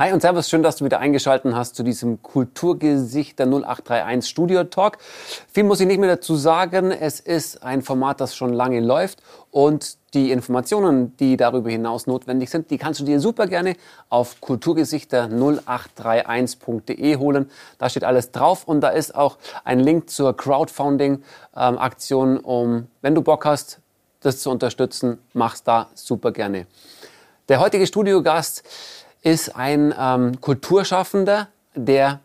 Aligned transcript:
Hi 0.00 0.08
und 0.14 0.22
Servus, 0.22 0.48
schön, 0.48 0.62
dass 0.62 0.76
du 0.76 0.86
wieder 0.86 0.98
eingeschaltet 0.98 1.54
hast 1.54 1.76
zu 1.76 1.82
diesem 1.82 2.22
Kulturgesichter 2.22 3.44
0831 3.44 4.30
Studio 4.30 4.64
Talk. 4.64 4.96
Viel 5.52 5.64
muss 5.64 5.80
ich 5.80 5.86
nicht 5.86 6.00
mehr 6.00 6.08
dazu 6.08 6.36
sagen. 6.36 6.90
Es 6.90 7.20
ist 7.20 7.62
ein 7.62 7.82
Format, 7.82 8.18
das 8.18 8.34
schon 8.34 8.54
lange 8.54 8.80
läuft 8.80 9.22
und 9.50 9.98
die 10.14 10.30
Informationen, 10.30 11.14
die 11.18 11.36
darüber 11.36 11.68
hinaus 11.68 12.06
notwendig 12.06 12.48
sind, 12.48 12.70
die 12.70 12.78
kannst 12.78 13.00
du 13.00 13.04
dir 13.04 13.20
super 13.20 13.46
gerne 13.46 13.76
auf 14.08 14.36
kulturgesichter0831.de 14.40 17.16
holen. 17.16 17.50
Da 17.76 17.90
steht 17.90 18.04
alles 18.04 18.32
drauf 18.32 18.66
und 18.66 18.80
da 18.80 18.88
ist 18.88 19.14
auch 19.14 19.36
ein 19.64 19.80
Link 19.80 20.08
zur 20.08 20.34
Crowdfunding-Aktion, 20.34 22.38
um, 22.38 22.86
wenn 23.02 23.14
du 23.14 23.20
Bock 23.20 23.44
hast, 23.44 23.80
das 24.20 24.40
zu 24.40 24.50
unterstützen, 24.50 25.18
mach's 25.34 25.62
da 25.62 25.88
super 25.92 26.32
gerne. 26.32 26.66
Der 27.50 27.60
heutige 27.60 27.86
Studiogast 27.86 28.62
ist 29.22 29.54
ein 29.56 29.94
ähm, 29.98 30.40
Kulturschaffender, 30.40 31.48
der 31.74 32.20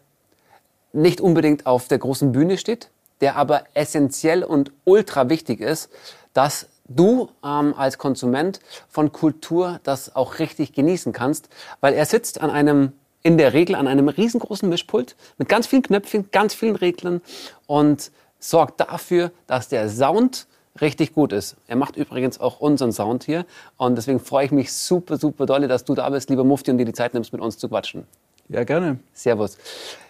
nicht 0.94 1.22
unbedingt 1.22 1.66
auf 1.66 1.88
der 1.88 1.98
großen 1.98 2.32
Bühne 2.32 2.58
steht, 2.58 2.90
der 3.22 3.36
aber 3.36 3.64
essentiell 3.74 4.44
und 4.44 4.72
ultra 4.86 5.30
wichtig 5.30 5.60
ist, 5.60 5.90
dass 6.34 6.68
du 6.88 7.30
ähm, 7.44 7.74
als 7.76 7.98
Konsument 7.98 8.60
von 8.90 9.12
Kultur 9.12 9.80
das 9.84 10.16
auch 10.16 10.40
richtig 10.40 10.74
genießen 10.74 11.14
kannst, 11.14 11.50
weil 11.82 11.94
er 11.94 12.06
sitzt 12.06 12.42
an 12.42 12.50
einem 12.50 12.94
in 13.24 13.40
der 13.40 13.54
Regel 13.54 13.76
an 13.76 13.88
einem 13.88 14.08
riesengroßen 14.08 14.70
Mischpult 14.70 15.16
mit 15.40 15.50
ganz 15.50 15.66
vielen 15.66 15.82
Knöpfchen, 15.82 16.30
ganz 16.32 16.54
vielen 16.54 16.76
Reglern 16.76 17.22
und 17.66 18.12
sorgt 18.38 18.80
dafür, 18.80 19.32
dass 19.48 19.68
der 19.68 19.90
Sound 19.90 20.46
richtig 20.82 21.14
gut 21.14 21.32
ist. 21.32 21.56
Er 21.68 21.76
macht 21.76 21.96
übrigens 21.96 22.40
auch 22.40 22.60
unseren 22.60 22.92
Sound 22.92 23.24
hier 23.24 23.46
und 23.78 23.96
deswegen 23.96 24.20
freue 24.20 24.46
ich 24.46 24.52
mich 24.52 24.74
super, 24.74 25.18
super 25.18 25.46
dolle, 25.46 25.68
dass 25.68 25.86
du 25.86 25.96
da 25.96 26.10
bist, 26.10 26.30
lieber 26.30 26.44
Mufti, 26.44 26.72
und 26.72 26.78
dir 26.78 26.86
die 26.86 26.94
Zeit 26.94 27.14
nimmst, 27.14 27.32
mit 27.34 27.42
uns 27.42 27.58
zu 27.58 27.70
quatschen. 27.70 28.06
Ja, 28.50 28.64
gerne. 28.64 29.00
Servus. 29.14 29.58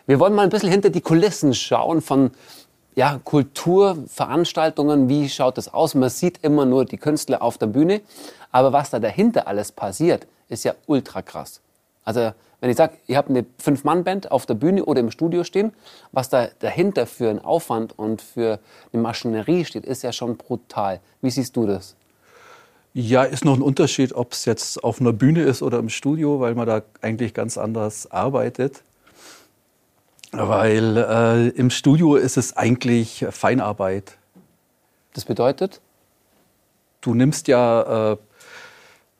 Wir 0.07 0.19
wollen 0.19 0.33
mal 0.33 0.43
ein 0.43 0.49
bisschen 0.49 0.69
hinter 0.69 0.89
die 0.89 1.01
Kulissen 1.01 1.53
schauen 1.53 2.01
von 2.01 2.31
ja, 2.95 3.19
Kulturveranstaltungen. 3.23 5.09
Wie 5.09 5.29
schaut 5.29 5.57
das 5.57 5.73
aus? 5.73 5.95
Man 5.95 6.09
sieht 6.09 6.39
immer 6.43 6.65
nur 6.65 6.85
die 6.85 6.97
Künstler 6.97 7.41
auf 7.41 7.57
der 7.57 7.67
Bühne, 7.67 8.01
aber 8.51 8.73
was 8.73 8.89
da 8.89 8.99
dahinter 8.99 9.47
alles 9.47 9.71
passiert, 9.71 10.27
ist 10.49 10.63
ja 10.63 10.73
ultra 10.85 11.21
krass. 11.21 11.61
Also 12.03 12.31
wenn 12.65 12.71
ich 12.71 12.77
sage, 12.77 12.97
ihr 13.05 13.17
habt 13.17 13.29
eine 13.29 13.45
Fünf-Mann-Band 13.59 14.31
auf 14.31 14.47
der 14.47 14.55
Bühne 14.55 14.83
oder 14.85 14.99
im 14.99 15.11
Studio 15.11 15.43
stehen, 15.43 15.71
was 16.11 16.29
da 16.29 16.47
dahinter 16.57 17.05
für 17.05 17.29
einen 17.29 17.37
Aufwand 17.37 17.93
und 17.95 18.23
für 18.23 18.59
eine 18.91 19.03
Maschinerie 19.03 19.65
steht, 19.65 19.85
ist 19.85 20.01
ja 20.01 20.11
schon 20.11 20.35
brutal. 20.35 20.99
Wie 21.21 21.29
siehst 21.29 21.55
du 21.55 21.67
das? 21.67 21.95
Ja, 22.95 23.21
ist 23.21 23.45
noch 23.45 23.53
ein 23.55 23.61
Unterschied, 23.61 24.13
ob 24.13 24.33
es 24.33 24.45
jetzt 24.45 24.83
auf 24.83 24.99
einer 24.99 25.13
Bühne 25.13 25.43
ist 25.43 25.61
oder 25.61 25.77
im 25.77 25.89
Studio, 25.89 26.39
weil 26.39 26.55
man 26.55 26.65
da 26.65 26.81
eigentlich 27.01 27.35
ganz 27.35 27.59
anders 27.59 28.09
arbeitet. 28.09 28.81
Weil 30.31 30.97
äh, 30.97 31.49
im 31.49 31.69
Studio 31.69 32.15
ist 32.15 32.35
es 32.35 32.57
eigentlich 32.57 33.27
Feinarbeit. 33.29 34.17
Das 35.13 35.23
bedeutet? 35.23 35.81
Du 37.01 37.13
nimmst 37.13 37.47
ja 37.47 38.13
äh, 38.13 38.17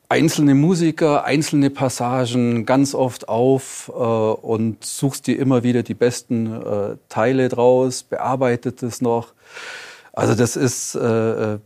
einzelne 0.10 0.56
Musiker, 0.56 1.26
einzelne 1.26 1.70
Passagen 1.70 2.66
ganz 2.66 2.94
oft 2.94 3.28
auf 3.28 3.92
äh, 3.94 4.00
und 4.00 4.84
suchst 4.84 5.28
dir 5.28 5.40
immer 5.40 5.64
wieder 5.64 5.84
die 5.84 5.94
besten 5.94 6.54
äh, 6.54 6.98
Teile 7.10 7.50
draus, 7.50 8.04
bearbeitet 8.04 8.84
es 8.84 9.02
noch. 9.02 9.34
Also 10.14 10.36
das 10.36 10.56
ist 10.56 10.96
äh, 10.96 11.54
äh 11.54 11.60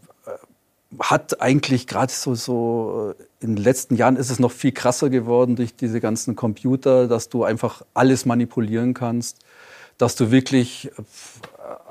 hat 0.99 1.39
eigentlich 1.39 1.85
gerade 1.85 2.11
so 2.11 2.33
so 2.33 3.13
äh, 3.19 3.23
in 3.45 3.55
den 3.55 3.63
letzten 3.63 3.95
Jahren 3.95 4.15
ist 4.15 4.31
es 4.31 4.39
noch 4.39 4.51
viel 4.51 4.71
krasser 4.71 5.09
geworden 5.09 5.55
durch 5.55 5.75
diese 5.75 5.99
ganzen 5.99 6.35
Computer, 6.35 7.07
dass 7.07 7.29
du 7.29 7.43
einfach 7.43 7.83
alles 7.93 8.25
manipulieren 8.25 8.93
kannst, 8.93 9.37
dass 9.97 10.15
du 10.15 10.31
wirklich 10.31 10.91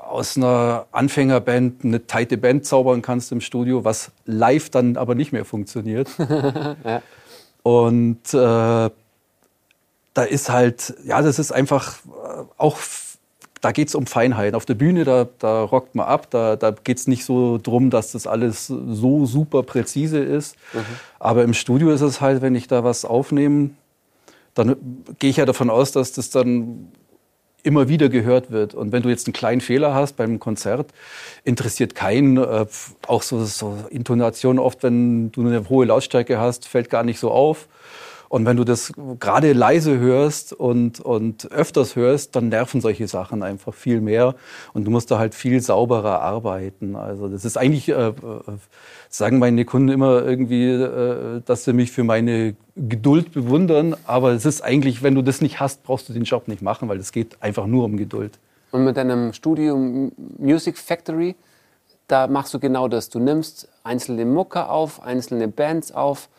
aus 0.09 0.37
einer 0.37 0.87
Anfängerband 0.91 1.85
eine 1.85 2.05
tighte 2.07 2.37
Band 2.37 2.65
zaubern 2.65 3.01
kannst 3.01 3.31
im 3.31 3.41
Studio, 3.41 3.85
was 3.85 4.11
live 4.25 4.69
dann 4.69 4.97
aber 4.97 5.15
nicht 5.15 5.31
mehr 5.31 5.45
funktioniert. 5.45 6.09
ja. 6.83 7.01
Und 7.63 8.33
äh, 8.33 8.89
da 10.13 10.23
ist 10.23 10.49
halt, 10.49 10.95
ja, 11.05 11.21
das 11.21 11.39
ist 11.39 11.51
einfach 11.51 11.97
äh, 11.97 12.43
auch, 12.57 12.77
da 13.61 13.71
geht 13.71 13.89
es 13.89 13.95
um 13.95 14.07
Feinheit. 14.07 14.55
Auf 14.55 14.65
der 14.65 14.73
Bühne, 14.73 15.03
da, 15.03 15.27
da 15.37 15.63
rockt 15.63 15.93
man 15.93 16.07
ab, 16.07 16.29
da, 16.31 16.55
da 16.55 16.71
geht 16.71 16.97
es 16.97 17.07
nicht 17.07 17.25
so 17.25 17.57
drum, 17.57 17.89
dass 17.89 18.13
das 18.13 18.25
alles 18.25 18.67
so 18.67 19.25
super 19.25 19.63
präzise 19.63 20.19
ist. 20.19 20.55
Mhm. 20.73 20.79
Aber 21.19 21.43
im 21.43 21.53
Studio 21.53 21.91
ist 21.91 22.01
es 22.01 22.21
halt, 22.21 22.41
wenn 22.41 22.55
ich 22.55 22.67
da 22.67 22.83
was 22.83 23.05
aufnehme, 23.05 23.71
dann 24.55 24.75
gehe 25.19 25.29
ich 25.29 25.37
ja 25.37 25.45
davon 25.45 25.69
aus, 25.69 25.91
dass 25.91 26.11
das 26.13 26.29
dann 26.31 26.91
immer 27.63 27.89
wieder 27.89 28.09
gehört 28.09 28.51
wird. 28.51 28.73
Und 28.73 28.91
wenn 28.91 29.03
du 29.03 29.09
jetzt 29.09 29.27
einen 29.27 29.33
kleinen 29.33 29.61
Fehler 29.61 29.93
hast 29.93 30.15
beim 30.15 30.39
Konzert, 30.39 30.91
interessiert 31.43 31.95
keinen, 31.95 32.37
äh, 32.37 32.65
auch 33.07 33.21
so, 33.21 33.43
so 33.45 33.77
Intonation 33.89 34.59
oft, 34.59 34.83
wenn 34.83 35.31
du 35.31 35.41
eine 35.41 35.69
hohe 35.69 35.85
Lautstärke 35.85 36.39
hast, 36.39 36.67
fällt 36.67 36.89
gar 36.89 37.03
nicht 37.03 37.19
so 37.19 37.31
auf. 37.31 37.67
Und 38.29 38.45
wenn 38.45 38.57
du 38.57 38.63
das 38.63 38.93
gerade 39.19 39.53
leise 39.53 39.97
hörst 39.97 40.53
und, 40.53 40.99
und 40.99 41.51
öfters 41.51 41.95
hörst, 41.95 42.35
dann 42.35 42.49
nerven 42.49 42.79
solche 42.79 43.07
Sachen 43.07 43.41
einfach 43.41 43.73
viel 43.73 44.01
mehr. 44.01 44.35
Und 44.73 44.85
du 44.85 44.91
musst 44.91 45.09
da 45.09 45.17
halt 45.17 45.33
viel 45.33 45.59
sauberer 45.61 46.21
arbeiten. 46.21 46.95
Also 46.95 47.27
das 47.27 47.43
ist 47.43 47.57
eigentlich, 47.57 47.89
äh, 47.89 48.09
äh 48.09 48.13
sagen 49.09 49.39
meine 49.39 49.65
Kunden 49.65 49.89
immer 49.89 50.23
irgendwie, 50.23 50.69
äh, 50.69 51.41
dass 51.43 51.63
sie 51.65 51.73
mich 51.73 51.91
für 51.91 52.03
meine 52.03 52.55
Geduld 52.75 53.33
bewundern. 53.33 53.95
Aber 54.05 54.31
es 54.31 54.45
ist 54.45 54.61
eigentlich, 54.61 55.01
wenn 55.01 55.15
du 55.15 55.23
das 55.23 55.41
nicht 55.41 55.59
hast, 55.59 55.81
brauchst 55.81 56.07
du 56.07 56.13
den 56.13 56.23
Job 56.23 56.47
nicht 56.47 56.61
machen, 56.61 56.87
weil 56.87 56.99
es 56.99 57.11
geht 57.11 57.41
einfach 57.41 57.65
nur 57.65 57.85
um 57.85 57.97
Geduld. 57.97 58.37
Und 58.71 58.83
mit 58.83 58.95
deinem 58.95 59.33
Studium 59.33 60.11
Music 60.37 60.77
Factory, 60.77 61.35
da 62.07 62.27
machst 62.27 62.53
du 62.53 62.59
genau 62.59 62.87
das. 62.87 63.09
Du 63.09 63.17
nimmst 63.17 63.67
einzelne 63.83 64.25
Mucker 64.25 64.69
auf, 64.69 65.01
einzelne 65.01 65.47
Bands 65.47 65.91
auf 65.91 66.29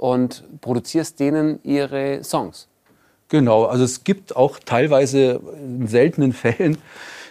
und 0.00 0.44
produzierst 0.62 1.20
denen 1.20 1.60
ihre 1.62 2.24
Songs. 2.24 2.68
Genau, 3.28 3.64
also 3.64 3.84
es 3.84 4.02
gibt 4.02 4.34
auch 4.34 4.58
teilweise 4.58 5.42
in 5.62 5.86
seltenen 5.86 6.32
Fällen 6.44 6.78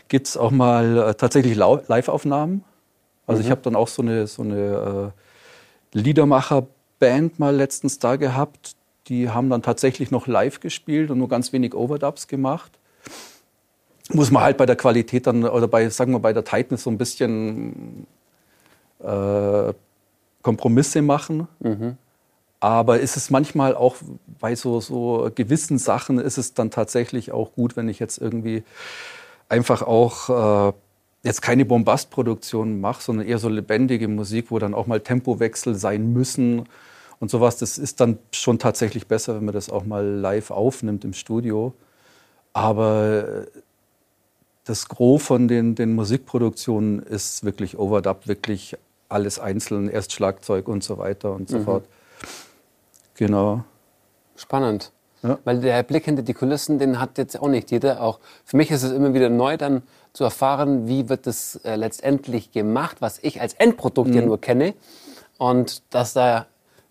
gibt 0.07 0.27
es 0.27 0.37
auch 0.37 0.51
mal 0.51 0.97
äh, 0.97 1.13
tatsächlich 1.15 1.55
Live-Aufnahmen. 1.55 2.63
Also 3.25 3.41
mhm. 3.41 3.45
ich 3.45 3.51
habe 3.51 3.61
dann 3.61 3.75
auch 3.75 3.87
so 3.87 4.03
eine, 4.03 4.27
so 4.27 4.43
eine 4.43 5.13
äh, 5.93 5.97
Liedermacher-Band 5.97 7.39
mal 7.39 7.55
letztens 7.55 7.97
da 7.97 8.17
gehabt. 8.17 8.75
Die 9.07 9.29
haben 9.29 9.49
dann 9.49 9.63
tatsächlich 9.63 10.11
noch 10.11 10.27
live 10.27 10.59
gespielt 10.59 11.09
und 11.09 11.17
nur 11.17 11.27
ganz 11.27 11.51
wenig 11.51 11.73
Overdubs 11.73 12.27
gemacht. 12.27 12.71
Muss 14.11 14.29
man 14.29 14.43
halt 14.43 14.57
bei 14.57 14.67
der 14.67 14.75
Qualität 14.75 15.25
dann, 15.25 15.43
oder 15.43 15.67
bei, 15.67 15.89
sagen 15.89 16.11
wir, 16.13 16.19
bei 16.19 16.33
der 16.33 16.43
Tightness 16.43 16.83
so 16.83 16.91
ein 16.91 16.99
bisschen 16.99 18.05
äh, 19.03 19.73
Kompromisse 20.43 21.01
machen. 21.01 21.47
Mhm. 21.59 21.97
Aber 22.59 22.99
ist 22.99 23.15
es 23.15 23.29
manchmal 23.29 23.75
auch 23.75 23.95
bei 24.39 24.55
so, 24.55 24.81
so 24.81 25.31
gewissen 25.33 25.77
Sachen 25.77 26.19
ist 26.19 26.37
es 26.37 26.53
dann 26.53 26.71
tatsächlich 26.71 27.31
auch 27.31 27.53
gut, 27.53 27.77
wenn 27.77 27.87
ich 27.87 27.99
jetzt 27.99 28.17
irgendwie 28.17 28.63
einfach 29.47 29.81
auch 29.81 30.69
äh, 30.69 30.73
jetzt 31.23 31.41
keine 31.41 31.65
Bombastproduktion 31.65 32.79
mache, 32.81 33.01
sondern 33.01 33.27
eher 33.27 33.39
so 33.39 33.49
lebendige 33.49 34.07
Musik, 34.07 34.51
wo 34.51 34.59
dann 34.59 34.73
auch 34.73 34.87
mal 34.87 34.99
Tempowechsel 34.99 35.75
sein 35.75 36.11
müssen 36.11 36.67
und 37.19 37.31
sowas. 37.31 37.57
Das 37.57 37.77
ist 37.77 38.01
dann 38.01 38.19
schon 38.31 38.59
tatsächlich 38.59 39.07
besser, 39.07 39.35
wenn 39.35 39.45
man 39.45 39.53
das 39.53 39.69
auch 39.69 39.85
mal 39.85 40.05
live 40.05 40.51
aufnimmt 40.51 41.05
im 41.05 41.13
Studio. 41.13 41.73
Aber 42.53 43.45
das 44.65 44.87
Gros 44.87 45.23
von 45.23 45.47
den, 45.47 45.75
den 45.75 45.93
Musikproduktionen 45.95 46.99
ist 46.99 47.43
wirklich 47.43 47.77
Overdub, 47.77 48.27
wirklich 48.27 48.77
alles 49.07 49.39
einzeln, 49.39 49.89
erst 49.89 50.13
Schlagzeug 50.13 50.67
und 50.67 50.83
so 50.83 50.97
weiter 50.97 51.33
und 51.33 51.49
so 51.49 51.59
mhm. 51.59 51.63
fort. 51.63 51.85
Genau. 53.19 53.63
Spannend. 54.37 54.93
Ja. 55.23 55.37
Weil 55.43 55.59
der 55.59 55.83
Blick 55.83 56.05
hinter 56.05 56.23
die 56.23 56.33
Kulissen, 56.33 56.79
den 56.79 57.01
hat 57.01 57.17
jetzt 57.17 57.37
auch 57.37 57.49
nicht 57.49 57.69
jeder. 57.69 58.01
Auch 58.01 58.19
für 58.45 58.55
mich 58.55 58.71
ist 58.71 58.83
es 58.83 58.93
immer 58.93 59.13
wieder 59.13 59.29
neu, 59.29 59.57
dann 59.57 59.83
zu 60.13 60.23
erfahren, 60.23 60.87
wie 60.87 61.09
wird 61.09 61.27
das 61.27 61.57
äh, 61.65 61.75
letztendlich 61.75 62.53
gemacht, 62.53 63.01
was 63.01 63.19
ich 63.21 63.41
als 63.41 63.55
Endprodukt 63.55 64.11
mhm. 64.11 64.15
ja 64.15 64.21
nur 64.21 64.39
kenne. 64.39 64.73
Und 65.37 65.83
dass 65.93 66.13
da 66.13 66.45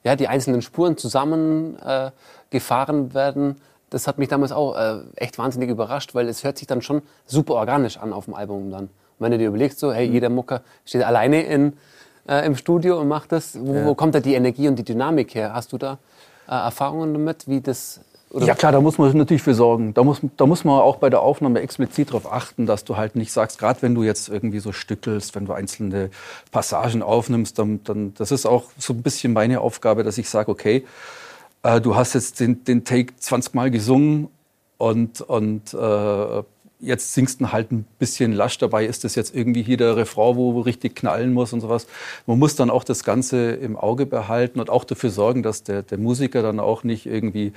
ja, 0.05 0.17
die 0.17 0.29
einzelnen 0.29 0.61
Spuren 0.61 0.99
zusammengefahren 0.99 3.11
äh, 3.11 3.15
werden, 3.15 3.57
das 3.89 4.07
hat 4.07 4.19
mich 4.19 4.29
damals 4.29 4.53
auch 4.53 4.77
äh, 4.77 4.99
echt 5.17 5.39
wahnsinnig 5.39 5.71
überrascht, 5.71 6.15
weil 6.15 6.29
es 6.29 6.45
hört 6.45 6.59
sich 6.59 6.67
dann 6.67 6.83
schon 6.83 7.01
super 7.25 7.55
organisch 7.55 7.97
an 7.97 8.13
auf 8.13 8.27
dem 8.27 8.35
Album 8.35 8.71
dann. 8.71 8.85
Und 8.85 8.91
wenn 9.19 9.33
du 9.33 9.39
dir 9.39 9.49
überlegst, 9.49 9.79
so, 9.79 9.95
hey, 9.95 10.07
mhm. 10.07 10.13
jeder 10.13 10.29
Mucker 10.29 10.61
steht 10.85 11.05
alleine 11.05 11.45
in, 11.45 11.73
äh, 12.29 12.45
im 12.45 12.55
Studio 12.55 13.01
und 13.01 13.09
macht 13.09 13.33
das, 13.33 13.59
wo, 13.59 13.75
ja. 13.75 13.87
wo 13.87 13.95
kommt 13.95 14.15
da 14.15 14.21
die 14.21 14.35
Energie 14.35 14.69
und 14.69 14.77
die 14.77 14.85
Dynamik 14.85 15.35
her? 15.35 15.55
Hast 15.55 15.73
du 15.73 15.79
da 15.79 15.99
äh, 16.49 16.53
Erfahrungen 16.53 17.13
damit, 17.13 17.47
wie 17.47 17.61
das 17.61 18.01
oder? 18.31 18.45
Ja 18.45 18.55
klar, 18.55 18.73
da 18.73 18.81
muss 18.81 18.99
man 18.99 19.17
natürlich 19.17 19.43
für 19.43 19.55
sorgen. 19.55 19.95
Da 19.95 20.05
muss, 20.05 20.21
da 20.37 20.47
muss 20.47 20.63
man 20.65 20.81
auch 20.81 20.97
bei 20.97 21.09
der 21.09 21.21
Aufnahme 21.21 21.61
explizit 21.61 22.11
darauf 22.11 22.31
achten, 22.31 22.67
dass 22.67 22.85
du 22.85 22.97
halt 22.97 23.17
nicht 23.17 23.33
sagst, 23.33 23.59
gerade 23.59 23.81
wenn 23.81 23.95
du 23.95 24.03
jetzt 24.03 24.29
irgendwie 24.29 24.59
so 24.59 24.73
stückelst, 24.73 25.35
wenn 25.35 25.47
du 25.47 25.53
einzelne 25.55 26.11
Passagen 26.51 27.03
aufnimmst, 27.03 27.59
dann, 27.59 27.83
dann 27.85 28.13
das 28.15 28.31
ist 28.31 28.45
auch 28.45 28.65
so 28.77 28.93
ein 28.93 29.03
bisschen 29.03 29.33
meine 29.33 29.61
Aufgabe, 29.61 30.05
dass 30.05 30.19
ich 30.19 30.29
sage, 30.29 30.51
okay, 30.51 30.85
äh, 31.63 31.81
du 31.81 31.97
hast 31.97 32.15
jetzt 32.15 32.41
den, 32.41 32.65
den 32.65 32.85
Take 32.85 33.17
20 33.17 33.55
Mal 33.55 33.71
gesungen 33.71 34.29
und, 34.77 35.23
und 35.23 35.73
äh, 35.73 36.43
jetzt 36.81 37.15
singst 37.15 37.41
du 37.41 37.53
halt 37.53 37.73
ein 37.73 37.85
bisschen 37.99 38.33
lasch 38.33 38.59
dabei. 38.59 38.87
Ist 38.87 39.05
das 39.05 39.15
jetzt 39.15 39.35
irgendwie 39.35 39.63
hier 39.63 39.77
der 39.77 39.97
Refrain, 39.97 40.37
wo, 40.37 40.55
wo 40.55 40.61
richtig 40.61 40.97
knallen 40.97 41.33
muss 41.33 41.53
und 41.53 41.61
sowas? 41.61 41.87
Man 42.27 42.39
muss 42.39 42.57
dann 42.57 42.71
auch 42.71 42.85
das 42.85 43.05
Ganze 43.05 43.53
im 43.53 43.77
Auge 43.77 44.07
behalten 44.07 44.61
und 44.61 44.71
auch 44.71 44.85
dafür 44.85 45.11
sorgen, 45.11 45.43
dass 45.43 45.63
der, 45.63 45.83
der 45.83 45.99
Musiker 45.99 46.43
dann 46.43 46.61
auch 46.61 46.85
nicht 46.85 47.07
irgendwie 47.07 47.53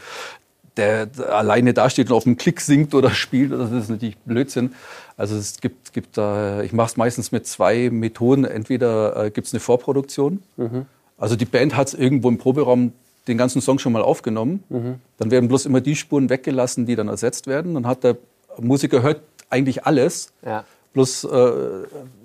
der 0.77 1.09
alleine 1.29 1.73
dasteht 1.73 2.09
und 2.09 2.15
auf 2.15 2.23
dem 2.23 2.37
Klick 2.37 2.61
singt 2.61 2.93
oder 2.95 3.09
spielt. 3.11 3.51
Das 3.51 3.71
ist 3.71 3.89
natürlich 3.89 4.17
Blödsinn. 4.19 4.73
Also 5.17 5.35
es 5.35 5.59
gibt, 5.59 5.93
gibt 5.93 6.17
da, 6.17 6.61
ich 6.63 6.73
mache 6.73 6.87
es 6.87 6.97
meistens 6.97 7.31
mit 7.31 7.45
zwei 7.45 7.89
Methoden. 7.91 8.45
Entweder 8.45 9.25
äh, 9.25 9.31
gibt 9.31 9.47
es 9.47 9.53
eine 9.53 9.59
Vorproduktion. 9.59 10.41
Mhm. 10.57 10.85
Also 11.17 11.35
die 11.35 11.45
Band 11.45 11.75
hat 11.75 11.89
es 11.89 11.93
irgendwo 11.93 12.29
im 12.29 12.37
Proberaum 12.37 12.93
den 13.27 13.37
ganzen 13.37 13.61
Song 13.61 13.77
schon 13.77 13.93
mal 13.93 14.01
aufgenommen. 14.01 14.63
Mhm. 14.69 14.95
Dann 15.17 15.29
werden 15.29 15.47
bloß 15.47 15.67
immer 15.67 15.81
die 15.81 15.95
Spuren 15.95 16.29
weggelassen, 16.29 16.85
die 16.85 16.95
dann 16.95 17.07
ersetzt 17.07 17.45
werden. 17.45 17.75
Dann 17.75 17.85
hat 17.85 18.03
der 18.03 18.17
Musiker 18.59 19.01
hört 19.01 19.21
eigentlich 19.49 19.85
alles. 19.85 20.33
Ja. 20.45 20.65
Bloß 20.93 21.23
äh, 21.25 21.51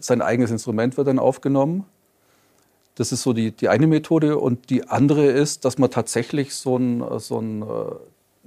sein 0.00 0.23
eigenes 0.23 0.50
Instrument 0.50 0.96
wird 0.96 1.08
dann 1.08 1.19
aufgenommen. 1.19 1.84
Das 2.96 3.12
ist 3.12 3.23
so 3.23 3.32
die, 3.32 3.52
die 3.52 3.69
eine 3.69 3.87
Methode. 3.87 4.38
Und 4.38 4.70
die 4.70 4.88
andere 4.88 5.26
ist, 5.26 5.64
dass 5.64 5.78
man 5.78 5.90
tatsächlich 5.90 6.55
so 6.55 6.76
ein, 6.76 7.05
so 7.19 7.38
ein 7.38 7.62
äh, 7.62 7.67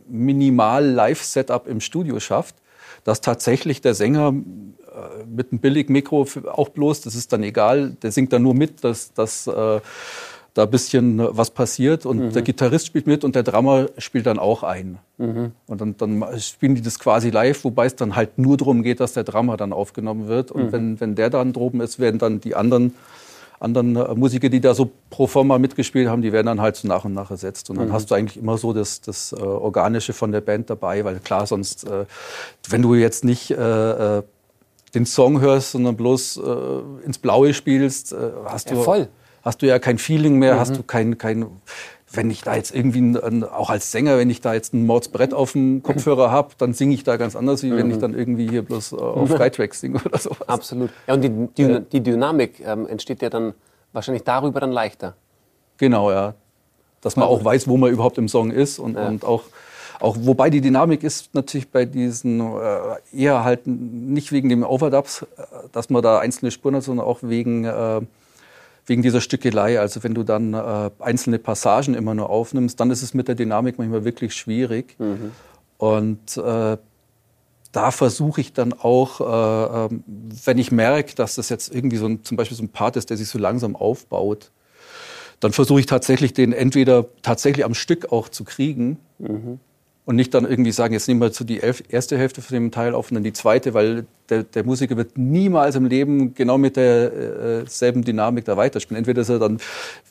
Minimal-Live-Setup 0.08 1.68
im 1.68 1.80
Studio 1.80 2.20
schafft, 2.20 2.56
dass 3.04 3.22
tatsächlich 3.22 3.82
der 3.82 3.94
Sänger 3.94 4.30
äh, 4.30 5.26
mit 5.26 5.52
einem 5.52 5.60
Billig-Mikro 5.60 6.28
auch 6.48 6.70
bloß, 6.70 7.02
das 7.02 7.16
ist 7.16 7.32
dann 7.32 7.44
egal, 7.44 7.92
der 8.02 8.12
singt 8.12 8.34
dann 8.34 8.42
nur 8.42 8.56
mit, 8.56 8.84
dass, 8.84 9.14
dass 9.14 9.48
äh, 9.48 9.80
da 10.60 10.66
ein 10.66 10.70
bisschen 10.70 11.20
was 11.20 11.52
passiert 11.52 12.06
und 12.06 12.20
mhm. 12.20 12.34
der 12.34 12.42
Gitarrist 12.42 12.86
spielt 12.86 13.08
mit 13.08 13.24
und 13.24 13.34
der 13.34 13.44
Drummer 13.44 13.88
spielt 13.98 14.26
dann 14.26 14.38
auch 14.38 14.64
ein. 14.64 15.00
Mhm. 15.18 15.52
Und 15.68 15.82
dann, 15.82 15.96
dann, 15.98 16.40
spielen 16.40 16.76
die 16.76 16.82
das 16.82 17.00
quasi 17.00 17.30
live, 17.30 17.64
wobei 17.64 17.86
es 17.86 17.96
dann 17.96 18.16
halt 18.16 18.38
nur 18.38 18.58
darum 18.58 18.84
geht, 18.84 19.00
dass 19.00 19.14
der 19.14 19.24
Drummer 19.24 19.56
dann 19.58 19.72
aufgenommen 19.72 20.28
wird. 20.28 20.52
Und 20.52 20.68
mhm. 20.68 20.72
wenn, 20.72 21.00
wenn 21.00 21.16
der 21.16 21.30
dann 21.30 21.54
droben 21.54 21.80
ist, 21.82 22.00
werden 22.00 22.20
dann 22.20 22.42
die 22.42 22.56
anderen 22.56 22.94
anderen 23.62 23.96
äh, 23.98 24.16
Musiker, 24.16 24.48
die 24.48 24.62
da 24.62 24.74
so 24.74 24.90
pro 25.10 25.28
forma 25.28 25.58
mitgespielt 25.58 26.08
haben, 26.08 26.22
die 26.22 26.32
werden 26.32 26.48
dann 26.48 26.62
halt 26.62 26.78
so 26.78 26.88
nach 26.88 27.04
und 27.04 27.14
nach 27.14 27.30
ersetzt. 27.30 27.70
Und 27.70 27.78
dann 27.78 27.90
mhm. 27.90 27.94
hast 27.94 28.10
du 28.10 28.16
eigentlich 28.16 28.38
immer 28.38 28.58
so 28.58 28.72
das, 28.72 29.02
das 29.02 29.34
äh, 29.34 29.42
Organische 29.42 30.14
von 30.14 30.32
der 30.32 30.40
Band 30.42 30.70
dabei, 30.70 31.04
weil 31.04 31.20
klar, 31.20 31.46
sonst, 31.46 31.86
äh, 31.86 32.06
wenn 32.70 32.82
du 32.82 32.96
jetzt 32.96 33.24
nicht 33.24 33.52
äh, 33.52 34.18
äh 34.18 34.24
den 34.96 35.06
Song 35.06 35.40
hörst, 35.40 35.74
sondern 35.74 35.96
bloß 35.96 36.38
äh, 36.38 37.06
ins 37.06 37.20
Blaue 37.20 37.54
spielst, 37.54 38.16
hast, 38.46 38.72
du, 38.72 38.76
ja, 38.76 39.08
hast 39.50 39.64
du 39.64 39.66
ja 39.66 39.80
kein 39.80 39.98
Feeling 39.98 40.38
mehr, 40.38 40.56
mhm. 40.56 40.60
hast 40.60 40.78
du 40.78 40.84
kein, 40.84 41.18
kein 41.18 41.48
wenn 42.12 42.30
ich 42.30 42.42
da 42.42 42.56
jetzt 42.56 42.74
irgendwie, 42.74 43.00
ein, 43.00 43.44
auch 43.44 43.70
als 43.70 43.92
Sänger, 43.92 44.18
wenn 44.18 44.30
ich 44.30 44.42
da 44.42 44.54
jetzt 44.54 44.74
ein 44.74 44.86
Mordsbrett 44.86 45.34
auf 45.34 45.54
dem 45.54 45.82
Kopfhörer 45.84 46.32
habe, 46.32 46.50
dann 46.58 46.74
singe 46.74 46.94
ich 46.94 47.04
da 47.04 47.18
ganz 47.18 47.36
anders, 47.36 47.64
wie 47.64 47.72
wenn 47.72 47.90
ich 47.90 47.98
mhm. 47.98 48.02
dann 48.02 48.14
irgendwie 48.14 48.48
hier 48.48 48.62
bloß 48.62 48.94
äh, 48.94 48.96
auf 48.96 49.30
Freitracks 49.38 49.80
singe 49.82 50.00
oder 50.06 50.18
sowas. 50.18 50.48
Absolut. 50.48 50.92
Ja, 51.08 51.16
und 51.16 51.22
die, 51.22 51.30
die, 51.58 51.82
die 51.82 52.02
Dynamik 52.02 52.62
ähm, 52.66 52.88
entsteht 52.88 53.22
ja 53.22 53.30
dann 53.30 53.54
wahrscheinlich 53.92 54.24
darüber 54.24 54.60
dann 54.60 54.72
leichter. 54.72 55.16
Genau, 55.78 56.12
ja. 56.12 56.36
Dass 57.02 57.16
man 57.16 57.28
auch 57.28 57.44
weiß, 57.44 57.68
wo 57.68 57.78
man 57.78 57.92
überhaupt 57.92 58.18
im 58.18 58.28
Song 58.28 58.52
ist 58.52 58.78
und, 58.78 58.96
ja. 58.96 59.08
und 59.08 59.24
auch, 59.24 59.44
auch, 60.00 60.18
wobei 60.20 60.50
die 60.50 60.62
Dynamik 60.62 61.04
ist 61.04 61.34
natürlich 61.34 61.70
bei 61.70 61.86
diesen 61.86 62.40
äh, 62.40 63.18
eher 63.18 63.44
halt 63.44 63.66
nicht 63.66 64.32
wegen 64.32 64.50
dem 64.50 64.64
Overdubs, 64.64 65.24
äh, 65.24 65.26
dass 65.72 65.90
man 65.90 66.04
da 66.04 66.20
einzelne 66.20 66.52
Spuren 66.52 66.76
hat, 66.76 66.84
sondern 66.84 67.06
auch 67.06 67.20
wegen 67.22 67.66
äh, 67.66 68.02
wegen 68.90 69.02
dieser 69.02 69.22
Stückelei. 69.22 69.80
Also 69.80 70.04
wenn 70.04 70.14
du 70.14 70.24
dann 70.24 70.54
äh, 70.54 70.90
einzelne 71.00 71.40
Passagen 71.40 71.94
immer 71.94 72.16
nur 72.16 72.30
aufnimmst, 72.30 72.80
dann 72.80 72.92
ist 72.92 73.02
es 73.02 73.14
mit 73.14 73.28
der 73.28 73.36
Dynamik 73.36 73.78
manchmal 73.78 74.04
wirklich 74.04 74.34
schwierig. 74.34 74.96
Mhm. 75.00 75.32
Und 75.78 76.38
äh, 76.38 76.78
da 77.72 77.92
versuche 77.92 78.42
ich 78.42 78.52
dann 78.54 78.74
auch, 78.74 79.22
äh, 79.22 79.86
ähm, 79.86 80.04
wenn 80.44 80.58
ich 80.58 80.72
merke, 80.72 81.16
dass 81.16 81.36
das 81.36 81.50
jetzt 81.50 81.74
irgendwie 81.74 81.98
so 81.98 82.08
ein, 82.08 82.24
zum 82.24 82.36
Beispiel 82.36 82.58
so 82.58 82.64
ein 82.64 82.70
Part 82.70 82.98
ist, 82.98 83.10
der 83.10 83.18
sich 83.18 83.30
so 83.30 83.38
langsam 83.38 83.76
aufbaut, 83.76 84.52
dann 85.40 85.54
versuche 85.54 85.80
ich 85.80 85.86
tatsächlich 85.86 86.34
den 86.34 86.52
entweder 86.52 87.06
tatsächlich 87.22 87.64
am 87.64 87.76
Stück 87.76 88.12
auch 88.12 88.28
zu 88.28 88.44
kriegen. 88.44 88.98
Mhm 89.20 89.60
und 90.10 90.16
nicht 90.16 90.34
dann 90.34 90.44
irgendwie 90.44 90.72
sagen, 90.72 90.96
jetzt 90.96 91.08
nehmen 91.08 91.22
wir 91.22 91.32
so 91.32 91.46
die 91.46 91.60
erste 91.60 92.18
Hälfte 92.18 92.42
von 92.42 92.56
dem 92.56 92.72
Teil 92.72 92.96
auf 92.96 93.12
und 93.12 93.14
dann 93.14 93.24
die 93.24 93.32
zweite, 93.32 93.76
weil 93.76 94.08
der, 94.30 94.42
der 94.42 94.64
Musiker 94.64 94.98
wird 94.98 95.20
niemals 95.20 95.76
im 95.76 95.86
Leben 95.86 96.34
genau 96.34 96.58
mit 96.58 96.78
derselben 96.78 98.02
äh, 98.02 98.06
Dynamik 98.06 98.44
da 98.44 98.58
weiterspielen. 98.58 98.98
Entweder 98.98 99.22
ist 99.22 99.30
er 99.30 99.38
dann 99.38 99.60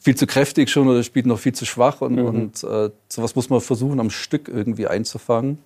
viel 0.01 0.15
zu 0.15 0.29
kräftig 0.29 0.71
schon 0.71 0.87
oder 0.87 1.03
spielt 1.03 1.27
noch 1.27 1.41
viel 1.41 1.53
zu 1.53 1.67
schwach 1.67 2.01
und, 2.01 2.15
mhm. 2.15 2.27
und 2.27 2.63
äh, 2.63 2.91
sowas 3.09 3.35
muss 3.35 3.51
man 3.51 3.61
versuchen, 3.61 3.99
am 3.99 4.11
Stück 4.11 4.47
irgendwie 4.47 4.87
einzufangen. 4.87 5.59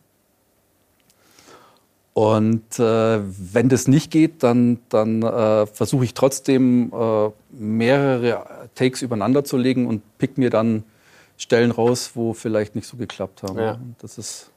Und 2.14 2.78
äh, 2.78 3.18
wenn 3.20 3.68
das 3.68 3.86
nicht 3.86 4.10
geht, 4.10 4.42
dann, 4.42 4.78
dann 4.88 5.20
äh, 5.20 5.66
versuche 5.66 6.06
ich 6.06 6.14
trotzdem 6.14 6.90
äh, 6.90 7.28
mehrere 7.50 8.46
Takes 8.76 9.02
übereinander 9.02 9.44
zu 9.44 9.58
legen 9.58 9.86
und 9.86 10.00
pick 10.16 10.38
mir 10.38 10.48
dann 10.48 10.84
Stellen 11.42 11.70
raus, 11.70 12.12
wo 12.14 12.32
vielleicht 12.32 12.74
nicht 12.74 12.86
so 12.86 12.96
geklappt 12.96 13.42
haben. 13.42 13.58
Ja. 13.58 13.78
Das 14.00 14.18
ist 14.18 14.52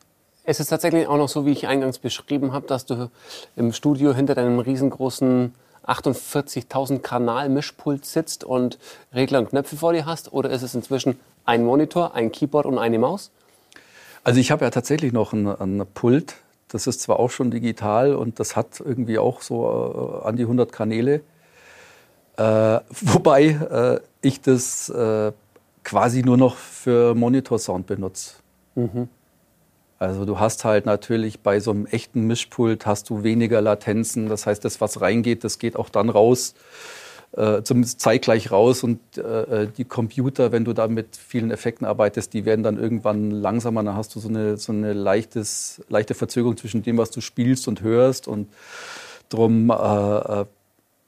es 0.47 0.59
ist 0.59 0.67
tatsächlich 0.67 1.07
auch 1.07 1.17
noch 1.17 1.27
so, 1.27 1.47
wie 1.47 1.51
ich 1.51 1.65
eingangs 1.65 1.97
beschrieben 1.97 2.53
habe, 2.53 2.67
dass 2.67 2.85
du 2.85 3.09
im 3.55 3.73
Studio 3.73 4.13
hinter 4.13 4.35
deinem 4.35 4.59
riesengroßen 4.59 5.55
48.000 5.87 6.99
Kanal 6.99 7.49
Mischpult 7.49 8.05
sitzt 8.05 8.43
und 8.43 8.77
Regler 9.13 9.39
und 9.39 9.49
Knöpfe 9.49 9.75
vor 9.75 9.93
dir 9.93 10.05
hast? 10.05 10.33
Oder 10.33 10.51
ist 10.51 10.61
es 10.61 10.75
inzwischen 10.75 11.19
ein 11.45 11.63
Monitor, 11.63 12.13
ein 12.13 12.31
Keyboard 12.31 12.67
und 12.67 12.77
eine 12.77 12.99
Maus? 12.99 13.31
Also 14.23 14.39
ich 14.39 14.51
habe 14.51 14.65
ja 14.65 14.71
tatsächlich 14.71 15.13
noch 15.13 15.33
ein, 15.33 15.47
ein, 15.47 15.83
Pult. 15.93 16.35
Das 16.67 16.85
ist 16.87 17.01
zwar 17.01 17.19
auch 17.19 17.29
schon 17.29 17.49
digital 17.49 18.15
und 18.15 18.39
das 18.39 18.55
hat 18.55 18.79
irgendwie 18.79 19.17
auch 19.17 19.41
so 19.41 20.21
äh, 20.23 20.27
an 20.27 20.35
die 20.35 20.43
100 20.43 20.71
Kanäle. 20.71 21.21
Äh, 22.37 22.43
wobei 22.89 23.43
äh, 23.43 23.99
ich 24.21 24.41
das 24.41 24.89
äh, 24.89 25.31
quasi 25.85 26.23
nur 26.23 26.35
noch 26.35 26.57
für 26.57 27.15
Monitorsound 27.15 27.87
benutze. 27.87 28.33
Mhm. 28.75 29.07
Also 29.97 30.25
du 30.25 30.39
hast 30.39 30.65
halt 30.65 30.85
natürlich 30.85 31.39
bei 31.39 31.61
so 31.61 31.71
einem 31.71 31.85
echten 31.85 32.27
Mischpult 32.27 32.85
hast 32.85 33.09
du 33.09 33.23
weniger 33.23 33.61
Latenzen. 33.61 34.27
Das 34.27 34.45
heißt, 34.45 34.65
das, 34.65 34.81
was 34.81 34.99
reingeht, 34.99 35.45
das 35.45 35.57
geht 35.57 35.77
auch 35.77 35.87
dann 35.87 36.09
raus, 36.09 36.53
äh, 37.31 37.61
zumindest 37.63 38.01
zeitgleich 38.01 38.51
raus. 38.51 38.83
Und 38.83 38.99
äh, 39.17 39.21
äh, 39.63 39.67
die 39.67 39.85
Computer, 39.85 40.51
wenn 40.51 40.65
du 40.65 40.73
da 40.73 40.89
mit 40.89 41.15
vielen 41.15 41.49
Effekten 41.49 41.87
arbeitest, 41.87 42.33
die 42.33 42.43
werden 42.43 42.63
dann 42.63 42.77
irgendwann 42.77 43.31
langsamer. 43.31 43.83
Dann 43.83 43.95
hast 43.95 44.13
du 44.15 44.19
so 44.19 44.27
eine, 44.27 44.57
so 44.57 44.73
eine 44.73 44.91
leichtes, 44.91 45.81
leichte 45.87 46.13
Verzögerung 46.13 46.57
zwischen 46.57 46.83
dem, 46.83 46.97
was 46.97 47.11
du 47.11 47.21
spielst 47.21 47.69
und 47.69 47.81
hörst. 47.81 48.27
Und 48.27 48.49
drum 49.29 49.69
äh, 49.69 49.73
äh 49.73 50.45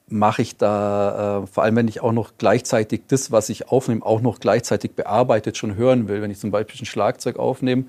mache 0.09 0.41
ich 0.41 0.57
da, 0.57 1.43
äh, 1.43 1.47
vor 1.47 1.63
allem 1.63 1.75
wenn 1.75 1.87
ich 1.87 2.01
auch 2.01 2.13
noch 2.13 2.33
gleichzeitig 2.37 3.01
das, 3.07 3.31
was 3.31 3.49
ich 3.49 3.69
aufnehme, 3.69 4.05
auch 4.05 4.21
noch 4.21 4.39
gleichzeitig 4.39 4.91
bearbeitet 4.91 5.57
schon 5.57 5.75
hören 5.75 6.07
will. 6.07 6.21
Wenn 6.21 6.31
ich 6.31 6.39
zum 6.39 6.51
Beispiel 6.51 6.81
ein 6.81 6.85
Schlagzeug 6.85 7.37
aufnehme, 7.37 7.85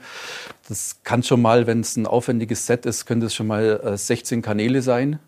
das 0.68 1.00
kann 1.04 1.22
schon 1.22 1.40
mal, 1.40 1.66
wenn 1.66 1.80
es 1.80 1.96
ein 1.96 2.06
aufwendiges 2.06 2.66
Set 2.66 2.87
ist, 2.87 3.06
könnte 3.06 3.26
es 3.26 3.34
schon 3.34 3.46
mal 3.46 3.80
äh, 3.84 3.96
16 3.96 4.42
Kanäle 4.42 4.82
sein. 4.82 5.20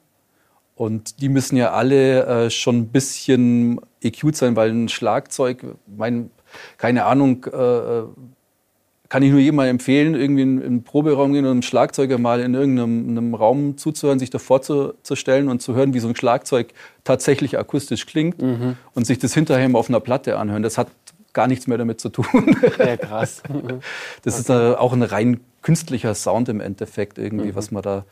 Und 0.75 1.20
die 1.20 1.28
müssen 1.28 1.56
ja 1.56 1.73
alle 1.73 2.25
äh, 2.25 2.50
schon 2.50 2.78
ein 2.78 2.88
bisschen 2.88 3.80
EQ'd 4.02 4.35
sein, 4.35 4.56
weil 4.56 4.70
ein 4.70 4.88
Schlagzeug, 4.88 5.64
mein, 5.87 6.30
keine 6.78 7.04
Ahnung, 7.04 7.44
äh, 7.44 8.02
kann 9.11 9.25
ich 9.25 9.33
nur 9.33 9.40
jedem 9.40 9.57
mal 9.57 9.67
empfehlen, 9.67 10.14
irgendwie 10.14 10.43
in, 10.43 10.62
in 10.62 10.73
den 10.76 10.85
Proberaum 10.85 11.33
gehen 11.33 11.45
und 11.45 11.50
einem 11.50 11.62
Schlagzeuger 11.62 12.17
mal 12.17 12.40
in 12.40 12.55
irgendeinem 12.55 13.35
Raum 13.35 13.76
zuzuhören, 13.76 14.21
sich 14.21 14.31
davor 14.31 14.62
zu, 14.62 14.95
zu, 15.02 15.17
stellen 15.17 15.49
und 15.49 15.61
zu 15.61 15.75
hören, 15.75 15.93
wie 15.93 15.99
so 15.99 16.09
ein 16.09 16.14
Schlagzeug 16.14 16.69
tatsächlich 17.02 17.59
akustisch 17.59 18.07
klingt 18.07 18.40
mhm. 18.40 18.76
und 18.95 19.07
sich 19.07 19.19
das 19.19 19.35
hinterher 19.35 19.69
mal 19.69 19.81
auf 19.81 19.88
einer 19.88 19.99
Platte 19.99 20.38
anhören. 20.38 20.62
Das 20.62 20.79
hat 20.79 20.88
gar 21.33 21.49
nichts 21.49 21.67
mehr 21.67 21.76
damit 21.76 22.00
zu 22.00 22.09
tun. 22.09 22.57
Ja, 22.79 22.97
krass. 22.97 23.43
das 24.23 24.38
ist 24.38 24.49
äh, 24.49 24.75
auch 24.75 24.93
ein 24.93 25.02
rein 25.02 25.40
künstlicher 25.62 26.14
Sound 26.14 26.49
im 26.49 26.61
Endeffekt 26.61 27.19
irgendwie, 27.19 27.49
mhm. 27.49 27.57
was 27.57 27.73
man 27.73 27.83
da 27.83 28.05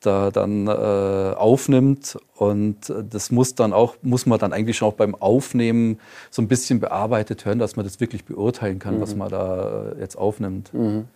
da 0.00 0.30
dann 0.30 0.66
äh, 0.66 0.70
aufnimmt 0.70 2.18
und 2.34 2.92
das 3.10 3.30
muss 3.30 3.54
dann 3.54 3.72
auch 3.72 3.96
muss 4.02 4.26
man 4.26 4.38
dann 4.38 4.52
eigentlich 4.52 4.78
schon 4.78 4.88
auch 4.88 4.94
beim 4.94 5.14
Aufnehmen 5.14 6.00
so 6.30 6.42
ein 6.42 6.48
bisschen 6.48 6.80
bearbeitet 6.80 7.44
hören, 7.44 7.58
dass 7.58 7.76
man 7.76 7.84
das 7.84 8.00
wirklich 8.00 8.24
beurteilen 8.24 8.78
kann, 8.78 8.96
mhm. 8.96 9.00
was 9.00 9.14
man 9.14 9.28
da 9.28 9.92
jetzt 9.98 10.16
aufnimmt. 10.16 10.72
Mhm. 10.72 11.08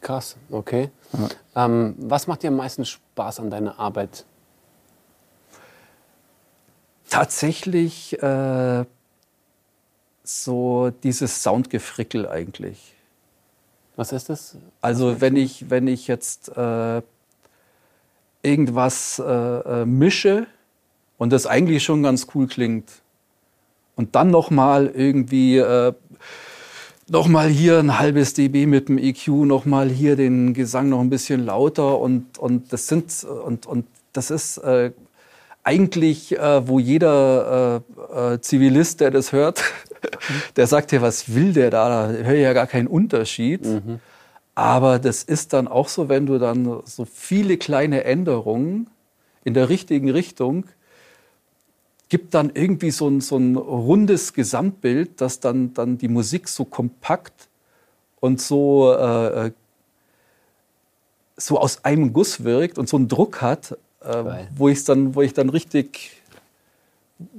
Krass, 0.00 0.36
okay. 0.50 0.90
Ja. 1.12 1.64
Ähm, 1.64 1.94
was 1.98 2.26
macht 2.26 2.42
dir 2.42 2.48
am 2.48 2.56
meisten 2.56 2.84
Spaß 2.84 3.38
an 3.38 3.50
deiner 3.50 3.78
Arbeit? 3.78 4.24
Tatsächlich 7.08 8.20
äh, 8.20 8.84
so 10.24 10.90
dieses 11.02 11.42
Soundgefrickel 11.42 12.26
eigentlich. 12.28 12.94
Was 13.96 14.12
ist 14.12 14.28
das? 14.28 14.56
Also 14.80 15.20
wenn 15.20 15.36
ich, 15.36 15.70
wenn 15.70 15.86
ich 15.86 16.08
jetzt 16.08 16.48
äh, 16.56 17.02
irgendwas 18.42 19.22
äh, 19.24 19.32
äh, 19.32 19.86
mische 19.86 20.46
und 21.18 21.32
das 21.32 21.46
eigentlich 21.46 21.82
schon 21.84 22.02
ganz 22.02 22.26
cool 22.34 22.46
klingt 22.46 22.90
und 23.96 24.14
dann 24.14 24.30
noch 24.30 24.50
mal 24.50 24.90
irgendwie 24.94 25.58
äh, 25.58 25.92
nochmal 27.08 27.48
hier 27.48 27.78
ein 27.78 27.98
halbes 27.98 28.34
dB 28.34 28.66
mit 28.66 28.88
dem 28.88 28.98
EQ, 28.98 29.28
nochmal 29.28 29.88
hier 29.88 30.16
den 30.16 30.54
Gesang 30.54 30.88
noch 30.88 31.00
ein 31.00 31.10
bisschen 31.10 31.44
lauter 31.44 31.98
und, 32.00 32.38
und 32.38 32.72
das 32.72 32.86
sind 32.86 33.24
und, 33.24 33.66
und 33.66 33.86
das 34.12 34.30
ist 34.30 34.58
äh, 34.58 34.92
eigentlich, 35.64 36.36
äh, 36.38 36.66
wo 36.66 36.78
jeder 36.78 37.82
äh, 38.10 38.34
äh, 38.34 38.40
Zivilist, 38.40 39.00
der 39.00 39.10
das 39.10 39.32
hört, 39.32 39.62
der 40.56 40.66
sagt 40.66 40.92
ja, 40.92 41.00
was 41.02 41.34
will 41.34 41.52
der 41.52 41.70
da? 41.70 41.88
Da 41.88 42.12
höre 42.12 42.34
ich 42.34 42.42
ja 42.42 42.52
gar 42.52 42.66
keinen 42.66 42.88
Unterschied. 42.88 43.64
Mhm. 43.64 44.00
Aber 44.54 44.98
das 44.98 45.22
ist 45.22 45.52
dann 45.52 45.66
auch 45.68 45.88
so, 45.88 46.08
wenn 46.08 46.26
du 46.26 46.38
dann 46.38 46.82
so 46.84 47.04
viele 47.04 47.56
kleine 47.56 48.04
Änderungen 48.04 48.90
in 49.44 49.54
der 49.54 49.68
richtigen 49.68 50.10
Richtung 50.10 50.66
gibt 52.12 52.34
dann 52.34 52.50
irgendwie 52.52 52.90
so 52.90 53.08
ein, 53.08 53.22
so 53.22 53.38
ein 53.38 53.56
rundes 53.56 54.34
Gesamtbild, 54.34 55.22
das 55.22 55.40
dann, 55.40 55.72
dann 55.72 55.96
die 55.96 56.08
Musik 56.08 56.46
so 56.46 56.66
kompakt 56.66 57.48
und 58.20 58.38
so, 58.38 58.92
äh, 58.92 59.46
äh 59.46 59.52
so 61.38 61.58
aus 61.58 61.86
einem 61.86 62.12
Guss 62.12 62.44
wirkt 62.44 62.76
und 62.76 62.86
so 62.86 62.98
einen 62.98 63.08
Druck 63.08 63.40
hat, 63.40 63.78
äh, 64.02 64.44
wo, 64.54 64.68
dann, 64.68 65.14
wo 65.14 65.22
ich 65.22 65.32
dann 65.32 65.48
richtig, 65.48 66.21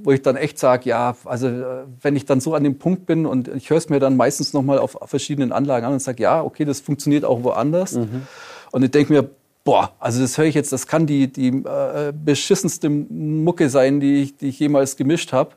wo 0.02 0.12
ich 0.12 0.22
dann 0.22 0.36
echt 0.36 0.58
sage, 0.58 0.88
ja, 0.88 1.16
also 1.24 1.48
äh, 1.48 1.84
wenn 2.00 2.16
ich 2.16 2.24
dann 2.24 2.40
so 2.40 2.54
an 2.54 2.64
dem 2.64 2.78
Punkt 2.78 3.06
bin 3.06 3.26
und 3.26 3.48
ich 3.48 3.70
höre 3.70 3.78
es 3.78 3.88
mir 3.88 4.00
dann 4.00 4.16
meistens 4.16 4.52
nochmal 4.52 4.78
auf 4.78 4.96
verschiedenen 5.04 5.52
Anlagen 5.52 5.86
an 5.86 5.92
und 5.94 6.00
sage, 6.00 6.22
ja, 6.22 6.42
okay, 6.42 6.64
das 6.64 6.80
funktioniert 6.80 7.24
auch 7.24 7.42
woanders. 7.42 7.92
Mhm. 7.92 8.26
Und 8.72 8.82
ich 8.82 8.90
denke 8.90 9.12
mir, 9.12 9.30
boah, 9.64 9.92
also 9.98 10.20
das 10.20 10.38
höre 10.38 10.44
ich 10.44 10.54
jetzt, 10.54 10.72
das 10.72 10.86
kann 10.86 11.06
die, 11.06 11.32
die 11.32 11.48
äh, 11.48 12.12
beschissenste 12.12 12.90
Mucke 12.90 13.68
sein, 13.70 14.00
die 14.00 14.22
ich, 14.22 14.36
die 14.36 14.48
ich 14.48 14.58
jemals 14.58 14.96
gemischt 14.96 15.32
habe. 15.32 15.52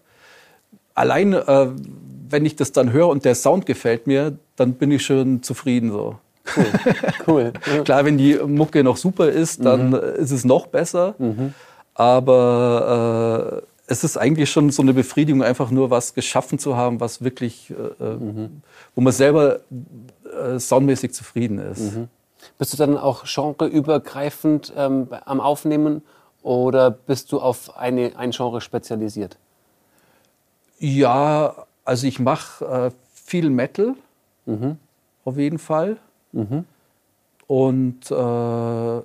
Allein, 0.93 1.33
äh, 1.33 1.67
wenn 2.29 2.45
ich 2.45 2.55
das 2.55 2.71
dann 2.71 2.91
höre 2.91 3.09
und 3.09 3.25
der 3.25 3.35
Sound 3.35 3.65
gefällt 3.65 4.07
mir, 4.07 4.37
dann 4.55 4.73
bin 4.73 4.91
ich 4.91 5.05
schon 5.05 5.43
zufrieden 5.43 5.91
so. 5.91 6.15
Cool. 6.55 6.65
cool. 7.27 7.53
Klar, 7.83 8.05
wenn 8.05 8.17
die 8.17 8.35
Mucke 8.35 8.83
noch 8.83 8.97
super 8.97 9.29
ist, 9.29 9.63
dann 9.63 9.89
mhm. 9.89 9.95
ist 10.17 10.31
es 10.31 10.45
noch 10.45 10.67
besser. 10.67 11.15
Mhm. 11.17 11.53
Aber 11.93 13.63
äh, 13.63 13.76
es 13.87 14.03
ist 14.03 14.17
eigentlich 14.17 14.51
schon 14.51 14.69
so 14.69 14.81
eine 14.81 14.93
Befriedigung, 14.93 15.41
einfach 15.41 15.71
nur 15.71 15.89
was 15.89 16.13
geschaffen 16.13 16.59
zu 16.59 16.75
haben, 16.75 16.99
was 16.99 17.23
wirklich, 17.23 17.71
äh, 17.71 18.03
äh 18.03 18.17
mhm. 18.17 18.61
wo 18.93 19.01
man 19.01 19.13
selber 19.13 19.61
äh, 20.39 20.59
soundmäßig 20.59 21.13
zufrieden 21.13 21.57
ist. 21.57 21.95
Mhm. 21.95 22.09
Bist 22.57 22.73
du 22.73 22.77
dann 22.77 22.97
auch 22.97 23.23
genreübergreifend 23.23 24.73
ähm, 24.75 25.07
am 25.25 25.39
Aufnehmen 25.39 26.01
oder 26.43 26.91
bist 26.91 27.31
du 27.31 27.39
auf 27.39 27.77
eine, 27.77 28.15
ein 28.17 28.31
Genre 28.31 28.61
spezialisiert? 28.61 29.37
Ja, 30.79 31.65
also 31.85 32.07
ich 32.07 32.19
mache 32.19 32.65
äh, 32.65 32.91
viel 33.13 33.49
Metal, 33.49 33.95
mhm. 34.45 34.77
auf 35.23 35.37
jeden 35.37 35.59
Fall. 35.59 35.97
Mhm. 36.33 36.65
Und 37.47 38.11
äh, 38.11 39.01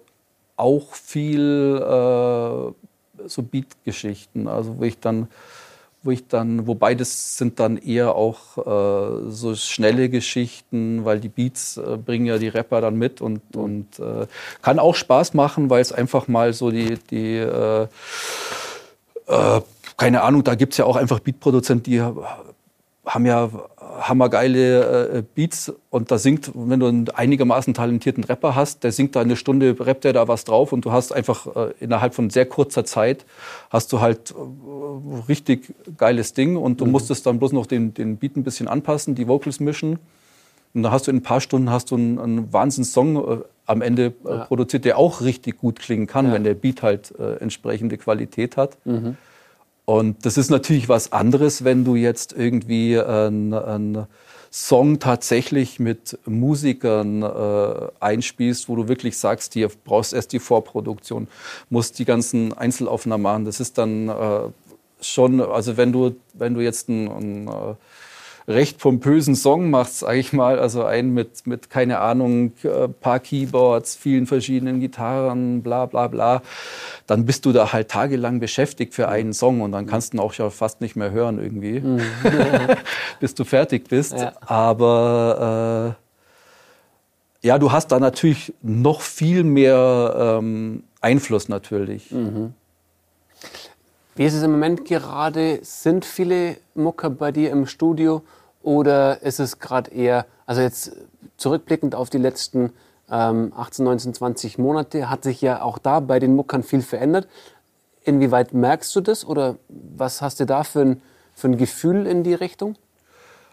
auch 0.57 0.95
viel 0.95 1.81
äh, 1.81 2.82
so 3.27 3.43
Beat-Geschichten, 3.43 4.49
also 4.49 4.79
wo 4.79 4.85
ich 4.85 4.99
dann 4.99 5.29
wo 6.05 6.11
ich 6.11 6.27
dann, 6.27 6.67
wobei 6.67 6.95
das 6.95 7.37
sind 7.37 7.61
dann 7.61 7.77
eher 7.77 8.17
auch 8.17 8.59
äh, 8.59 9.31
so 9.31 9.55
schnelle 9.55 10.09
Geschichten, 10.09 11.05
weil 11.05 11.21
die 11.21 11.29
Beats 11.29 11.77
äh, 11.77 11.97
bringen 11.97 12.27
ja 12.27 12.39
die 12.39 12.49
Rapper 12.49 12.81
dann 12.81 12.97
mit 12.97 13.21
und, 13.21 13.55
und 13.55 14.01
äh, 14.01 14.27
kann 14.63 14.79
auch 14.81 14.97
Spaß 14.97 15.35
machen, 15.35 15.71
weil 15.71 15.81
es 15.81 15.93
einfach 15.93 16.27
mal 16.27 16.53
so 16.53 16.71
die, 16.71 16.99
die 17.11 17.37
äh, 17.37 17.87
äh, 19.27 19.61
keine 19.97 20.23
Ahnung, 20.23 20.43
da 20.43 20.55
gibt's 20.55 20.77
ja 20.77 20.85
auch 20.87 20.97
einfach 20.97 21.21
Beatproduzenten, 21.21 21.93
die 21.93 22.01
haben 22.01 23.27
ja 23.27 23.51
hammergeile 24.09 25.09
äh, 25.09 25.23
Beats 25.35 25.73
und 25.91 26.11
da 26.11 26.19
singt, 26.19 26.51
wenn 26.55 26.81
du 26.81 26.87
einen 26.87 27.09
einigermaßen 27.11 27.75
talentierten 27.75 28.25
Rapper 28.25 28.55
hast, 28.55 28.85
der 28.85 28.93
singt 28.93 29.17
da 29.17 29.21
eine 29.21 29.37
Stunde, 29.37 29.77
rappt 29.79 30.05
der 30.05 30.13
da 30.13 30.29
was 30.29 30.45
drauf 30.45 30.73
und 30.73 30.85
du 30.85 30.93
hast 30.93 31.13
einfach 31.13 31.47
äh, 31.57 31.73
innerhalb 31.81 32.15
von 32.15 32.31
sehr 32.31 32.47
kurzer 32.47 32.85
Zeit 32.85 33.25
hast 33.71 33.93
du 33.93 34.01
halt 34.01 34.33
äh, 34.33 35.21
richtig 35.29 35.75
geiles 35.97 36.33
Ding 36.35 36.57
und 36.57 36.81
du 36.81 36.87
mhm. 36.87 36.93
musstest 36.93 37.27
dann 37.27 37.39
bloß 37.39 37.53
noch 37.53 37.67
den, 37.67 37.95
den 37.95 38.17
Beat 38.17 38.37
ein 38.37 38.45
bisschen 38.45 38.69
anpassen, 38.69 39.15
die 39.15 39.29
Vocals 39.29 39.61
mischen 39.61 39.99
und 40.75 40.83
dann 40.83 40.93
hast 40.93 41.07
du 41.07 41.11
in 41.11 41.19
ein 41.19 41.23
paar 41.23 41.41
Stunden 41.41 41.71
hast 41.71 41.91
du 41.91 41.97
einen, 41.97 42.19
einen 42.19 42.53
Wahnsinns-Song 42.53 43.43
am 43.67 43.83
Ende 43.83 44.15
ja. 44.25 44.45
produziert, 44.47 44.85
der 44.85 44.99
auch 44.99 45.21
richtig 45.21 45.59
gut 45.59 45.79
klingen 45.79 46.07
kann, 46.07 46.27
ja. 46.27 46.33
wenn 46.33 46.45
der 46.45 46.55
Beat 46.55 46.83
halt 46.83 47.13
entsprechende 47.41 47.99
Qualität 47.99 48.57
hat. 48.57 48.79
Mhm. 48.87 49.17
Und 49.85 50.25
das 50.25 50.39
ist 50.39 50.51
natürlich 50.51 50.89
was 50.89 51.13
anderes, 51.13 51.65
wenn 51.65 51.85
du 51.85 51.97
jetzt 51.97 52.33
irgendwie 52.33 52.99
einen, 52.99 54.07
Song 54.55 54.99
tatsächlich 54.99 55.79
mit 55.79 56.19
Musikern 56.27 57.23
äh, 57.23 57.89
einspielst, 58.01 58.69
wo 58.69 58.77
du 58.77 58.87
wirklich 58.87 59.17
sagst, 59.17 59.55
du 59.55 59.67
brauchst 59.83 60.13
erst 60.13 60.31
die 60.35 60.41
Vorproduktion, 60.41 61.27
musst 61.71 61.99
die 61.99 62.05
ganzen 62.05 62.53
Einzelaufnahmen 62.53 63.23
machen. 63.23 63.45
Das 63.47 63.61
ist 63.61 63.79
dann 63.79 64.11
äh, 64.11 64.41
schon, 65.01 65.41
also 65.41 65.79
wenn 65.79 65.91
du, 65.91 66.17
wenn 66.35 66.53
du 66.53 66.61
jetzt 66.61 66.91
ein, 66.91 67.09
ein 67.09 67.49
äh, 67.49 67.75
recht 68.55 68.79
pompösen 68.79 69.35
Song 69.35 69.71
machst, 69.71 70.01
sag 70.01 70.17
ich 70.17 70.33
mal, 70.33 70.59
also 70.59 70.85
einen 70.85 71.13
mit, 71.13 71.47
mit 71.47 71.71
keine 71.71 71.99
Ahnung, 71.99 72.53
äh, 72.63 72.89
paar 72.89 73.21
Keyboards, 73.21 73.97
vielen 73.97 74.27
verschiedenen 74.27 74.81
Gitarren, 74.81 75.63
bla 75.63 75.87
bla 75.87 76.09
bla, 76.09 76.43
dann 77.07 77.27
bist 77.27 77.45
du 77.45 77.53
da 77.53 77.73
halt 77.73 77.89
tagelang 77.89 78.41
beschäftigt 78.41 78.95
für 78.95 79.09
einen 79.09 79.33
Song 79.33 79.61
und 79.61 79.73
dann 79.73 79.87
kannst 79.87 80.13
du 80.13 80.17
ihn 80.17 80.21
auch 80.21 80.35
ja 80.35 80.51
fast 80.51 80.81
nicht 80.81 80.97
mehr 80.97 81.11
hören 81.11 81.39
irgendwie, 81.39 81.81
mhm. 81.81 82.01
bis 83.21 83.35
du 83.35 83.45
fertig 83.45 83.89
bist. 83.89 84.13
Ja. 84.19 84.33
Aber 84.41 85.97
äh, 87.43 87.47
ja, 87.47 87.59
du 87.59 87.73
hast 87.73 87.89
da 87.89 87.99
natürlich 87.99 88.55
noch 88.63 89.01
viel 89.01 89.45
mehr 89.45 90.39
ähm, 90.39 90.85
Einfluss 91.01 91.49
natürlich. 91.49 92.11
Mhm. 92.11 92.55
Wie 94.15 94.25
ist 94.25 94.35
es 94.35 94.43
im 94.43 94.53
Moment 94.53 94.85
gerade? 94.85 95.61
Sind 95.63 96.05
viele 96.05 96.57
Mucker 96.75 97.11
bei 97.11 97.33
dir 97.33 97.51
im 97.51 97.67
Studio 97.67 98.23
oder 98.63 99.23
ist 99.23 99.41
es 99.41 99.59
gerade 99.59 99.91
eher, 99.91 100.27
also 100.47 100.61
jetzt 100.61 100.93
zurückblickend 101.37 101.95
auf 101.95 102.11
die 102.11 102.19
letzten 102.19 102.73
ähm, 103.11 103.53
18, 103.57 103.85
19, 103.85 104.15
20 104.15 104.59
Monate, 104.59 105.11
hat 105.11 105.25
sich 105.25 105.41
ja 105.41 105.63
auch 105.63 105.79
da 105.79 106.01
bei 106.01 106.19
den 106.19 106.35
Muckern 106.35 106.63
viel 106.63 106.83
verändert. 106.83 107.29
Inwieweit 108.05 108.53
merkst 108.53 108.95
du 108.97 109.01
das 109.01 109.25
oder 109.25 109.57
was 109.69 110.23
hast 110.23 110.41
du 110.41 110.47
da 110.47 110.65
für 110.65 110.81
ein, 110.81 111.03
für 111.35 111.49
ein 111.49 111.57
Gefühl 111.57 112.07
in 112.07 112.25
die 112.25 112.35
Richtung? 112.35 112.77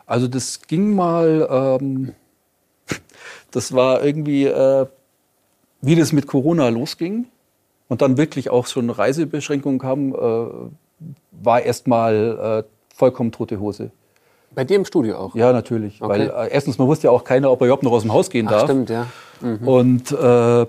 Also 0.06 0.28
das 0.28 0.62
ging 0.62 0.96
mal, 0.96 1.48
ähm, 1.52 2.16
das 3.52 3.74
war 3.74 4.04
irgendwie, 4.04 4.46
äh, 4.46 4.88
wie 5.82 5.96
das 5.96 6.12
mit 6.12 6.28
Corona 6.28 6.70
losging 6.70 7.28
und 7.88 8.02
dann 8.02 8.18
wirklich 8.18 8.50
auch 8.50 8.66
schon 8.66 8.90
Reisebeschränkungen 8.90 9.80
kamen, 9.80 10.14
äh, 10.14 10.72
war 11.32 11.62
erstmal 11.62 12.66
äh, 12.66 12.96
vollkommen 12.96 13.32
tote 13.32 13.60
Hose. 13.60 13.92
Bei 14.56 14.64
dir 14.64 14.78
im 14.78 14.86
Studio 14.86 15.18
auch? 15.18 15.36
Ja, 15.36 15.54
natürlich. 15.54 16.02
Okay. 16.02 16.10
Weil 16.10 16.22
äh, 16.30 16.52
erstens, 16.52 16.78
man 16.78 16.88
wusste 16.88 17.08
ja 17.08 17.12
auch 17.12 17.24
keiner, 17.24 17.52
ob 17.52 17.62
er 17.62 17.68
überhaupt 17.68 17.84
noch 17.84 17.92
aus 17.92 18.02
dem 18.02 18.14
Haus 18.14 18.30
gehen 18.30 18.48
darf. 18.48 18.64
Ach, 18.64 18.66
stimmt, 18.66 18.90
ja. 18.90 19.08
Mhm. 19.42 19.68
Und 19.68 20.12
äh, 20.12 20.66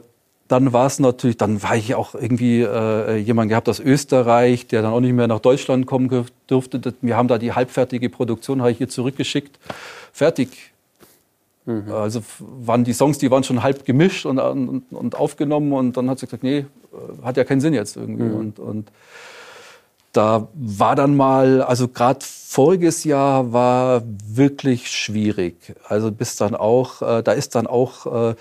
dann 0.50 0.72
war 0.72 0.86
es 0.86 0.98
natürlich, 0.98 1.36
dann 1.36 1.62
war 1.62 1.76
ich 1.76 1.94
auch 1.94 2.14
irgendwie 2.14 2.62
äh, 2.62 3.16
jemand 3.16 3.50
gehabt 3.50 3.68
aus 3.68 3.78
Österreich, 3.78 4.66
der 4.66 4.82
dann 4.82 4.92
auch 4.92 5.00
nicht 5.00 5.12
mehr 5.12 5.28
nach 5.28 5.38
Deutschland 5.38 5.86
kommen 5.86 6.26
durfte. 6.48 6.80
Wir 7.00 7.16
haben 7.16 7.28
da 7.28 7.38
die 7.38 7.52
halbfertige 7.52 8.10
Produktion, 8.10 8.60
habe 8.60 8.72
ich 8.72 8.78
hier 8.78 8.88
zurückgeschickt. 8.88 9.58
Fertig. 10.12 10.72
Mhm. 11.66 11.92
Also 11.92 12.22
waren 12.38 12.82
die 12.82 12.92
Songs, 12.92 13.18
die 13.18 13.30
waren 13.30 13.44
schon 13.44 13.62
halb 13.62 13.84
gemischt 13.84 14.26
und, 14.26 14.38
und, 14.40 14.82
und, 14.90 15.14
aufgenommen 15.14 15.72
und 15.72 15.96
dann 15.96 16.10
hat 16.10 16.18
sie 16.18 16.26
gesagt, 16.26 16.42
nee, 16.42 16.58
äh, 16.58 16.66
hat 17.22 17.36
ja 17.36 17.44
keinen 17.44 17.60
Sinn 17.60 17.74
jetzt 17.74 17.96
irgendwie. 17.96 18.24
Mhm. 18.24 18.34
Und, 18.34 18.58
und 18.58 18.92
da 20.12 20.48
war 20.54 20.96
dann 20.96 21.16
mal, 21.16 21.62
also 21.62 21.88
gerade 21.88 22.20
voriges 22.24 23.04
Jahr 23.04 23.52
war 23.52 24.02
wirklich 24.26 24.90
schwierig. 24.90 25.74
Also 25.88 26.10
bis 26.10 26.36
dann 26.36 26.54
auch, 26.54 27.02
äh, 27.02 27.22
da 27.22 27.32
ist 27.32 27.54
dann 27.54 27.66
auch 27.66 28.30
äh, 28.30 28.34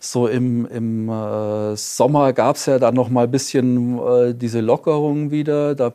so 0.00 0.26
im, 0.26 0.66
im 0.66 1.08
äh, 1.10 1.76
Sommer 1.76 2.32
gab 2.32 2.56
es 2.56 2.66
ja 2.66 2.78
dann 2.78 2.94
noch 2.94 3.10
mal 3.10 3.24
ein 3.24 3.30
bisschen 3.30 3.98
äh, 3.98 4.34
diese 4.34 4.60
Lockerung 4.60 5.30
wieder. 5.30 5.74
Da 5.74 5.92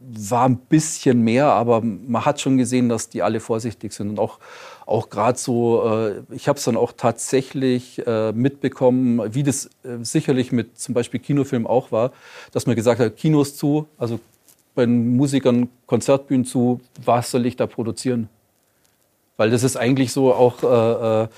war 0.00 0.48
ein 0.48 0.56
bisschen 0.56 1.22
mehr, 1.22 1.46
aber 1.46 1.82
man 1.82 2.24
hat 2.24 2.40
schon 2.40 2.56
gesehen, 2.56 2.88
dass 2.88 3.08
die 3.08 3.22
alle 3.22 3.40
vorsichtig 3.40 3.92
sind 3.92 4.10
und 4.10 4.18
auch 4.18 4.38
auch 4.90 5.08
gerade 5.08 5.38
so, 5.38 5.84
äh, 5.88 6.34
ich 6.34 6.48
habe 6.48 6.58
es 6.58 6.64
dann 6.64 6.76
auch 6.76 6.92
tatsächlich 6.96 8.04
äh, 8.06 8.32
mitbekommen, 8.32 9.22
wie 9.32 9.44
das 9.44 9.66
äh, 9.84 10.02
sicherlich 10.02 10.50
mit 10.50 10.78
zum 10.80 10.94
Beispiel 10.94 11.20
Kinofilm 11.20 11.66
auch 11.66 11.92
war, 11.92 12.10
dass 12.50 12.66
man 12.66 12.74
gesagt 12.74 13.00
hat, 13.00 13.16
Kinos 13.16 13.56
zu, 13.56 13.86
also 13.98 14.18
bei 14.74 14.84
den 14.84 15.16
Musikern 15.16 15.68
Konzertbühnen 15.86 16.44
zu, 16.44 16.80
was 17.04 17.30
soll 17.30 17.46
ich 17.46 17.54
da 17.54 17.68
produzieren? 17.68 18.28
Weil 19.36 19.50
das 19.50 19.62
ist 19.62 19.76
eigentlich 19.76 20.12
so 20.12 20.34
auch, 20.34 20.62
äh, 20.62 21.24
äh 21.24 21.28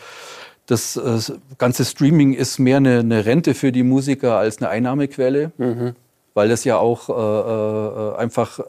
das 0.67 0.97
äh, 0.97 1.19
ganze 1.59 1.85
Streaming 1.85 2.35
ist 2.35 2.59
mehr 2.59 2.77
eine, 2.77 3.01
eine, 3.01 3.27
Rente 3.27 3.53
für 3.53 3.73
die 3.73 3.83
Musiker 3.83 4.39
als 4.39 4.59
eine 4.59 4.69
Einnahmequelle, 4.69 5.51
mhm. 5.59 5.95
Weil 6.35 6.49
das 6.49 6.65
ja 6.65 6.79
auch 6.79 7.09
äh, 7.09 7.13
äh 7.13 8.17
einfach 8.17 8.61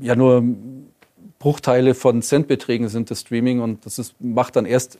ja 0.00 0.16
nur 0.16 0.42
Bruchteile 1.44 1.94
von 1.94 2.22
Centbeträgen 2.22 2.88
sind 2.88 3.10
das 3.10 3.20
Streaming 3.20 3.60
und 3.60 3.84
das 3.84 3.98
ist, 3.98 4.14
macht 4.18 4.56
dann 4.56 4.64
erst 4.64 4.96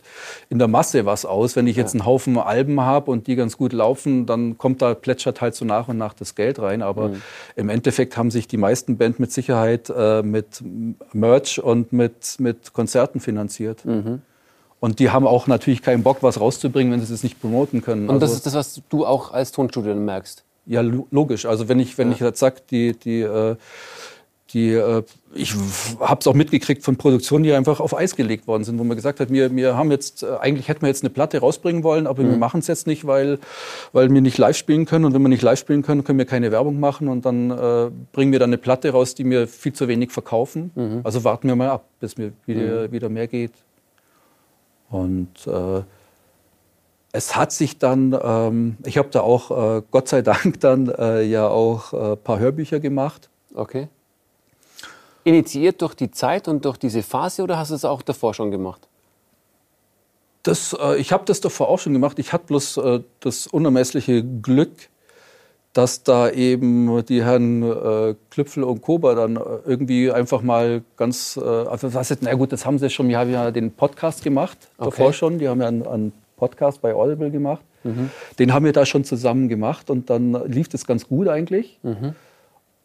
in 0.51 0.59
der 0.59 0.69
Masse 0.69 1.07
was 1.07 1.25
aus. 1.25 1.57
Wenn 1.57 1.67
ich 1.67 1.75
jetzt 1.75 1.95
einen 1.95 2.05
Haufen 2.05 2.37
Alben 2.37 2.83
habe 2.83 3.11
und 3.11 3.27
die 3.29 3.35
ganz 3.35 3.57
gut 3.57 3.73
laufen, 3.73 4.27
dann 4.27 4.59
kommt 4.59 4.83
da 4.83 4.93
plätschert 4.93 5.41
halt 5.41 5.55
so 5.55 5.65
nach 5.65 5.89
und 5.89 5.97
nach 5.97 6.13
das 6.13 6.35
Geld 6.35 6.59
rein. 6.59 6.83
Aber 6.83 7.09
mhm. 7.09 7.23
im 7.57 7.71
Endeffekt 7.71 8.19
haben 8.19 8.31
sich 8.31 8.47
die 8.47 8.59
meisten 8.59 8.99
Band 8.99 9.19
mit 9.21 9.33
Sicherheit 9.33 9.91
äh, 9.97 10.23
mit 10.23 10.63
Merch 11.15 11.63
und 11.63 11.95
mit, 11.95 12.37
mit 12.39 12.75
Konzerten 12.75 13.21
finanziert. 13.21 13.83
Mhm. 13.87 14.21
Und 14.81 14.99
die 14.99 15.09
haben 15.09 15.27
auch 15.27 15.47
natürlich 15.47 15.81
keinen 15.81 16.03
Bock, 16.03 16.19
was 16.21 16.39
rauszubringen, 16.39 16.93
wenn 16.93 17.01
sie 17.01 17.15
es 17.15 17.23
nicht 17.23 17.41
promoten 17.41 17.81
können. 17.81 18.11
Und 18.11 18.17
also, 18.17 18.27
das 18.27 18.35
ist 18.35 18.45
das, 18.45 18.53
was 18.53 18.83
du 18.91 19.07
auch 19.07 19.33
als 19.33 19.51
Tonstudio 19.51 19.95
merkst? 19.95 20.45
Ja, 20.67 20.81
logisch. 20.81 21.47
Also 21.47 21.69
wenn 21.69 21.79
ich, 21.79 21.99
wenn 21.99 22.09
ja. 22.09 22.15
ich 22.15 22.21
jetzt 22.21 22.41
sage, 22.41 22.63
die, 22.71 22.93
die, 22.93 23.21
äh, 23.21 23.57
die, 24.55 24.73
äh, 24.73 25.03
ich 25.35 25.55
habe 26.01 26.21
es 26.21 26.27
auch 26.27 26.35
mitgekriegt 26.35 26.83
von 26.83 26.97
Produktionen, 26.97 27.45
die 27.45 27.53
einfach 27.53 27.81
auf 27.81 27.95
Eis 27.95 28.17
gelegt 28.17 28.47
worden 28.47 28.65
sind, 28.65 28.79
wo 28.79 28.85
man 28.85 28.97
gesagt 28.97 29.21
hat, 29.21 29.31
wir, 29.31 29.55
wir 29.55 29.77
haben 29.77 29.91
jetzt, 29.91 30.23
äh, 30.23 30.37
eigentlich 30.41 30.69
hätten 30.69 30.83
wir 30.83 30.89
jetzt 30.89 31.03
eine 31.03 31.11
Platte 31.11 31.41
rausbringen 31.41 31.83
wollen, 31.83 32.07
aber 32.07 32.23
mhm. 32.23 32.31
wir 32.31 32.37
machen 32.39 32.61
es 32.61 32.69
jetzt 32.69 32.87
nicht, 32.87 33.07
weil, 33.07 33.39
weil 33.93 34.11
wir 34.11 34.21
nicht 34.21 34.39
live 34.39 34.57
spielen 34.57 34.87
können. 34.87 35.05
Und 35.05 35.13
wenn 35.13 35.23
wir 35.23 35.29
nicht 35.29 35.43
live 35.43 35.59
spielen 35.59 35.83
können, 35.83 36.05
können 36.05 36.19
wir 36.19 36.27
keine 36.27 36.51
Werbung 36.53 36.81
machen 36.81 37.09
und 37.09 37.27
dann 37.27 37.51
äh, 37.51 37.91
bringen 38.13 38.33
wir 38.33 38.39
dann 38.39 38.51
eine 38.51 38.59
Platte 38.59 38.91
raus, 38.91 39.15
die 39.15 39.29
wir 39.29 39.49
viel 39.49 39.73
zu 39.73 39.89
wenig 39.89 40.13
verkaufen. 40.13 40.71
Mhm. 40.75 41.01
Also 41.03 41.25
warten 41.25 41.49
wir 41.49 41.57
mal 41.57 41.69
ab, 41.69 41.89
bis 42.01 42.17
mir 42.17 42.33
wieder, 42.47 42.89
mhm. 42.89 42.93
wieder 42.93 43.09
mehr 43.09 43.27
geht. 43.27 43.53
Und 44.89 45.47
es 47.15 47.37
hat 47.37 47.53
sich 47.53 47.79
dann, 47.79 48.19
ähm, 48.21 48.77
ich 48.85 48.99
habe 48.99 49.09
da 49.09 49.21
auch 49.21 49.77
äh, 49.77 49.83
Gott 49.93 50.09
sei 50.09 50.21
Dank 50.21 50.59
dann 50.61 50.89
äh, 50.89 51.23
ja 51.23 51.47
auch 51.47 51.93
ein 51.93 52.13
äh, 52.15 52.17
paar 52.17 52.41
Hörbücher 52.41 52.81
gemacht. 52.81 53.31
Okay. 53.55 53.87
Initiiert 55.23 55.81
durch 55.81 55.95
die 55.95 56.11
Zeit 56.11 56.49
und 56.49 56.65
durch 56.65 56.77
diese 56.77 57.05
Phase 57.05 57.45
oder 57.45 57.57
hast 57.57 57.71
du 57.71 57.77
es 57.77 57.85
auch 57.85 58.03
davor 58.03 58.35
schon 58.35 58.51
gemacht? 58.51 58.89
Das, 60.43 60.77
äh, 60.79 60.97
ich 60.97 61.13
habe 61.13 61.25
das 61.25 61.41
davor 61.41 61.69
auch 61.69 61.79
schon 61.79 61.93
gemacht. 61.93 62.19
Ich 62.19 62.33
hatte 62.33 62.47
bloß 62.47 62.79
äh, 62.79 63.01
das 63.21 63.47
unermessliche 63.47 64.25
Glück, 64.25 64.73
dass 65.73 66.03
da 66.03 66.31
eben 66.31 67.05
die 67.07 67.23
Herren 67.23 67.63
äh, 67.63 68.17
Klüpfel 68.31 68.65
und 68.65 68.83
Kober 68.83 69.15
dann 69.15 69.37
äh, 69.37 69.41
irgendwie 69.65 70.11
einfach 70.11 70.43
mal 70.43 70.83
ganz, 70.97 71.37
äh, 71.41 71.45
also 71.45 71.95
was 71.95 72.09
jetzt, 72.09 72.25
na 72.25 72.35
gut, 72.35 72.51
das 72.51 72.67
haben 72.67 72.81
sie 72.81 72.91
schon, 72.91 73.09
wir 73.09 73.21
haben 73.21 73.31
ja 73.31 73.53
den 73.53 73.71
Podcast 73.71 74.25
gemacht, 74.25 74.59
okay. 74.79 74.91
davor 74.91 75.13
schon, 75.13 75.39
die 75.39 75.49
haben 75.49 75.61
ja 75.61 75.69
einen, 75.69 75.87
einen 75.87 76.13
Podcast 76.37 76.81
bei 76.83 76.95
Audible 76.95 77.31
gemacht. 77.31 77.65
Mhm. 77.85 78.11
Den 78.39 78.53
haben 78.53 78.65
wir 78.65 78.73
da 78.73 78.87
schon 78.87 79.05
zusammen 79.05 79.49
gemacht 79.49 79.91
und 79.91 80.11
dann 80.11 80.33
lief 80.47 80.69
das 80.69 80.87
ganz 80.87 81.09
gut 81.09 81.29
eigentlich. 81.29 81.79
Mhm. 81.83 82.15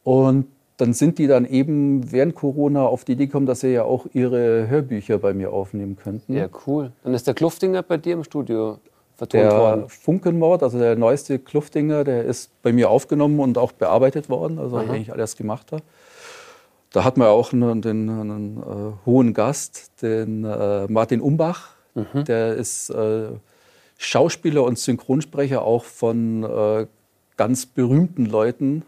Und 0.04 0.48
dann 0.78 0.94
sind 0.94 1.18
die 1.18 1.28
dann 1.28 1.46
eben 1.46 2.12
während 2.12 2.36
Corona 2.36 2.86
auf 2.86 3.04
die 3.04 3.14
Idee 3.14 3.26
gekommen, 3.26 3.46
dass 3.46 3.62
sie 3.62 3.74
ja 3.74 3.84
auch 3.84 4.06
ihre 4.14 4.70
Hörbücher 4.70 5.18
bei 5.18 5.34
mir 5.34 5.52
aufnehmen 5.52 5.98
könnten. 5.98 6.34
Ja, 6.34 6.48
cool. 6.66 6.92
Dann 7.04 7.14
ist 7.14 7.28
der 7.28 7.34
Kluftinger 7.34 7.84
bei 7.84 7.98
dir 7.98 8.14
im 8.14 8.24
Studio 8.24 8.80
vertont 9.16 9.44
der 9.44 9.52
worden? 9.52 9.90
Funkenmord, 9.90 10.64
also 10.64 10.80
der 10.80 10.96
neueste 10.96 11.38
Kluftinger, 11.38 12.04
der 12.06 12.24
ist 12.24 12.62
bei 12.62 12.72
mir 12.72 12.90
aufgenommen 12.90 13.40
und 13.40 13.58
auch 13.58 13.74
bearbeitet 13.74 14.30
worden, 14.30 14.58
also 14.58 14.78
Aha. 14.78 14.86
eigentlich 14.86 15.12
alles 15.12 15.36
gemacht 15.36 15.72
habe. 15.72 15.84
Da 16.92 17.04
hat 17.04 17.18
man 17.18 17.28
auch 17.28 17.54
einen, 17.54 17.82
den, 17.82 18.10
einen 18.10 18.58
äh, 18.58 19.06
hohen 19.06 19.34
Gast, 19.34 20.02
den 20.02 20.44
äh, 20.44 20.88
Martin 20.88 21.22
Umbach. 21.22 21.76
Mhm. 22.14 22.26
Der 22.26 22.56
ist 22.56 22.90
äh, 22.90 23.30
Schauspieler 23.98 24.64
und 24.64 24.80
Synchronsprecher 24.80 25.62
auch 25.62 25.84
von 25.84 26.44
äh, 26.44 26.88
ganz 27.38 27.66
berühmten 27.66 28.26
Leuten. 28.26 28.84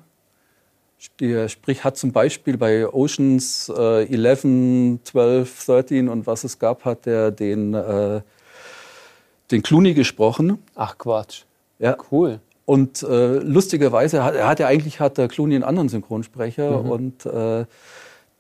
Der 1.20 1.50
sprich, 1.50 1.84
hat 1.84 1.98
zum 1.98 2.12
Beispiel 2.12 2.58
bei 2.58 2.88
Oceans 2.88 3.72
äh, 3.76 4.06
11, 4.06 5.04
12, 5.04 5.66
13 5.66 6.10
und 6.10 6.28
was 6.28 6.44
es 6.44 6.60
gab, 6.60 6.86
hat 6.86 7.08
er 7.08 7.32
den 7.32 7.74
äh, 7.74 8.22
den 9.52 9.64
Clooney 9.64 9.94
gesprochen. 9.94 10.60
Ach 10.76 10.98
Quatsch. 10.98 11.44
Ja. 11.80 11.98
Cool. 12.12 12.40
Und 12.66 13.04
äh, 13.04 13.38
lustigerweise 13.40 14.24
hat 14.24 14.36
er 14.36 14.48
hat 14.48 14.60
ja 14.60 14.68
eigentlich 14.68 15.00
hat 15.00 15.18
der 15.18 15.28
Clooney 15.28 15.56
einen 15.56 15.64
anderen 15.64 15.90
Synchronsprecher 15.90 16.84
mhm. 16.84 16.90
und 16.90 17.26
äh, 17.26 17.66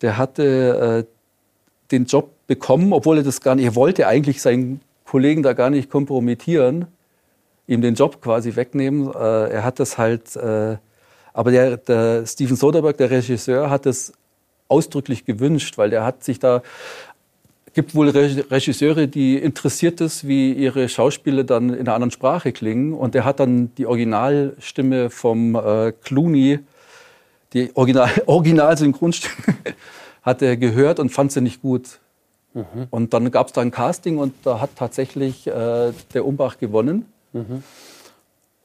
der 0.01 0.17
hatte 0.17 1.05
äh, 1.07 1.11
den 1.91 2.05
Job 2.05 2.31
bekommen, 2.51 2.91
obwohl 2.91 3.19
er 3.19 3.23
das 3.23 3.39
gar 3.39 3.55
nicht, 3.55 3.63
er 3.63 3.75
wollte 3.75 4.07
eigentlich 4.07 4.41
seinen 4.41 4.81
Kollegen 5.05 5.41
da 5.41 5.53
gar 5.53 5.69
nicht 5.69 5.89
kompromittieren, 5.89 6.87
ihm 7.65 7.81
den 7.81 7.95
Job 7.95 8.21
quasi 8.21 8.57
wegnehmen. 8.57 9.09
Äh, 9.09 9.51
er 9.51 9.63
hat 9.63 9.79
das 9.79 9.97
halt, 9.97 10.35
äh, 10.35 10.75
aber 11.31 11.51
der, 11.51 11.77
der 11.77 12.25
Steven 12.25 12.57
Soderbergh, 12.57 12.97
der 12.97 13.09
Regisseur, 13.09 13.69
hat 13.69 13.85
es 13.85 14.11
ausdrücklich 14.67 15.23
gewünscht, 15.23 15.77
weil 15.77 15.91
der 15.91 16.03
hat 16.03 16.25
sich 16.25 16.39
da 16.39 16.61
gibt 17.73 17.95
wohl 17.95 18.09
Regisseure, 18.09 19.07
die 19.07 19.37
interessiert 19.37 20.01
ist, 20.01 20.27
wie 20.27 20.51
ihre 20.51 20.89
Schauspieler 20.89 21.45
dann 21.45 21.69
in 21.69 21.79
einer 21.87 21.93
anderen 21.93 22.11
Sprache 22.11 22.51
klingen. 22.51 22.93
Und 22.93 23.15
er 23.15 23.23
hat 23.23 23.39
dann 23.39 23.73
die 23.75 23.85
Originalstimme 23.85 25.09
vom 25.09 25.55
äh, 25.55 25.93
Clooney, 26.03 26.59
die 27.53 27.71
Original, 27.75 28.09
Original-Synchronstimme, 28.25 29.55
hat 30.21 30.41
er 30.41 30.57
gehört 30.57 30.99
und 30.99 31.11
fand 31.11 31.31
sie 31.31 31.39
nicht 31.39 31.61
gut. 31.61 32.01
Mhm. 32.53 32.87
Und 32.89 33.13
dann 33.13 33.31
gab 33.31 33.47
es 33.47 33.53
da 33.53 33.61
ein 33.61 33.71
Casting 33.71 34.17
und 34.17 34.33
da 34.43 34.59
hat 34.59 34.71
tatsächlich 34.75 35.47
äh, 35.47 35.91
der 36.13 36.25
Umbach 36.25 36.57
gewonnen. 36.57 37.05
Mhm 37.33 37.63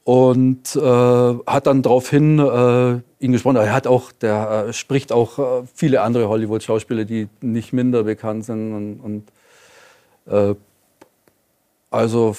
und 0.07 0.73
äh, 0.77 0.79
hat 0.79 1.67
dann 1.67 1.81
daraufhin 1.81 2.39
äh, 2.39 3.01
ihn 3.19 3.33
gesprochen. 3.33 3.57
Er 3.57 3.73
hat 3.73 3.87
auch, 3.87 4.13
der 4.13 4.67
äh, 4.69 4.73
spricht 4.73 5.11
auch 5.11 5.37
äh, 5.37 5.67
viele 5.73 6.01
andere 6.01 6.29
Hollywood-Schauspieler, 6.29 7.03
die 7.03 7.27
nicht 7.41 7.73
minder 7.73 8.03
bekannt 8.03 8.45
sind 8.45 8.73
und, 8.73 8.99
und 9.01 10.33
äh, 10.33 10.55
also 11.91 12.37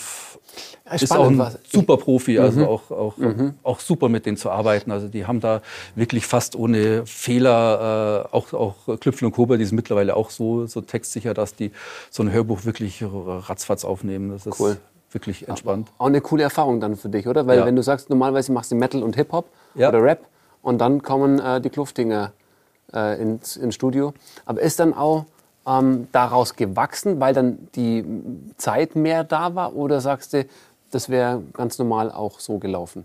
ja, 0.90 1.02
ist 1.02 1.12
auch 1.12 1.28
ein 1.28 1.42
super 1.70 1.96
Profi, 1.96 2.38
also 2.38 2.60
mhm. 2.60 2.66
auch, 2.66 2.90
auch, 2.90 3.16
mhm. 3.16 3.54
auch 3.62 3.80
super 3.80 4.08
mit 4.08 4.26
denen 4.26 4.36
zu 4.36 4.50
arbeiten. 4.50 4.90
Also 4.90 5.08
die 5.08 5.26
haben 5.26 5.40
da 5.40 5.62
wirklich 5.94 6.26
fast 6.26 6.56
ohne 6.56 7.06
Fehler, 7.06 8.26
äh, 8.32 8.36
auch, 8.36 8.52
auch 8.52 8.98
Klüpfel 9.00 9.26
und 9.26 9.32
Kober, 9.32 9.58
die 9.58 9.64
sind 9.64 9.76
mittlerweile 9.76 10.16
auch 10.16 10.30
so, 10.30 10.66
so 10.66 10.80
textsicher, 10.80 11.34
dass 11.34 11.54
die 11.54 11.72
so 12.10 12.22
ein 12.22 12.32
Hörbuch 12.32 12.64
wirklich 12.64 13.04
ratzfatz 13.04 13.84
aufnehmen. 13.84 14.30
Das 14.30 14.46
ist 14.46 14.60
cool 14.60 14.76
wirklich 15.12 15.48
entspannt. 15.48 15.88
Auch 15.98 16.06
eine 16.06 16.20
coole 16.20 16.42
Erfahrung 16.42 16.80
dann 16.80 16.96
für 16.96 17.08
dich, 17.08 17.26
oder? 17.26 17.46
Weil 17.46 17.60
ja. 17.60 17.66
wenn 17.66 17.76
du 17.76 17.82
sagst, 17.82 18.10
normalerweise 18.10 18.52
machst 18.52 18.70
du 18.70 18.76
Metal 18.76 19.02
und 19.02 19.16
Hip-Hop 19.16 19.48
ja. 19.74 19.88
oder 19.88 20.02
Rap 20.02 20.26
und 20.62 20.78
dann 20.78 21.02
kommen 21.02 21.38
äh, 21.38 21.60
die 21.60 21.70
Kluftdinger 21.70 22.32
äh, 22.92 23.20
ins, 23.20 23.56
ins 23.56 23.74
Studio. 23.74 24.12
Aber 24.44 24.60
ist 24.60 24.80
dann 24.80 24.94
auch 24.94 25.24
ähm, 25.66 26.08
daraus 26.12 26.56
gewachsen, 26.56 27.20
weil 27.20 27.34
dann 27.34 27.68
die 27.74 28.04
Zeit 28.56 28.96
mehr 28.96 29.24
da 29.24 29.54
war? 29.54 29.74
Oder 29.74 30.00
sagst 30.00 30.32
du, 30.34 30.46
das 30.90 31.08
wäre 31.08 31.42
ganz 31.52 31.78
normal 31.78 32.10
auch 32.10 32.40
so 32.40 32.58
gelaufen? 32.58 33.04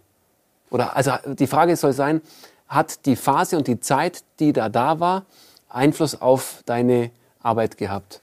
Oder 0.69 0.95
also 0.95 1.11
die 1.33 1.47
Frage 1.47 1.75
soll 1.75 1.93
sein, 1.93 2.21
hat 2.67 3.05
die 3.05 3.15
Phase 3.15 3.57
und 3.57 3.67
die 3.67 3.79
Zeit, 3.79 4.23
die 4.39 4.53
da 4.53 4.69
da 4.69 4.99
war, 4.99 5.25
Einfluss 5.69 6.19
auf 6.19 6.63
deine 6.65 7.11
Arbeit 7.41 7.77
gehabt 7.77 8.21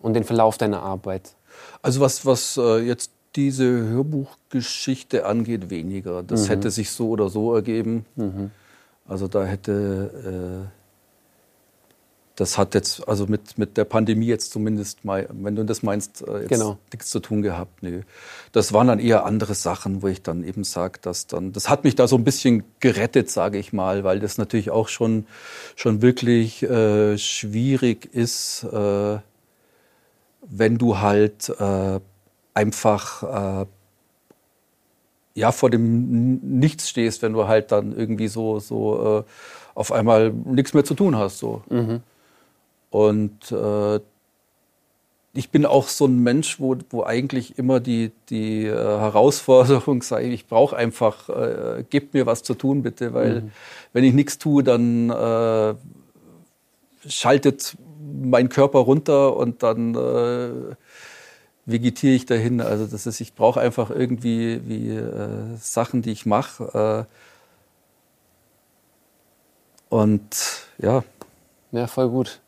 und 0.00 0.14
den 0.14 0.24
Verlauf 0.24 0.58
deiner 0.58 0.82
Arbeit? 0.82 1.34
Also 1.82 2.00
was, 2.00 2.26
was 2.26 2.56
äh, 2.56 2.78
jetzt 2.80 3.10
diese 3.36 3.64
Hörbuchgeschichte 3.64 5.26
angeht, 5.26 5.70
weniger. 5.70 6.22
Das 6.22 6.44
mhm. 6.44 6.48
hätte 6.48 6.70
sich 6.70 6.90
so 6.90 7.08
oder 7.08 7.28
so 7.28 7.54
ergeben. 7.54 8.04
Mhm. 8.16 8.50
Also 9.06 9.28
da 9.28 9.44
hätte, 9.44 10.68
äh, 10.70 10.83
das 12.36 12.58
hat 12.58 12.74
jetzt, 12.74 13.06
also 13.06 13.26
mit, 13.26 13.58
mit 13.58 13.76
der 13.76 13.84
Pandemie 13.84 14.26
jetzt 14.26 14.50
zumindest, 14.50 15.04
mal, 15.04 15.28
wenn 15.32 15.54
du 15.54 15.64
das 15.64 15.82
meinst, 15.82 16.26
äh, 16.26 16.40
jetzt 16.40 16.48
genau. 16.48 16.78
nichts 16.92 17.10
zu 17.10 17.20
tun 17.20 17.42
gehabt. 17.42 17.82
Nee. 17.82 18.00
Das 18.52 18.72
waren 18.72 18.88
dann 18.88 18.98
eher 18.98 19.24
andere 19.24 19.54
Sachen, 19.54 20.02
wo 20.02 20.08
ich 20.08 20.22
dann 20.22 20.42
eben 20.42 20.64
sage, 20.64 20.98
dass 21.00 21.28
dann, 21.28 21.52
das 21.52 21.68
hat 21.68 21.84
mich 21.84 21.94
da 21.94 22.08
so 22.08 22.16
ein 22.16 22.24
bisschen 22.24 22.64
gerettet, 22.80 23.30
sage 23.30 23.58
ich 23.58 23.72
mal, 23.72 24.02
weil 24.02 24.18
das 24.18 24.36
natürlich 24.36 24.70
auch 24.70 24.88
schon, 24.88 25.26
schon 25.76 26.02
wirklich 26.02 26.62
äh, 26.64 27.16
schwierig 27.18 28.12
ist, 28.12 28.64
äh, 28.64 29.18
wenn 30.46 30.78
du 30.78 30.98
halt 30.98 31.48
äh, 31.48 32.00
einfach 32.52 33.62
äh, 33.62 33.66
ja 35.34 35.52
vor 35.52 35.70
dem 35.70 36.38
Nichts 36.58 36.90
stehst, 36.90 37.22
wenn 37.22 37.32
du 37.32 37.46
halt 37.48 37.72
dann 37.72 37.96
irgendwie 37.96 38.28
so 38.28 38.60
so 38.60 39.20
äh, 39.20 39.30
auf 39.74 39.90
einmal 39.90 40.30
nichts 40.30 40.74
mehr 40.74 40.84
zu 40.84 40.94
tun 40.94 41.16
hast 41.16 41.38
so. 41.38 41.62
Mhm. 41.70 42.02
Und 42.94 43.50
äh, 43.50 43.98
ich 45.32 45.50
bin 45.50 45.66
auch 45.66 45.88
so 45.88 46.06
ein 46.06 46.22
Mensch, 46.22 46.60
wo, 46.60 46.76
wo 46.90 47.02
eigentlich 47.02 47.58
immer 47.58 47.80
die, 47.80 48.12
die 48.30 48.66
äh, 48.66 48.70
Herausforderung 48.72 50.00
sei, 50.00 50.26
ich 50.26 50.46
brauche 50.46 50.76
einfach, 50.76 51.28
äh, 51.28 51.84
gebt 51.90 52.14
mir 52.14 52.24
was 52.24 52.44
zu 52.44 52.54
tun 52.54 52.84
bitte, 52.84 53.12
weil 53.12 53.40
mhm. 53.40 53.52
wenn 53.92 54.04
ich 54.04 54.14
nichts 54.14 54.38
tue, 54.38 54.62
dann 54.62 55.10
äh, 55.10 55.74
schaltet 57.08 57.76
mein 58.22 58.48
Körper 58.48 58.78
runter 58.78 59.36
und 59.36 59.64
dann 59.64 59.96
äh, 59.96 60.76
vegetiere 61.66 62.14
ich 62.14 62.26
dahin. 62.26 62.60
Also 62.60 62.86
das 62.86 63.08
ist, 63.08 63.20
ich 63.20 63.34
brauche 63.34 63.60
einfach 63.60 63.90
irgendwie 63.90 64.60
wie, 64.68 64.90
äh, 64.90 65.56
Sachen, 65.58 66.00
die 66.00 66.12
ich 66.12 66.26
mache. 66.26 67.08
Äh, 69.90 69.92
und 69.92 70.68
ja. 70.78 71.02
Ja, 71.72 71.88
voll 71.88 72.08
gut. 72.08 72.40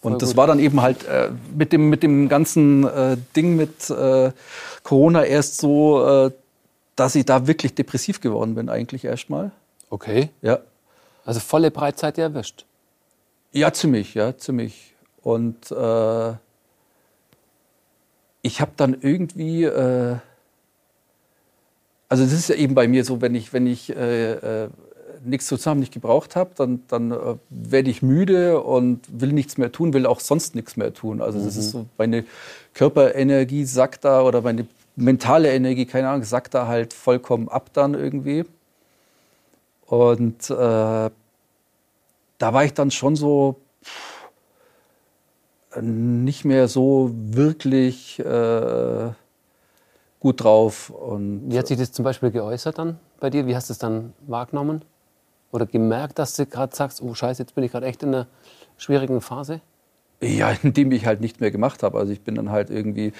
Und 0.00 0.22
das 0.22 0.30
gut. 0.30 0.36
war 0.36 0.46
dann 0.46 0.58
eben 0.58 0.80
halt 0.80 1.04
äh, 1.04 1.30
mit, 1.54 1.72
dem, 1.72 1.88
mit 1.88 2.02
dem 2.02 2.28
ganzen 2.28 2.84
äh, 2.84 3.16
Ding 3.34 3.56
mit 3.56 3.90
äh, 3.90 4.30
Corona 4.84 5.24
erst 5.24 5.58
so, 5.58 6.06
äh, 6.06 6.30
dass 6.94 7.14
ich 7.14 7.24
da 7.24 7.46
wirklich 7.46 7.74
depressiv 7.74 8.20
geworden 8.20 8.54
bin, 8.54 8.68
eigentlich 8.68 9.04
erstmal. 9.04 9.50
Okay. 9.90 10.30
Ja. 10.40 10.60
Also 11.24 11.40
volle 11.40 11.70
Breitzeit 11.70 12.16
erwischt. 12.18 12.64
Ja, 13.52 13.72
ziemlich, 13.72 14.14
ja, 14.14 14.36
ziemlich. 14.36 14.94
Und 15.22 15.70
äh, 15.72 16.32
ich 18.42 18.60
habe 18.60 18.72
dann 18.76 18.96
irgendwie, 19.00 19.64
äh, 19.64 20.16
also 22.08 22.24
das 22.24 22.32
ist 22.32 22.48
ja 22.48 22.54
eben 22.54 22.74
bei 22.74 22.86
mir 22.86 23.04
so, 23.04 23.20
wenn 23.20 23.34
ich, 23.34 23.52
wenn 23.52 23.66
ich 23.66 23.90
äh, 23.90 24.32
äh 24.32 24.68
nichts 25.24 25.46
zusammen 25.46 25.80
nicht 25.80 25.92
gebraucht 25.92 26.36
habe, 26.36 26.50
dann, 26.56 26.82
dann 26.88 27.10
äh, 27.12 27.36
werde 27.50 27.90
ich 27.90 28.02
müde 28.02 28.60
und 28.60 29.00
will 29.08 29.32
nichts 29.32 29.58
mehr 29.58 29.72
tun, 29.72 29.92
will 29.92 30.06
auch 30.06 30.20
sonst 30.20 30.54
nichts 30.54 30.76
mehr 30.76 30.92
tun. 30.92 31.20
Also 31.20 31.42
das 31.42 31.56
ist 31.56 31.74
mhm. 31.74 31.78
so, 31.80 31.86
meine 31.96 32.24
Körperenergie 32.74 33.64
sackt 33.64 34.04
da 34.04 34.22
oder 34.22 34.42
meine 34.42 34.66
mentale 34.96 35.52
Energie, 35.52 35.86
keine 35.86 36.08
Ahnung, 36.08 36.24
sackt 36.24 36.54
da 36.54 36.66
halt 36.66 36.92
vollkommen 36.92 37.48
ab 37.48 37.70
dann 37.72 37.94
irgendwie. 37.94 38.44
Und 39.86 40.50
äh, 40.50 40.54
da 40.54 41.10
war 42.40 42.64
ich 42.64 42.74
dann 42.74 42.90
schon 42.90 43.16
so 43.16 43.56
pff, 43.82 44.18
nicht 45.80 46.44
mehr 46.44 46.68
so 46.68 47.10
wirklich 47.14 48.18
äh, 48.20 49.10
gut 50.20 50.44
drauf. 50.44 50.90
Und, 50.90 51.50
Wie 51.50 51.58
hat 51.58 51.66
sich 51.66 51.78
das 51.78 51.92
zum 51.92 52.04
Beispiel 52.04 52.30
geäußert 52.30 52.78
dann 52.78 52.98
bei 53.20 53.30
dir? 53.30 53.46
Wie 53.46 53.56
hast 53.56 53.68
du 53.68 53.72
es 53.72 53.78
dann 53.78 54.12
wahrgenommen? 54.26 54.82
Oder 55.50 55.66
gemerkt, 55.66 56.18
dass 56.18 56.36
du 56.36 56.46
gerade 56.46 56.74
sagst, 56.74 57.02
oh 57.02 57.14
Scheiße, 57.14 57.42
jetzt 57.42 57.54
bin 57.54 57.64
ich 57.64 57.72
gerade 57.72 57.86
echt 57.86 58.02
in 58.02 58.10
einer 58.10 58.26
schwierigen 58.76 59.20
Phase? 59.20 59.60
Ja, 60.20 60.50
indem 60.62 60.92
ich 60.92 61.06
halt 61.06 61.20
nichts 61.20 61.40
mehr 61.40 61.50
gemacht 61.50 61.82
habe. 61.82 61.98
Also 61.98 62.12
ich 62.12 62.20
bin 62.22 62.34
dann 62.34 62.50
halt 62.50 62.70
irgendwie 62.70 63.12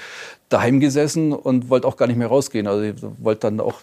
daheim 0.48 0.80
gesessen 0.80 1.32
und 1.32 1.70
wollte 1.70 1.86
auch 1.86 1.96
gar 1.96 2.06
nicht 2.06 2.16
mehr 2.16 2.28
rausgehen. 2.28 2.66
Also 2.66 2.82
ich 2.82 2.94
wollte 3.18 3.42
dann 3.42 3.60
auch, 3.60 3.80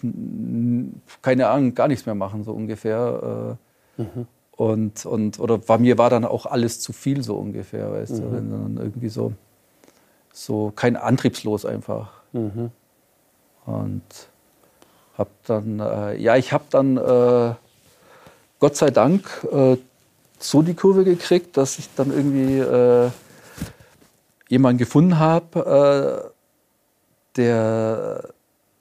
keine 1.22 1.48
Ahnung, 1.48 1.74
gar 1.74 1.88
nichts 1.88 2.06
mehr 2.06 2.16
machen, 2.16 2.44
so 2.44 2.52
ungefähr. 2.52 3.58
Äh. 3.98 4.02
Mhm. 4.02 4.28
Und, 4.58 5.06
und, 5.06 5.40
oder 5.40 5.58
bei 5.58 5.78
mir 5.78 5.98
war 5.98 6.10
dann 6.10 6.24
auch 6.24 6.46
alles 6.46 6.80
zu 6.80 6.94
viel, 6.94 7.24
so 7.24 7.36
ungefähr, 7.36 7.92
weißt 7.92 8.14
mhm. 8.14 8.22
du. 8.22 8.32
Wenn 8.32 8.52
dann 8.52 8.78
irgendwie 8.78 9.10
so, 9.10 9.34
so 10.32 10.72
kein 10.76 10.96
Antriebslos 10.96 11.66
einfach. 11.66 12.12
Mhm. 12.32 12.72
Und 13.66 14.04
hab 15.18 15.30
dann, 15.46 15.80
äh, 15.80 16.16
ja, 16.18 16.36
ich 16.36 16.54
habe 16.54 16.66
dann 16.70 16.98
äh, 16.98 17.56
Gott 18.60 18.76
sei 18.76 18.90
Dank 18.90 19.46
äh, 19.52 19.78
so 20.40 20.62
die 20.62 20.74
Kurve 20.74 21.04
gekriegt, 21.04 21.58
dass 21.58 21.80
ich 21.80 21.90
dann 21.96 22.12
irgendwie 22.12 22.60
äh, 22.60 23.10
jemanden 24.48 24.78
gefunden 24.78 25.20
habe, 25.20 26.32
äh, 27.36 27.36
der 27.36 28.30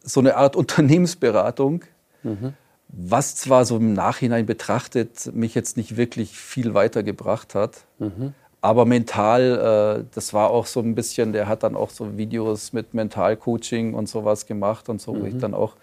so 0.03 0.21
eine 0.21 0.37
Art 0.37 0.57
Unternehmensberatung, 0.57 1.85
mhm. 2.23 2.55
was 2.89 3.37
zwar 3.37 3.65
so 3.65 3.77
im 3.77 3.95
Nachhinein 3.95 4.47
betrachtet 4.47 5.35
mich 5.35 5.55
jetzt 5.55 5.77
nicht 5.77 5.97
wirklich 5.97 6.39
viel 6.39 6.75
weitergebracht 6.75 7.55
hat, 7.55 7.85
mhm. 7.99 8.35
aber 8.61 8.85
mental, 8.85 10.03
äh, 10.03 10.05
das 10.15 10.35
war 10.35 10.51
auch 10.51 10.67
so 10.67 10.81
ein 10.81 10.95
bisschen, 10.95 11.33
der 11.33 11.49
hat 11.49 11.63
dann 11.63 11.75
auch 11.75 11.91
so 11.91 12.17
Videos 12.17 12.73
mit 12.73 12.95
Mentalcoaching 12.95 13.95
und 13.95 14.09
sowas 14.09 14.47
gemacht 14.47 14.89
und 14.89 15.01
so, 15.01 15.15
mhm. 15.15 15.23
wo 15.23 15.27
ich 15.27 15.35
mhm. 15.35 15.41
dann 15.41 15.55
auch 15.55 15.77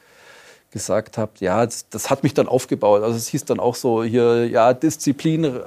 gesagt 0.71 1.17
habt, 1.17 1.41
ja, 1.41 1.65
das, 1.65 1.88
das, 1.89 2.10
hat 2.10 2.23
mich 2.23 2.34
dann 2.34 2.47
aufgebaut. 2.47 3.03
Also 3.03 3.17
es 3.17 3.27
hieß 3.27 3.45
dann 3.45 3.60
auch 3.60 3.75
so 3.75 4.03
hier, 4.03 4.47
ja, 4.47 4.73
Disziplin, 4.73 5.43
äh, 5.43 5.60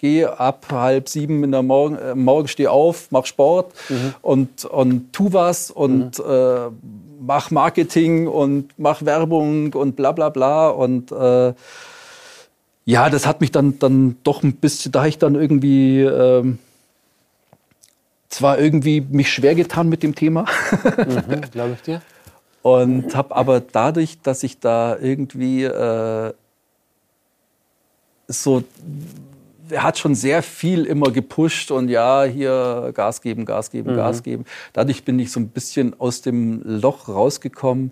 geh 0.00 0.24
ab 0.24 0.66
halb 0.70 1.08
sieben 1.08 1.42
in 1.44 1.52
der 1.52 1.62
Morgen, 1.62 1.96
äh, 1.96 2.14
morgen 2.14 2.48
steh 2.48 2.68
auf, 2.68 3.08
mach 3.10 3.26
Sport 3.26 3.72
mhm. 3.88 4.14
und, 4.22 4.64
und 4.64 5.12
tu 5.12 5.32
was 5.32 5.70
und 5.70 6.18
mhm. 6.18 6.24
äh, 6.30 6.70
mach 7.20 7.50
Marketing 7.50 8.28
und 8.28 8.72
mach 8.76 9.04
Werbung 9.04 9.72
und 9.72 9.96
bla 9.96 10.12
bla 10.12 10.28
bla 10.28 10.68
und 10.68 11.10
äh, 11.10 11.54
ja, 12.86 13.08
das 13.08 13.26
hat 13.26 13.40
mich 13.40 13.50
dann, 13.50 13.78
dann 13.78 14.16
doch 14.24 14.42
ein 14.42 14.56
bisschen, 14.56 14.92
da 14.92 15.06
ich 15.06 15.18
dann 15.18 15.34
irgendwie 15.34 16.02
ähm, 16.02 16.58
zwar 18.28 18.58
irgendwie 18.58 19.00
mich 19.00 19.32
schwer 19.32 19.54
getan 19.54 19.88
mit 19.88 20.02
dem 20.02 20.14
Thema. 20.14 20.44
mhm, 20.82 21.40
Glaube 21.50 21.74
ich 21.74 21.82
dir. 21.82 22.02
Und 22.64 23.14
habe 23.14 23.36
aber 23.36 23.60
dadurch, 23.60 24.22
dass 24.22 24.42
ich 24.42 24.58
da 24.58 24.96
irgendwie 24.96 25.64
äh, 25.64 26.32
so, 28.26 28.64
er 29.68 29.82
hat 29.82 29.98
schon 29.98 30.14
sehr 30.14 30.42
viel 30.42 30.86
immer 30.86 31.10
gepusht 31.10 31.70
und 31.70 31.90
ja, 31.90 32.24
hier 32.24 32.92
Gas 32.94 33.20
geben, 33.20 33.44
Gas 33.44 33.70
geben, 33.70 33.92
mhm. 33.92 33.96
Gas 33.96 34.22
geben. 34.22 34.46
Dadurch 34.72 35.04
bin 35.04 35.18
ich 35.18 35.30
so 35.30 35.40
ein 35.40 35.48
bisschen 35.48 36.00
aus 36.00 36.22
dem 36.22 36.62
Loch 36.64 37.06
rausgekommen. 37.06 37.90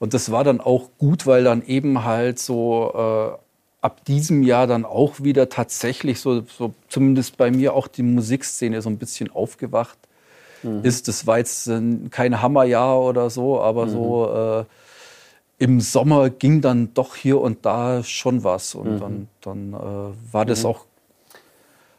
Und 0.00 0.14
das 0.14 0.32
war 0.32 0.42
dann 0.42 0.60
auch 0.60 0.90
gut, 0.98 1.24
weil 1.28 1.44
dann 1.44 1.64
eben 1.64 2.02
halt 2.02 2.40
so 2.40 2.92
äh, 2.96 3.38
ab 3.82 4.04
diesem 4.06 4.42
Jahr 4.42 4.66
dann 4.66 4.84
auch 4.84 5.20
wieder 5.22 5.48
tatsächlich 5.48 6.18
so, 6.18 6.40
so, 6.40 6.74
zumindest 6.88 7.36
bei 7.36 7.52
mir 7.52 7.72
auch 7.72 7.86
die 7.86 8.02
Musikszene 8.02 8.82
so 8.82 8.90
ein 8.90 8.98
bisschen 8.98 9.30
aufgewacht 9.30 9.96
mhm. 10.62 10.80
ist. 10.82 11.08
Das 11.08 11.26
war 11.26 11.38
jetzt 11.38 11.66
äh, 11.68 11.80
kein 12.10 12.42
Hammerjahr 12.42 13.00
oder 13.00 13.30
so, 13.30 13.60
aber 13.60 13.86
mhm. 13.86 13.90
so 13.90 14.32
äh, 14.32 14.64
im 15.58 15.80
Sommer 15.80 16.30
ging 16.30 16.60
dann 16.60 16.94
doch 16.94 17.16
hier 17.16 17.40
und 17.40 17.66
da 17.66 18.02
schon 18.04 18.44
was. 18.44 18.74
Und 18.74 18.94
mhm. 18.94 19.00
dann, 19.00 19.28
dann 19.40 19.72
äh, 19.74 20.32
war 20.32 20.44
das 20.44 20.62
mhm. 20.62 20.70
auch, 20.70 20.84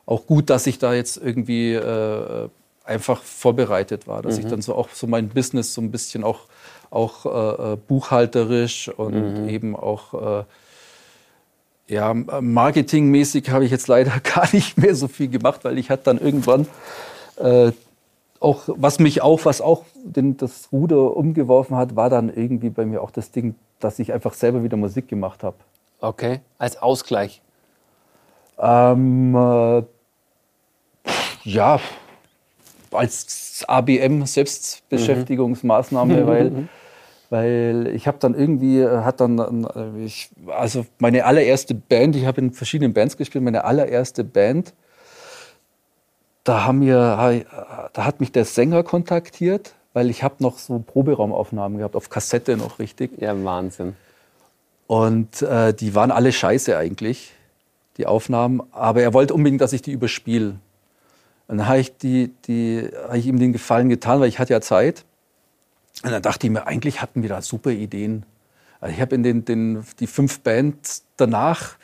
auch 0.05 0.25
gut, 0.25 0.49
dass 0.49 0.67
ich 0.67 0.79
da 0.79 0.93
jetzt 0.93 1.17
irgendwie 1.17 1.73
äh, 1.73 2.49
einfach 2.83 3.21
vorbereitet 3.21 4.07
war, 4.07 4.21
dass 4.21 4.37
ich 4.37 4.45
mhm. 4.45 4.49
dann 4.49 4.61
so 4.61 4.75
auch 4.75 4.89
so 4.89 5.07
mein 5.07 5.29
Business 5.29 5.73
so 5.73 5.81
ein 5.81 5.91
bisschen 5.91 6.23
auch, 6.23 6.41
auch 6.89 7.25
äh, 7.25 7.73
äh 7.73 7.75
buchhalterisch 7.75 8.89
und 8.89 9.43
mhm. 9.43 9.49
eben 9.49 9.75
auch 9.75 10.45
ja, 11.89 12.13
marketingmäßig 12.13 13.49
habe 13.49 13.65
ich 13.65 13.71
jetzt 13.71 13.87
leider 13.87 14.19
gar 14.23 14.47
nicht 14.53 14.77
mehr 14.77 14.95
so 14.95 15.07
viel 15.07 15.27
gemacht, 15.27 15.63
weil 15.63 15.77
ich 15.77 15.89
hatte 15.89 16.03
dann 16.05 16.19
irgendwann 16.19 16.67
äh, 17.37 17.71
auch, 18.39 18.63
was 18.67 18.99
mich 18.99 19.21
auch, 19.21 19.45
was 19.45 19.61
auch 19.61 19.83
den, 20.03 20.37
das 20.37 20.69
Ruder 20.71 21.15
umgeworfen 21.15 21.75
hat, 21.75 21.95
war 21.95 22.09
dann 22.09 22.33
irgendwie 22.33 22.69
bei 22.69 22.85
mir 22.85 23.01
auch 23.01 23.11
das 23.11 23.31
Ding, 23.31 23.55
dass 23.79 23.99
ich 23.99 24.13
einfach 24.13 24.33
selber 24.33 24.63
wieder 24.63 24.77
Musik 24.77 25.07
gemacht 25.07 25.43
habe. 25.43 25.57
Okay, 25.99 26.39
als 26.57 26.81
Ausgleich. 26.81 27.41
Ähm, 28.57 29.35
äh, 29.35 29.83
ja, 31.43 31.79
als 32.91 33.65
ABM 33.67 34.25
Selbstbeschäftigungsmaßnahme, 34.25 36.21
mhm. 36.21 36.27
weil 36.27 36.49
mhm. 36.49 36.69
weil 37.29 37.91
ich 37.93 38.07
habe 38.07 38.17
dann 38.19 38.35
irgendwie 38.35 38.85
hat 38.85 39.19
dann 39.19 39.67
ich, 40.03 40.29
also 40.47 40.85
meine 40.97 41.25
allererste 41.25 41.75
Band, 41.75 42.15
ich 42.15 42.25
habe 42.25 42.41
in 42.41 42.51
verschiedenen 42.51 42.93
Bands 42.93 43.17
gespielt, 43.17 43.43
meine 43.43 43.63
allererste 43.63 44.23
Band 44.23 44.73
da, 46.49 46.65
haben 46.65 46.81
wir, 46.81 47.45
da 47.93 48.05
hat 48.05 48.19
mich 48.19 48.31
der 48.31 48.43
Sänger 48.43 48.81
kontaktiert, 48.81 49.75
weil 49.93 50.09
ich 50.09 50.23
habe 50.23 50.35
noch 50.39 50.57
so 50.57 50.79
Proberaumaufnahmen 50.79 51.77
gehabt, 51.77 51.95
auf 51.95 52.09
Kassette 52.09 52.57
noch 52.57 52.79
richtig. 52.79 53.21
Ja, 53.21 53.35
Wahnsinn. 53.43 53.95
Und 54.87 55.43
äh, 55.43 55.75
die 55.75 55.93
waren 55.93 56.09
alle 56.09 56.31
scheiße 56.31 56.75
eigentlich, 56.75 57.33
die 57.97 58.07
Aufnahmen. 58.07 58.63
Aber 58.71 59.03
er 59.03 59.13
wollte 59.13 59.35
unbedingt, 59.35 59.61
dass 59.61 59.73
ich 59.73 59.83
die 59.83 59.91
überspiele. 59.91 60.55
Und 61.47 61.59
dann 61.59 61.67
habe 61.67 61.81
ich, 61.81 61.95
die, 61.97 62.33
die, 62.47 62.89
hab 63.07 63.13
ich 63.13 63.27
ihm 63.27 63.37
den 63.37 63.53
Gefallen 63.53 63.87
getan, 63.87 64.19
weil 64.19 64.29
ich 64.29 64.39
hatte 64.39 64.53
ja 64.53 64.61
Zeit. 64.61 65.05
Und 66.03 66.09
dann 66.11 66.23
dachte 66.23 66.47
ich 66.47 66.51
mir, 66.51 66.65
eigentlich 66.65 66.99
hatten 67.03 67.21
wir 67.21 67.29
da 67.29 67.43
super 67.43 67.69
Ideen. 67.69 68.25
Also 68.81 68.95
ich 68.95 69.01
habe 69.01 69.13
in 69.13 69.21
den, 69.21 69.45
den, 69.45 69.85
die 69.99 70.07
fünf 70.07 70.39
Bands 70.39 71.03
danach 71.15 71.75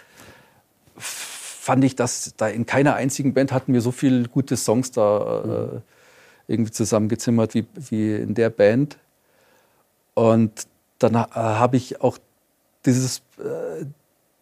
fand 1.65 1.83
ich, 1.83 1.95
dass 1.95 2.35
da 2.37 2.47
in 2.47 2.67
keiner 2.67 2.93
einzigen 2.93 3.33
Band 3.33 3.51
hatten 3.51 3.73
wir 3.73 3.81
so 3.81 3.91
viele 3.91 4.29
gute 4.29 4.55
Songs 4.55 4.91
da 4.91 5.41
äh, 5.41 5.47
mhm. 5.47 5.81
irgendwie 6.47 6.71
zusammengezimmert 6.71 7.55
wie, 7.55 7.65
wie 7.73 8.13
in 8.13 8.35
der 8.35 8.51
Band. 8.51 8.99
Und 10.13 10.67
dann 10.99 11.15
äh, 11.15 11.25
habe 11.33 11.77
ich 11.77 12.01
auch 12.01 12.19
dieses 12.85 13.23
äh, 13.39 13.83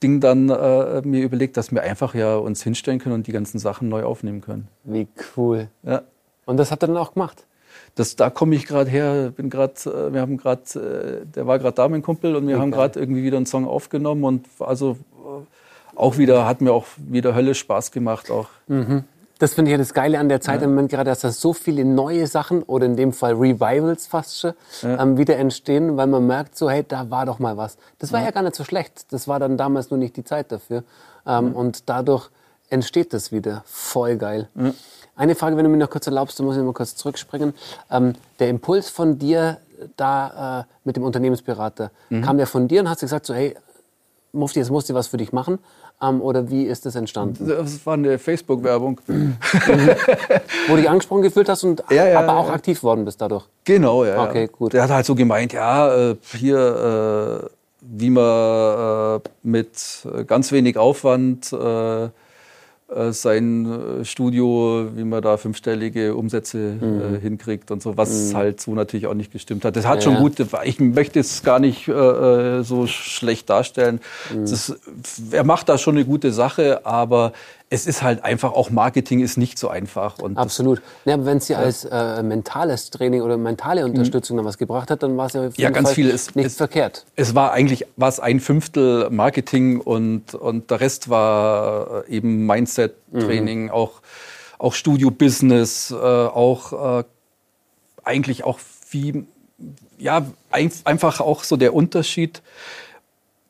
Ding 0.04 0.20
dann 0.20 0.50
äh, 0.50 1.02
mir 1.06 1.24
überlegt, 1.24 1.56
dass 1.56 1.72
wir 1.72 1.82
einfach 1.82 2.14
ja 2.14 2.36
uns 2.36 2.62
hinstellen 2.62 3.00
können 3.00 3.16
und 3.16 3.28
die 3.28 3.32
ganzen 3.32 3.58
Sachen 3.58 3.88
neu 3.88 4.04
aufnehmen 4.04 4.42
können. 4.42 4.68
Wie 4.84 5.08
cool. 5.38 5.70
Ja. 5.84 6.02
Und 6.46 6.58
das 6.58 6.72
habt 6.72 6.84
ihr 6.84 6.88
dann 6.88 6.98
auch 6.98 7.14
gemacht? 7.14 7.46
Das, 7.96 8.18
da 8.18 8.32
komme 8.32 8.56
ich 8.56 8.66
gerade 8.66 8.90
her, 8.90 9.32
bin 9.34 9.50
gerade, 9.50 9.76
äh, 9.86 10.12
wir 10.12 10.20
haben 10.20 10.36
gerade, 10.36 11.24
äh, 11.24 11.26
der 11.26 11.48
war 11.48 11.58
gerade 11.58 11.76
da, 11.76 11.88
mein 11.88 12.02
Kumpel, 12.02 12.36
und 12.36 12.50
wir 12.50 12.56
okay. 12.56 12.62
haben 12.62 12.72
gerade 12.72 13.00
irgendwie 13.00 13.24
wieder 13.24 13.38
einen 13.38 13.46
Song 13.46 13.66
aufgenommen 13.66 14.26
und 14.26 14.46
also 14.60 14.98
auch 15.96 16.18
wieder, 16.18 16.46
hat 16.46 16.62
mir 16.62 16.74
auch 16.74 16.86
wieder 16.98 17.36
Hölle 17.36 17.56
Spaß 17.56 17.92
gemacht. 17.92 18.32
Auch. 18.32 18.48
Mhm. 18.68 19.04
Das 19.40 19.54
finde 19.54 19.70
ich 19.70 19.74
ja 19.74 19.78
das 19.78 19.94
Geile 19.94 20.20
an 20.20 20.30
der 20.30 20.42
Zeit 20.42 20.62
ja. 20.62 20.66
im 20.66 20.72
Moment 20.72 20.92
gerade, 20.92 21.10
dass 21.10 21.22
da 21.22 21.32
so 21.32 21.54
viele 21.54 21.84
neue 21.84 22.28
Sachen 22.28 22.64
oder 22.64 22.86
in 22.86 22.96
dem 22.96 23.12
Fall 23.12 23.34
Revivals 23.34 24.08
fast 24.08 24.40
schon 24.40 24.54
ja. 24.82 25.02
ähm, 25.02 25.18
wieder 25.18 25.38
entstehen, 25.38 25.98
weil 25.98 26.08
man 26.08 26.26
merkt 26.26 26.58
so, 26.58 26.70
hey, 26.70 26.86
da 26.88 27.10
war 27.10 27.26
doch 27.26 27.40
mal 27.40 27.58
was. 27.58 27.78
Das 28.00 28.14
war 28.14 28.20
ja, 28.20 28.28
ja 28.28 28.32
gar 28.32 28.44
nicht 28.44 28.56
so 28.56 28.64
schlecht. 28.64 29.12
Das 29.12 29.28
war 29.28 29.40
dann 29.40 29.58
damals 29.58 29.90
nur 29.90 29.98
nicht 29.98 30.16
die 30.16 30.24
Zeit 30.24 30.52
dafür. 30.52 30.84
Ähm, 31.26 31.54
Und 31.54 31.90
dadurch 31.90 32.30
entsteht 32.70 33.14
das 33.14 33.32
wieder. 33.32 33.64
Voll 33.66 34.18
geil. 34.18 34.50
Eine 35.16 35.36
Frage, 35.36 35.58
wenn 35.58 35.64
du 35.64 35.70
mir 35.70 35.78
noch 35.78 35.90
kurz 35.90 36.08
erlaubst, 36.08 36.40
dann 36.40 36.46
muss 36.46 36.58
ich 36.58 36.64
mal 36.64 36.74
kurz 36.74 36.96
zurückspringen. 36.96 37.54
Ähm, 37.92 38.14
der 38.40 38.50
Impuls 38.50 38.90
von 38.90 39.20
dir 39.20 39.58
da 39.96 40.62
äh, 40.62 40.64
mit 40.84 40.96
dem 40.96 41.04
Unternehmensberater, 41.04 41.92
mhm. 42.10 42.22
kam 42.22 42.38
der 42.38 42.48
von 42.48 42.68
dir 42.68 42.82
und 42.82 42.90
hast 42.90 43.02
du 43.02 43.06
gesagt 43.06 43.26
so, 43.26 43.34
hey, 43.34 43.56
Mufti, 44.32 44.60
jetzt 44.60 44.72
musst 44.72 44.90
du 44.90 44.94
was 44.96 45.08
für 45.08 45.18
dich 45.18 45.32
machen? 45.32 45.60
Ähm, 46.04 46.22
oder 46.22 46.50
wie 46.50 46.64
ist 46.64 46.86
das 46.86 46.96
entstanden? 46.96 47.48
Das 47.48 47.86
war 47.86 47.94
eine 47.94 48.20
Facebook-Werbung. 48.20 49.00
Mhm. 49.08 49.36
Wo 50.68 50.76
du 50.76 50.82
dich 50.82 50.90
angesprochen 50.90 51.22
gefühlt 51.22 51.48
hast 51.50 51.64
und 51.64 51.84
ja, 51.90 52.08
ja, 52.08 52.20
aber 52.20 52.38
auch 52.38 52.48
ja. 52.48 52.54
aktiv 52.54 52.84
worden 52.84 53.06
bist 53.06 53.22
dadurch. 53.22 53.46
Genau, 53.64 54.04
ja. 54.06 54.24
Okay, 54.24 54.50
gut. 54.52 54.74
Der 54.74 54.84
hat 54.84 54.90
halt 54.90 55.06
so 55.06 55.16
gemeint, 55.16 55.54
ja, 55.54 56.12
äh, 56.12 56.16
hier, 56.36 57.44
äh, 57.44 57.48
wie 57.82 58.10
man 58.10 59.18
äh, 59.18 59.30
mit 59.44 60.08
ganz 60.28 60.52
wenig 60.52 60.78
Aufwand 60.78 61.54
sein 63.12 64.02
äh, 64.02 64.06
Studio, 64.06 64.88
wie 64.96 65.04
man 65.04 65.22
da 65.22 65.38
fünfstellige 65.38 66.16
Umsätze 66.16 66.78
äh, 66.82 66.86
mhm. 66.86 67.16
äh, 67.16 67.20
hinkriegt 67.20 67.72
und 67.72 67.82
so, 67.82 67.98
was 67.98 68.32
mhm. 68.32 68.38
halt 68.38 68.62
so 68.62 68.74
natürlich 68.74 69.08
auch 69.08 69.14
nicht 69.14 69.32
gestimmt 69.32 69.66
hat. 69.66 69.76
Das 69.76 69.86
hat 69.86 69.98
ja, 69.98 70.02
schon 70.02 70.16
gut, 70.16 70.36
ich 70.64 70.80
möchte 70.80 71.20
es 71.20 71.44
gar 71.44 71.60
nicht 71.60 71.88
äh, 71.88 72.64
so 72.64 72.88
schlecht 72.88 73.50
darstellen. 73.50 74.00
Mhm. 74.34 74.42
Das, 74.42 74.76
er 75.32 75.44
macht 75.44 75.70
da 75.70 75.78
schon 75.78 75.96
eine 75.96 76.06
gute 76.06 76.32
Sache, 76.32 76.86
aber 76.86 77.34
es 77.74 77.88
ist 77.88 78.04
halt 78.04 78.24
einfach, 78.24 78.54
auch 78.54 78.70
Marketing 78.70 79.20
ist 79.20 79.36
nicht 79.36 79.58
so 79.58 79.68
einfach. 79.68 80.20
Und 80.20 80.38
Absolut. 80.38 80.80
Ja, 81.06 81.26
wenn 81.26 81.40
es 81.40 81.48
dir 81.48 81.54
ja. 81.54 81.60
als 81.60 81.86
äh, 81.86 82.22
mentales 82.22 82.92
Training 82.92 83.24
oder 83.24 83.36
mentale 83.36 83.82
mhm. 83.82 83.90
Unterstützung 83.90 84.36
mhm. 84.36 84.42
dann 84.42 84.46
was 84.46 84.60
gebracht 84.60 84.92
hat, 84.92 85.02
dann 85.02 85.18
war 85.18 85.26
es 85.26 85.34
ja, 85.34 85.50
ja 85.58 85.70
ganz 85.72 85.88
Fall 85.88 85.96
viel 85.96 86.10
ist, 86.10 86.36
nicht 86.36 86.46
es, 86.46 86.58
verkehrt. 86.58 87.04
Es 87.16 87.34
war 87.34 87.52
eigentlich 87.52 87.88
was 87.96 88.20
ein 88.20 88.40
Fünftel 88.42 89.10
Marketing 89.10 89.82
und, 89.82 90.36
und 90.36 90.70
der 90.70 90.82
Rest 90.82 91.10
war 91.10 92.04
äh, 92.08 92.16
eben 92.16 92.46
Mindset-Training, 92.46 93.64
mhm. 93.64 93.72
auch, 93.72 94.04
auch 94.60 94.76
Studio-Business, 94.76 95.90
äh, 95.90 95.96
auch 95.96 97.00
äh, 97.00 97.04
eigentlich 98.04 98.44
auch 98.44 98.60
wie, 98.92 99.26
ja, 99.98 100.28
ein, 100.52 100.72
einfach 100.84 101.22
auch 101.22 101.44
so 101.44 101.58
der 101.58 101.74
Unterschied. 101.74 102.44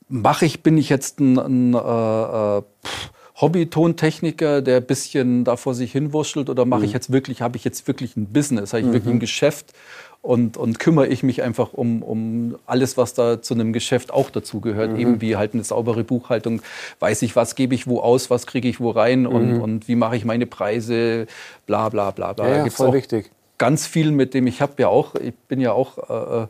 Mache 0.08 0.46
ich, 0.46 0.64
bin 0.64 0.78
ich 0.78 0.88
jetzt 0.88 1.20
ein, 1.20 1.38
ein 1.38 1.74
äh, 1.74 1.78
äh 1.78 2.62
pff, 2.86 3.10
Hobby-Tontechniker, 3.44 4.62
der 4.62 4.78
ein 4.78 4.86
bisschen 4.86 5.44
da 5.44 5.58
vor 5.58 5.76
sich 5.76 5.92
hinwurschtelt 5.92 6.50
oder 6.50 6.66
mache 6.66 6.82
mhm. 6.82 6.86
ich 6.86 6.94
jetzt 6.94 7.12
wirklich, 7.12 7.42
habe 7.42 7.58
ich 7.58 7.64
jetzt 7.64 7.88
wirklich 7.88 8.16
ein 8.16 8.28
Business, 8.28 8.74
habe 8.74 8.82
ich 8.82 8.88
mhm. 8.88 8.94
wirklich 8.94 9.14
ein 9.14 9.20
Geschäft 9.20 9.74
und, 10.22 10.56
und 10.56 10.80
kümmere 10.80 11.08
ich 11.08 11.22
mich 11.22 11.44
einfach 11.44 11.74
um, 11.74 12.02
um 12.02 12.56
alles, 12.66 12.96
was 12.96 13.14
da 13.14 13.42
zu 13.42 13.54
einem 13.54 13.74
Geschäft 13.74 14.12
auch 14.12 14.30
dazugehört, 14.30 14.94
mhm. 14.94 15.00
eben 15.00 15.22
wie 15.22 15.36
halt 15.36 15.54
eine 15.54 15.64
saubere 15.66 16.06
Buchhaltung, 16.06 16.62
weiß 17.00 17.22
ich, 17.24 17.36
was 17.36 17.56
gebe 17.56 17.76
ich 17.76 17.88
wo 17.88 18.00
aus, 18.00 18.30
was 18.30 18.48
kriege 18.48 18.70
ich 18.70 18.80
wo 18.80 18.90
rein 18.92 19.28
und, 19.28 19.56
mhm. 19.56 19.62
und 19.62 19.88
wie 19.90 19.96
mache 19.96 20.16
ich 20.16 20.24
meine 20.24 20.46
Preise, 20.46 21.28
bla 21.66 21.90
bla 21.90 22.12
bla 22.12 22.32
bla. 22.32 22.48
Ja, 22.48 22.66
ja 22.66 22.70
voll 22.70 22.94
wichtig. 22.94 23.30
Ganz 23.58 23.86
viel, 23.86 24.12
mit 24.12 24.34
dem 24.34 24.48
ich 24.48 24.62
habe 24.62 24.74
ja 24.78 24.88
auch, 24.88 25.16
ich 25.16 25.36
bin 25.50 25.60
ja 25.60 25.74
auch, 25.74 25.98
äh, 26.10 26.44
äh 26.44 26.48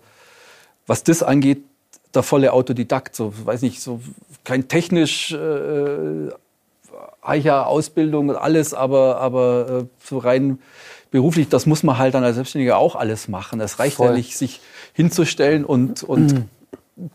was 0.86 1.04
das 1.04 1.24
angeht, 1.24 1.64
der 2.14 2.24
volle 2.24 2.54
Autodidakt, 2.54 3.16
so 3.16 3.34
weiß 3.46 3.62
nicht, 3.64 3.82
so 3.82 4.02
kein 4.44 4.68
technisch 4.68 5.32
äh, 5.32 6.30
Eicher 7.24 7.68
Ausbildung 7.68 8.30
und 8.30 8.36
alles, 8.36 8.74
aber, 8.74 9.18
aber 9.18 9.82
äh, 9.84 9.86
so 10.04 10.18
rein 10.18 10.60
beruflich, 11.12 11.48
das 11.50 11.66
muss 11.66 11.84
man 11.84 11.98
halt 11.98 12.16
dann 12.16 12.24
als 12.24 12.36
Selbstständiger 12.36 12.78
auch 12.78 12.96
alles 12.96 13.28
machen. 13.28 13.62
Es 13.62 13.80
reicht 13.80 13.98
Voll. 13.98 14.08
ja 14.08 14.14
nicht, 14.14 14.38
sich 14.38 14.62
hinzustellen 14.94 15.64
und, 15.64 16.04
und 16.04 16.46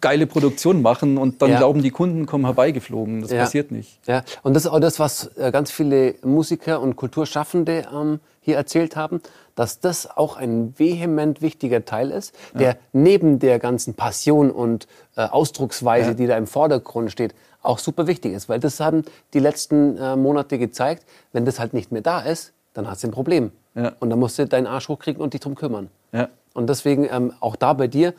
geile 0.00 0.26
Produktion 0.26 0.82
machen 0.82 1.18
und 1.18 1.40
dann 1.42 1.50
ja. 1.50 1.58
glauben, 1.58 1.82
die 1.82 1.90
Kunden 1.90 2.26
kommen 2.26 2.44
herbeigeflogen. 2.44 3.22
Das 3.22 3.30
ja. 3.30 3.40
passiert 3.40 3.70
nicht. 3.70 4.00
Ja, 4.06 4.24
und 4.42 4.54
das 4.54 4.64
ist 4.64 4.70
auch 4.70 4.80
das, 4.80 4.98
was 4.98 5.36
äh, 5.36 5.52
ganz 5.52 5.70
viele 5.70 6.14
Musiker 6.24 6.80
und 6.80 6.96
Kulturschaffende 6.96 7.86
ähm, 7.92 8.20
hier 8.40 8.56
erzählt 8.56 8.96
haben, 8.96 9.20
dass 9.54 9.80
das 9.80 10.16
auch 10.16 10.36
ein 10.36 10.74
vehement 10.78 11.42
wichtiger 11.42 11.84
Teil 11.84 12.10
ist, 12.10 12.34
der 12.54 12.70
ja. 12.70 12.76
neben 12.92 13.38
der 13.38 13.58
ganzen 13.58 13.94
Passion 13.94 14.50
und 14.50 14.86
äh, 15.16 15.22
Ausdrucksweise, 15.22 16.14
die 16.14 16.26
da 16.26 16.36
im 16.36 16.46
Vordergrund 16.46 17.10
steht, 17.12 17.34
auch 17.62 17.78
super 17.78 18.06
wichtig 18.06 18.32
ist, 18.32 18.48
weil 18.48 18.60
das 18.60 18.80
haben 18.80 19.04
die 19.34 19.40
letzten 19.40 19.96
äh, 19.96 20.16
Monate 20.16 20.58
gezeigt, 20.58 21.04
wenn 21.32 21.44
das 21.44 21.58
halt 21.58 21.74
nicht 21.74 21.92
mehr 21.92 22.02
da 22.02 22.20
ist, 22.20 22.52
dann 22.74 22.88
hast 22.88 23.02
du 23.02 23.08
ein 23.08 23.12
Problem. 23.12 23.52
Ja. 23.74 23.92
Und 24.00 24.10
dann 24.10 24.18
musst 24.18 24.38
du 24.38 24.46
deinen 24.46 24.66
Arsch 24.66 24.88
hochkriegen 24.88 25.22
und 25.22 25.34
dich 25.34 25.40
drum 25.40 25.54
kümmern. 25.54 25.88
Ja. 26.12 26.28
Und 26.54 26.68
deswegen 26.68 27.08
ähm, 27.10 27.32
auch 27.40 27.56
da 27.56 27.72
bei 27.72 27.86
dir, 27.86 28.14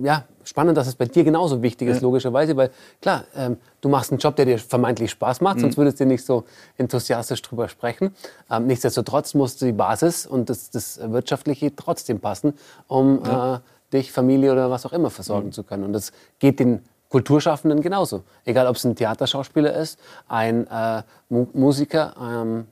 ja, 0.00 0.24
spannend, 0.44 0.76
dass 0.76 0.86
es 0.86 0.94
bei 0.94 1.06
dir 1.06 1.24
genauso 1.24 1.62
wichtig 1.62 1.88
ist, 1.88 1.96
ja. 1.96 2.02
logischerweise, 2.02 2.56
weil 2.56 2.70
klar, 3.00 3.24
ähm, 3.34 3.56
du 3.80 3.88
machst 3.88 4.12
einen 4.12 4.18
Job, 4.18 4.36
der 4.36 4.44
dir 4.44 4.58
vermeintlich 4.58 5.10
Spaß 5.10 5.40
macht, 5.40 5.56
mhm. 5.56 5.62
sonst 5.62 5.78
würdest 5.78 5.98
du 5.98 6.06
nicht 6.06 6.24
so 6.24 6.44
enthusiastisch 6.76 7.40
drüber 7.42 7.68
sprechen. 7.68 8.14
Ähm, 8.50 8.66
nichtsdestotrotz 8.66 9.34
muss 9.34 9.56
die 9.56 9.72
Basis 9.72 10.26
und 10.26 10.50
das, 10.50 10.70
das 10.70 11.00
Wirtschaftliche 11.02 11.74
trotzdem 11.74 12.20
passen, 12.20 12.54
um 12.86 13.24
ja. 13.24 13.56
äh, 13.56 13.58
dich, 13.92 14.12
Familie 14.12 14.52
oder 14.52 14.70
was 14.70 14.84
auch 14.86 14.92
immer 14.92 15.10
versorgen 15.10 15.48
mhm. 15.48 15.52
zu 15.52 15.62
können. 15.62 15.84
Und 15.84 15.94
das 15.94 16.12
geht 16.38 16.60
den 16.60 16.80
Kulturschaffenden 17.14 17.80
genauso. 17.80 18.24
Egal, 18.44 18.66
ob 18.66 18.74
es 18.74 18.82
ein 18.82 18.96
Theaterschauspieler 18.96 19.72
ist, 19.72 20.00
ein 20.26 20.66
äh, 20.66 21.04
Mu 21.28 21.46
Musiker 21.52 22.12
ähm, 22.20 22.66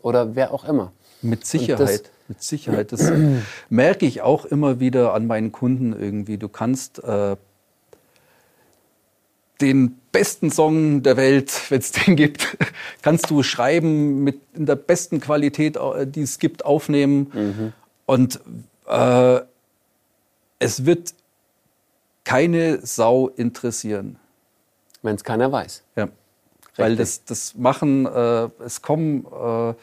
oder 0.00 0.36
wer 0.36 0.54
auch 0.54 0.64
immer. 0.64 0.92
Mit 1.22 1.44
Sicherheit. 1.44 2.08
mit 2.28 2.40
Sicherheit. 2.40 2.92
Das 2.92 3.10
merke 3.70 4.06
ich 4.06 4.22
auch 4.22 4.44
immer 4.44 4.78
wieder 4.78 5.12
an 5.12 5.26
meinen 5.26 5.50
Kunden 5.50 5.92
irgendwie. 5.92 6.38
Du 6.38 6.48
kannst 6.48 7.02
äh, 7.02 7.34
den 9.60 9.98
besten 10.12 10.52
Song 10.52 11.02
der 11.02 11.16
Welt, 11.16 11.52
wenn 11.70 11.80
es 11.80 11.90
den 11.90 12.14
gibt, 12.14 12.56
kannst 13.02 13.28
du 13.28 13.42
schreiben, 13.42 14.22
mit 14.22 14.38
in 14.54 14.66
der 14.66 14.76
besten 14.76 15.18
Qualität, 15.18 15.78
äh, 15.78 16.06
die 16.06 16.22
es 16.22 16.38
gibt, 16.38 16.64
aufnehmen. 16.64 17.32
Mhm. 17.34 17.72
Und 18.06 18.38
äh, 18.86 19.40
es 20.60 20.86
wird 20.86 21.12
keine 22.24 22.84
Sau 22.84 23.28
interessieren. 23.28 24.18
Wenn 25.02 25.16
es 25.16 25.24
keiner 25.24 25.52
weiß. 25.52 25.82
Ja. 25.96 26.04
Richtig. 26.04 26.78
Weil 26.78 26.96
das, 26.96 27.24
das 27.24 27.54
machen, 27.54 28.06
äh, 28.06 28.48
es 28.64 28.82
kommen, 28.82 29.26
äh, 29.26 29.74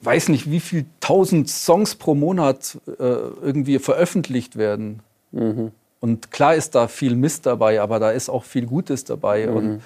weiß 0.00 0.28
nicht, 0.28 0.50
wie 0.50 0.60
viel 0.60 0.86
tausend 1.00 1.50
Songs 1.50 1.96
pro 1.96 2.14
Monat 2.14 2.78
äh, 2.86 2.92
irgendwie 3.02 3.78
veröffentlicht 3.78 4.56
werden. 4.56 5.00
Mhm. 5.32 5.72
Und 6.00 6.30
klar 6.30 6.54
ist 6.54 6.74
da 6.74 6.88
viel 6.88 7.16
Mist 7.16 7.46
dabei, 7.46 7.80
aber 7.80 7.98
da 7.98 8.10
ist 8.10 8.28
auch 8.28 8.44
viel 8.44 8.66
Gutes 8.66 9.04
dabei. 9.04 9.46
Mhm. 9.46 9.56
Und, 9.56 9.82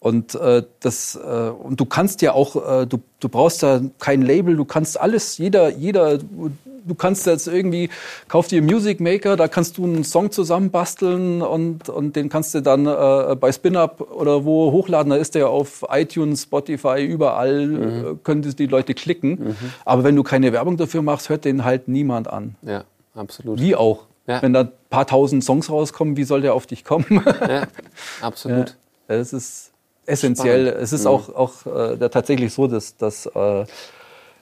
und, 0.00 0.34
äh, 0.34 0.62
das, 0.80 1.14
äh, 1.14 1.50
und 1.50 1.78
du 1.78 1.84
kannst 1.84 2.22
ja 2.22 2.32
auch, 2.32 2.56
äh, 2.56 2.86
du, 2.86 3.00
du 3.20 3.28
brauchst 3.28 3.62
da 3.62 3.82
kein 3.98 4.22
Label, 4.22 4.56
du 4.56 4.64
kannst 4.64 4.98
alles, 4.98 5.36
jeder, 5.36 5.68
jeder, 5.68 6.16
du 6.16 6.94
kannst 6.96 7.26
jetzt 7.26 7.46
irgendwie, 7.46 7.90
kauf 8.26 8.48
dir 8.48 8.62
Music 8.62 8.98
Maker, 9.00 9.36
da 9.36 9.46
kannst 9.46 9.76
du 9.76 9.84
einen 9.84 10.04
Song 10.04 10.30
zusammenbasteln 10.30 11.42
und, 11.42 11.90
und 11.90 12.16
den 12.16 12.30
kannst 12.30 12.54
du 12.54 12.62
dann 12.62 12.86
äh, 12.86 13.36
bei 13.36 13.52
SpinUp 13.52 14.10
oder 14.10 14.46
wo 14.46 14.72
hochladen. 14.72 15.10
Da 15.10 15.16
ist 15.16 15.34
der 15.34 15.50
auf 15.50 15.84
iTunes, 15.90 16.44
Spotify, 16.44 17.04
überall, 17.04 17.66
mhm. 17.66 18.06
äh, 18.06 18.16
können 18.24 18.40
die 18.40 18.66
Leute 18.66 18.94
klicken. 18.94 19.30
Mhm. 19.30 19.56
Aber 19.84 20.02
wenn 20.02 20.16
du 20.16 20.22
keine 20.22 20.50
Werbung 20.54 20.78
dafür 20.78 21.02
machst, 21.02 21.28
hört 21.28 21.44
den 21.44 21.64
halt 21.64 21.88
niemand 21.88 22.26
an. 22.26 22.56
Ja, 22.62 22.84
absolut. 23.14 23.60
Wie 23.60 23.76
auch. 23.76 24.06
Ja. 24.26 24.40
Wenn 24.40 24.54
da 24.54 24.60
ein 24.60 24.72
paar 24.88 25.06
tausend 25.06 25.44
Songs 25.44 25.68
rauskommen, 25.68 26.16
wie 26.16 26.24
soll 26.24 26.40
der 26.40 26.54
auf 26.54 26.66
dich 26.66 26.84
kommen? 26.84 27.22
ja, 27.46 27.64
absolut. 28.22 28.76
Ja, 29.08 29.16
das 29.16 29.32
ist 29.34 29.69
essentiell. 30.06 30.68
Spannend. 30.68 30.82
Es 30.82 30.92
ist 30.92 31.02
mhm. 31.02 31.08
auch, 31.08 31.28
auch 31.34 31.66
äh, 31.66 32.08
tatsächlich 32.08 32.52
so, 32.52 32.66
dass, 32.66 32.96
dass 32.96 33.26
äh, 33.26 33.64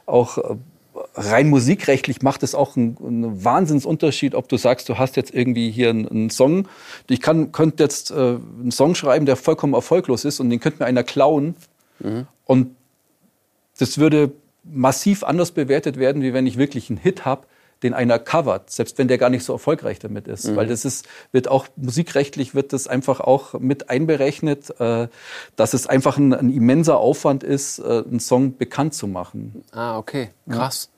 auch 0.07 0.38
äh, 0.38 0.57
rein 1.14 1.49
musikrechtlich 1.49 2.23
macht 2.23 2.42
es 2.42 2.55
auch 2.55 2.77
einen, 2.77 2.97
einen 2.99 3.44
Wahnsinnsunterschied, 3.44 4.35
ob 4.35 4.49
du 4.49 4.57
sagst, 4.57 4.88
du 4.88 4.99
hast 4.99 5.16
jetzt 5.16 5.35
irgendwie 5.35 5.71
hier 5.71 5.90
einen, 5.90 6.09
einen 6.09 6.31
Song. 6.31 6.68
Ich 7.09 7.21
kann, 7.21 7.53
könnte 7.53 7.83
jetzt 7.83 8.11
äh, 8.11 8.14
einen 8.14 8.71
Song 8.71 8.94
schreiben, 8.94 9.27
der 9.27 9.37
vollkommen 9.37 9.75
erfolglos 9.75 10.25
ist 10.25 10.40
und 10.40 10.51
den 10.51 10.61
könnte 10.61 10.83
mir 10.83 10.87
einer 10.87 11.05
klauen. 11.05 11.55
Mhm. 12.01 12.27
Und 12.44 12.77
das 13.79 13.99
würde 13.99 14.33
massiv 14.64 15.25
anders 15.25 15.53
bewertet 15.53 15.99
werden, 15.99 16.23
wie 16.23 16.33
wenn 16.35 16.47
ich 16.47 16.59
wirklich 16.59 16.90
einen 16.90 16.99
Hit 16.99 17.25
habe, 17.25 17.47
den 17.83 17.95
einer 17.95 18.19
covert, 18.19 18.71
selbst 18.71 18.99
wenn 18.99 19.09
der 19.09 19.19
gar 19.19 19.31
nicht 19.31 19.45
so 19.45 19.53
erfolgreich 19.53 19.99
damit 19.99 20.27
ist. 20.27 20.49
Mhm. 20.49 20.57
Weil 20.57 20.67
das 20.67 20.85
ist, 20.85 21.07
wird 21.33 21.49
auch 21.49 21.67
musikrechtlich 21.77 22.55
wird 22.55 22.73
das 22.73 22.88
einfach 22.88 23.21
auch 23.21 23.55
mit 23.55 23.91
einberechnet, 23.91 24.79
äh, 24.81 25.09
dass 25.57 25.75
es 25.75 25.87
einfach 25.87 26.19
ein, 26.19 26.35
ein 26.35 26.51
immenser 26.51 26.99
Aufwand 26.99 27.45
ist, 27.45 27.79
äh, 27.79 28.05
einen 28.07 28.21
Song 28.21 28.57
bekannt 28.57 28.95
zu 28.95 29.07
machen. 29.07 29.62
Ah, 29.73 29.99
okay. 29.99 30.31
Krass. 30.49 30.91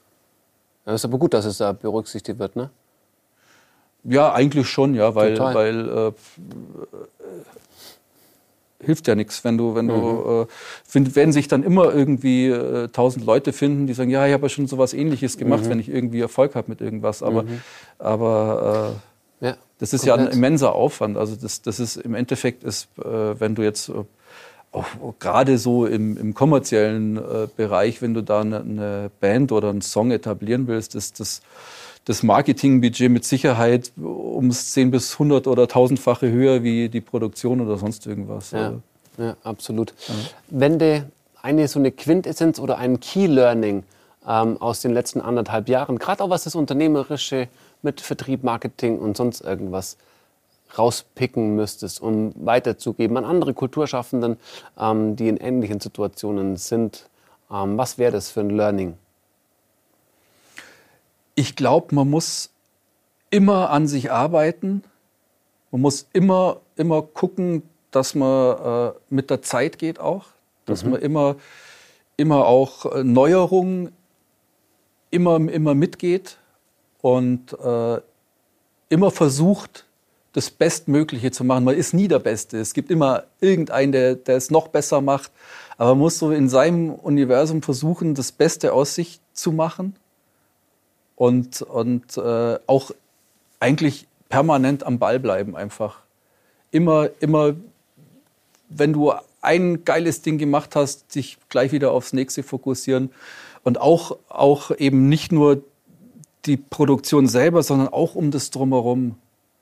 Ja, 0.87 0.95
ist 0.95 1.05
aber 1.05 1.19
gut, 1.19 1.35
dass 1.35 1.45
es 1.45 1.59
da 1.59 1.73
berücksichtigt 1.73 2.39
wird, 2.39 2.57
ne? 2.57 2.71
Ja, 4.03 4.33
eigentlich 4.33 4.67
schon, 4.67 4.95
ja, 4.95 5.15
weil, 5.15 5.39
weil 5.39 5.89
äh, 5.89 6.13
hilft 8.83 9.09
ja 9.09 9.15
nichts, 9.15 9.45
wenn 9.45 9.59
du, 9.59 9.75
wenn 9.75 9.87
mhm. 9.87 9.91
du, 9.91 10.43
äh, 10.43 10.47
find, 10.85 11.15
werden 11.17 11.33
sich 11.33 11.49
dann 11.49 11.63
immer 11.63 11.93
irgendwie 11.93 12.49
äh, 12.49 12.89
tausend 12.89 13.25
Leute 13.25 13.53
finden, 13.53 13.87
die 13.87 13.95
sagen, 13.95 14.11
ja, 14.11 14.27
ich 14.27 14.33
habe 14.33 14.45
ja 14.45 14.49
schon 14.49 14.67
so 14.67 14.79
was 14.79 14.95
Ähnliches 14.95 15.37
gemacht, 15.37 15.65
mhm. 15.65 15.71
wenn 15.71 15.81
ich 15.81 15.89
irgendwie 15.89 16.21
Erfolg 16.21 16.55
habe 16.55 16.69
mit 16.69 16.81
irgendwas, 16.81 17.23
aber, 17.23 17.43
mhm. 17.43 17.61
aber 17.99 18.97
äh, 19.41 19.47
ja, 19.47 19.57
das 19.79 19.93
ist 19.93 20.07
komplett. 20.07 20.27
ja 20.27 20.33
ein 20.33 20.37
immenser 20.37 20.75
Aufwand. 20.75 21.17
Also 21.17 21.37
das, 21.37 21.63
das 21.63 21.81
ist 21.81 21.97
im 21.97 22.15
Endeffekt 22.15 22.65
ist, 22.65 22.89
äh, 22.99 23.41
wenn 23.41 23.55
du 23.55 23.63
jetzt 23.63 23.89
äh, 23.89 24.05
gerade 25.19 25.59
so 25.59 25.87
im, 25.87 26.17
im 26.17 26.35
kommerziellen 26.35 27.17
äh, 27.17 27.49
Bereich, 27.57 28.03
wenn 28.03 28.15
du 28.15 28.23
da 28.23 28.41
eine, 28.41 28.61
eine, 28.61 29.11
Band 29.21 29.53
oder 29.53 29.71
einen 29.71 29.83
Song 29.83 30.11
etablieren 30.11 30.69
willst, 30.69 30.95
ist 30.95 31.21
das, 31.21 31.41
das 32.05 32.23
Marketingbudget 32.23 33.11
mit 33.11 33.25
Sicherheit 33.25 33.93
ums 33.97 34.73
10 34.73 34.91
bis 34.91 35.13
100 35.15 35.47
oder 35.47 35.65
1000-fache 35.65 36.31
höher 36.31 36.63
wie 36.63 36.89
die 36.89 37.01
Produktion 37.01 37.61
oder 37.61 37.77
sonst 37.77 38.07
irgendwas. 38.07 38.53
Ja, 38.53 38.75
ja 39.19 39.37
absolut. 39.45 39.95
Ja. 40.09 40.15
Wenn 40.49 40.79
du 40.79 41.11
eine 41.43 41.69
so 41.69 41.79
eine 41.79 41.93
Quintessenz 41.93 42.59
oder 42.59 42.79
ein 42.79 43.01
Key 43.01 43.27
Learning 43.27 43.85
ähm, 44.27 44.61
aus 44.61 44.81
den 44.81 44.93
letzten 44.93 45.21
anderthalb 45.21 45.69
Jahren, 45.69 45.99
gerade 45.99 46.23
auch 46.25 46.31
was 46.31 46.45
das 46.45 46.55
Unternehmerische 46.55 47.49
mit 47.83 48.01
Vertrieb, 48.01 48.45
Marketing 48.45 48.99
und 48.99 49.17
sonst 49.17 49.41
irgendwas 49.41 49.97
rauspicken 50.77 51.57
müsstest, 51.57 52.01
um 52.01 52.33
weiterzugeben 52.37 53.17
an 53.17 53.25
andere 53.25 53.55
Kulturschaffenden, 53.55 54.37
ähm, 54.79 55.17
die 55.17 55.29
in 55.29 55.37
ähnlichen 55.37 55.81
Situationen 55.81 56.57
sind? 56.57 57.09
Ähm, 57.51 57.77
was 57.77 57.99
wäre 57.99 58.13
das 58.13 58.31
für 58.31 58.41
ein 58.41 58.51
Learning? 58.51 58.95
Ich 61.35 61.57
glaube, 61.57 61.95
man 61.95 62.09
muss 62.09 62.51
immer 63.31 63.71
an 63.71 63.87
sich 63.87 64.11
arbeiten. 64.11 64.83
Man 65.71 65.81
muss 65.81 66.09
immer, 66.13 66.61
immer 66.77 67.03
gucken, 67.03 67.63
dass 67.91 68.15
man 68.15 68.91
äh, 68.91 68.93
mit 69.09 69.31
der 69.31 69.43
Zeit 69.43 69.79
geht 69.79 69.99
auch, 69.99 70.27
dass 70.67 70.85
mhm. 70.85 70.91
man 70.91 71.01
immer, 71.01 71.37
immer 72.17 72.47
auch 72.47 72.87
äh, 72.87 73.05
Neuerungen 73.05 73.93
immer, 75.11 75.37
immer 75.37 75.75
mitgeht 75.75 76.39
und 77.01 77.53
äh, 77.53 78.01
immer 78.89 79.11
versucht, 79.11 79.87
das 80.33 80.51
Bestmögliche 80.51 81.33
zu 81.33 81.43
machen. 81.43 81.65
Man 81.65 81.77
ist 81.77 81.93
nie 81.93 82.07
der 82.07 82.21
Beste. 82.21 82.59
Es 82.59 82.75
gibt 82.75 82.91
immer 82.91 83.25
irgendeinen, 83.41 83.91
der, 83.91 84.15
der 84.15 84.37
es 84.37 84.51
noch 84.51 84.69
besser 84.69 85.01
macht. 85.01 85.33
Aber 85.77 85.91
man 85.91 85.99
muss 85.99 86.19
so 86.19 86.31
in 86.31 86.49
seinem 86.49 86.95
Universum 86.95 87.63
versuchen, 87.63 88.15
das 88.15 88.31
Beste 88.31 88.73
aus 88.73 88.95
sich 88.95 89.21
zu 89.33 89.51
machen 89.51 89.97
und, 91.21 91.61
und 91.61 92.17
äh, 92.17 92.59
auch 92.67 92.93
eigentlich 93.59 94.07
permanent 94.31 94.85
am 94.85 94.99
Ball 94.99 95.21
bleiben 95.21 95.55
einfach. 95.55 95.99
Immer, 96.71 97.11
immer, 97.21 97.57
wenn 98.71 98.95
du 98.95 99.13
ein 99.43 99.85
geiles 99.85 100.23
Ding 100.23 100.39
gemacht 100.39 100.75
hast, 100.77 101.13
sich 101.13 101.37
gleich 101.51 101.73
wieder 101.73 101.91
aufs 101.91 102.15
nächste 102.15 102.43
fokussieren 102.43 103.11
und 103.65 103.79
auch, 103.79 104.17
auch 104.31 104.71
eben 104.71 105.11
nicht 105.11 105.31
nur 105.31 105.63
die 106.47 106.57
Produktion 106.57 107.27
selber, 107.27 107.63
sondern 107.63 107.89
auch 107.89 108.15
um 108.15 108.31
das 108.31 108.49
drumherum. 108.49 109.17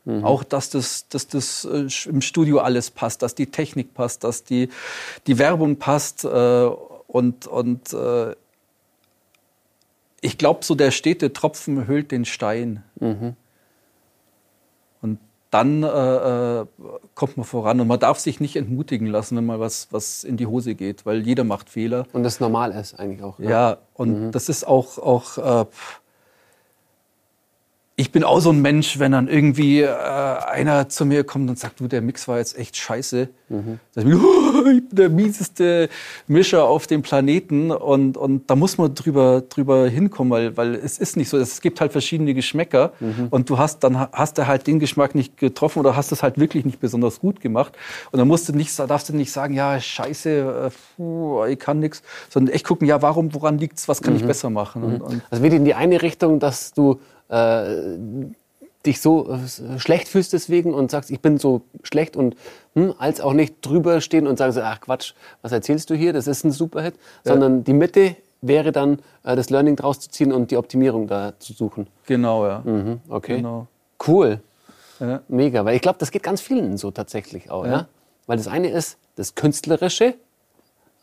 Mhm. 0.04 0.24
Auch, 0.24 0.44
dass 0.44 0.70
das, 0.70 1.08
dass 1.08 1.26
das 1.26 1.64
äh, 1.64 1.88
im 2.08 2.22
Studio 2.22 2.60
alles 2.60 2.92
passt, 2.92 3.22
dass 3.22 3.34
die 3.34 3.46
Technik 3.46 3.94
passt, 3.94 4.22
dass 4.22 4.44
die, 4.44 4.68
die 5.26 5.38
Werbung 5.38 5.74
passt. 5.74 6.24
Äh, 6.24 6.68
und 7.08 7.48
und 7.48 7.92
äh, 7.94 8.36
ich 10.20 10.38
glaube, 10.38 10.64
so 10.64 10.74
der 10.74 10.90
stete 10.90 11.32
Tropfen 11.32 11.86
höhlt 11.86 12.10
den 12.10 12.24
Stein. 12.24 12.82
Mhm. 12.98 13.36
Und 15.00 15.18
dann 15.50 15.82
äh, 15.82 15.86
äh, 16.60 16.66
kommt 17.14 17.36
man 17.36 17.46
voran. 17.46 17.80
Und 17.80 17.88
man 17.88 18.00
darf 18.00 18.18
sich 18.18 18.40
nicht 18.40 18.56
entmutigen 18.56 19.06
lassen, 19.06 19.36
wenn 19.36 19.46
mal 19.46 19.60
was, 19.60 19.88
was 19.90 20.24
in 20.24 20.36
die 20.36 20.46
Hose 20.46 20.74
geht, 20.74 21.06
weil 21.06 21.26
jeder 21.26 21.44
macht 21.44 21.70
Fehler. 21.70 22.06
Und 22.12 22.22
das 22.22 22.40
normal 22.40 22.72
ist 22.72 22.98
eigentlich 22.98 23.22
auch. 23.22 23.38
Ja, 23.38 23.50
ja 23.50 23.78
und 23.94 24.26
mhm. 24.26 24.32
das 24.32 24.48
ist 24.48 24.66
auch, 24.66 24.98
auch 24.98 25.62
äh, 25.62 25.66
ich 28.00 28.12
bin 28.12 28.22
auch 28.22 28.38
so 28.38 28.50
ein 28.50 28.62
Mensch, 28.62 29.00
wenn 29.00 29.10
dann 29.10 29.26
irgendwie 29.26 29.80
äh, 29.80 29.88
einer 29.88 30.88
zu 30.88 31.04
mir 31.04 31.24
kommt 31.24 31.50
und 31.50 31.58
sagt, 31.58 31.80
du, 31.80 31.88
der 31.88 32.00
Mix 32.00 32.28
war 32.28 32.38
jetzt 32.38 32.56
echt 32.56 32.76
scheiße. 32.76 33.28
Mhm. 33.48 33.80
Ich, 33.96 34.04
oh, 34.14 34.66
ich 34.70 34.88
bin 34.88 34.96
der 34.96 35.08
mieseste 35.08 35.88
Mischer 36.28 36.62
auf 36.62 36.86
dem 36.86 37.02
Planeten 37.02 37.72
und, 37.72 38.16
und 38.16 38.48
da 38.48 38.54
muss 38.54 38.78
man 38.78 38.94
drüber, 38.94 39.42
drüber 39.48 39.88
hinkommen, 39.88 40.30
weil, 40.30 40.56
weil 40.56 40.76
es 40.76 40.98
ist 40.98 41.16
nicht 41.16 41.28
so, 41.28 41.38
es 41.38 41.60
gibt 41.60 41.80
halt 41.80 41.90
verschiedene 41.90 42.34
Geschmäcker 42.34 42.92
mhm. 43.00 43.26
und 43.30 43.50
du 43.50 43.58
hast 43.58 43.80
dann 43.80 43.98
hast 44.12 44.38
du 44.38 44.46
halt 44.46 44.68
den 44.68 44.78
Geschmack 44.78 45.16
nicht 45.16 45.36
getroffen 45.36 45.80
oder 45.80 45.96
hast 45.96 46.12
es 46.12 46.22
halt 46.22 46.38
wirklich 46.38 46.64
nicht 46.64 46.78
besonders 46.78 47.18
gut 47.18 47.40
gemacht 47.40 47.76
und 48.12 48.20
dann 48.20 48.28
musst 48.28 48.48
du 48.48 48.52
nicht, 48.52 48.78
darfst 48.78 49.08
du 49.08 49.12
nicht 49.16 49.32
sagen, 49.32 49.54
ja 49.54 49.80
scheiße, 49.80 50.70
äh, 50.70 50.70
puh, 50.96 51.44
ich 51.46 51.58
kann 51.58 51.80
nichts, 51.80 52.04
sondern 52.28 52.54
echt 52.54 52.64
gucken, 52.64 52.86
ja 52.86 53.02
warum, 53.02 53.34
woran 53.34 53.58
liegt's, 53.58 53.88
was 53.88 54.02
kann 54.02 54.14
mhm. 54.14 54.20
ich 54.20 54.26
besser 54.26 54.50
machen. 54.50 54.84
Und, 54.84 54.98
mhm. 54.98 55.04
und 55.04 55.22
also 55.30 55.42
wieder 55.42 55.56
in 55.56 55.64
die 55.64 55.74
eine 55.74 56.00
Richtung, 56.00 56.38
dass 56.38 56.72
du 56.72 57.00
äh, 57.28 57.76
dich 58.86 59.00
so 59.00 59.28
äh, 59.30 59.78
schlecht 59.78 60.08
fühlst 60.08 60.32
deswegen 60.32 60.72
und 60.74 60.90
sagst, 60.90 61.10
ich 61.10 61.20
bin 61.20 61.38
so 61.38 61.62
schlecht 61.82 62.16
und 62.16 62.36
hm, 62.74 62.94
als 62.98 63.20
auch 63.20 63.32
nicht 63.32 63.56
drüber 63.62 64.00
stehen 64.00 64.26
und 64.26 64.38
sagen, 64.38 64.56
ach 64.62 64.80
Quatsch, 64.80 65.14
was 65.42 65.52
erzählst 65.52 65.90
du 65.90 65.94
hier, 65.94 66.12
das 66.12 66.26
ist 66.26 66.44
ein 66.44 66.52
Superhit, 66.52 66.94
ja. 67.24 67.32
sondern 67.32 67.64
die 67.64 67.72
Mitte 67.72 68.16
wäre 68.40 68.72
dann 68.72 69.00
äh, 69.24 69.36
das 69.36 69.50
Learning 69.50 69.76
draus 69.76 70.00
zu 70.00 70.10
ziehen 70.10 70.32
und 70.32 70.50
die 70.50 70.56
Optimierung 70.56 71.06
da 71.06 71.32
zu 71.38 71.52
suchen. 71.52 71.88
Genau, 72.06 72.46
ja. 72.46 72.62
Mhm, 72.64 73.00
okay. 73.08 73.36
Genau. 73.36 73.66
Cool. 74.06 74.40
Ja. 75.00 75.20
Mega, 75.28 75.64
weil 75.64 75.76
ich 75.76 75.82
glaube, 75.82 75.98
das 75.98 76.10
geht 76.10 76.22
ganz 76.22 76.40
vielen 76.40 76.76
so 76.76 76.90
tatsächlich 76.90 77.50
auch, 77.50 77.64
ja. 77.64 77.70
ja. 77.70 77.88
Weil 78.26 78.36
das 78.36 78.48
eine 78.48 78.70
ist 78.70 78.98
das 79.16 79.34
Künstlerische, 79.34 80.14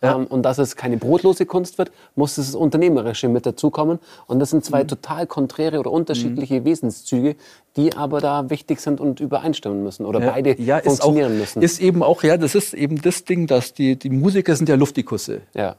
ja. 0.06 0.16
Ähm, 0.16 0.28
und 0.28 0.44
dass 0.44 0.58
es 0.58 0.76
keine 0.76 0.98
brotlose 0.98 1.46
Kunst 1.46 1.78
wird, 1.78 1.92
muss 2.16 2.36
das 2.36 2.56
Unternehmerische 2.56 3.28
mit 3.28 3.46
dazukommen. 3.46 4.00
Und 4.28 4.40
das 4.40 4.52
sind 4.52 4.64
zwei 4.64 4.84
mhm. 4.84 4.88
total 4.88 5.28
konträre 5.28 5.80
oder 5.80 5.92
unterschiedliche 5.92 6.62
mhm. 6.62 6.66
Wesenszüge, 6.66 7.36
die 7.76 7.96
aber 7.96 8.22
da 8.22 8.50
wichtig 8.50 8.80
sind 8.80 9.02
und 9.02 9.20
übereinstimmen 9.20 9.84
müssen 9.84 10.06
oder 10.06 10.20
ja. 10.22 10.32
beide 10.32 10.62
ja, 10.62 10.80
funktionieren 10.80 11.34
auch, 11.34 11.40
müssen. 11.40 11.62
Ist 11.62 11.82
eben 11.82 12.04
auch, 12.04 12.24
ja, 12.24 12.38
das 12.38 12.56
ist 12.56 12.74
eben 12.74 13.02
das 13.02 13.26
Ding, 13.26 13.48
dass 13.48 13.74
die, 13.74 13.96
die 13.96 14.10
Musiker 14.10 14.56
sind 14.56 14.70
ja 14.70 14.76
Luftikusse. 14.76 15.42
Ja. 15.54 15.76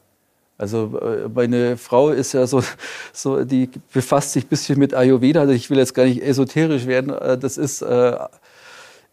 Also 0.57 0.99
äh, 0.99 1.29
meine 1.33 1.77
Frau 1.77 2.09
ist 2.09 2.33
ja 2.33 2.47
so, 2.47 2.63
so, 3.13 3.43
die 3.43 3.69
befasst 3.93 4.33
sich 4.33 4.45
ein 4.45 4.49
bisschen 4.49 4.79
mit 4.79 4.93
Ayurveda. 4.93 5.41
Also 5.41 5.53
ich 5.53 5.69
will 5.69 5.77
jetzt 5.77 5.93
gar 5.93 6.05
nicht 6.05 6.21
esoterisch 6.21 6.85
werden. 6.87 7.13
Äh, 7.13 7.37
das 7.37 7.57
ist, 7.57 7.81
äh, 7.81 8.17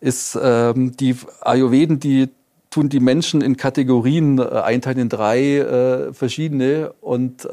ist 0.00 0.38
ähm, 0.40 0.96
die 0.96 1.16
Ayurveden, 1.40 2.00
die 2.00 2.28
tun 2.74 2.88
die 2.88 2.98
Menschen 2.98 3.40
in 3.40 3.56
Kategorien 3.56 4.38
äh, 4.38 4.42
einteilen 4.42 4.98
in 4.98 5.08
drei 5.08 5.58
äh, 5.58 6.12
verschiedene 6.12 6.92
und 7.00 7.44
äh, 7.44 7.48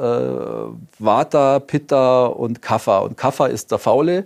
Vata, 0.98 1.60
Pitta 1.60 2.26
und 2.26 2.64
Kapha. 2.64 3.00
Und 3.00 3.18
Kapha 3.18 3.46
ist 3.46 3.72
der 3.72 3.78
Faule, 3.78 4.26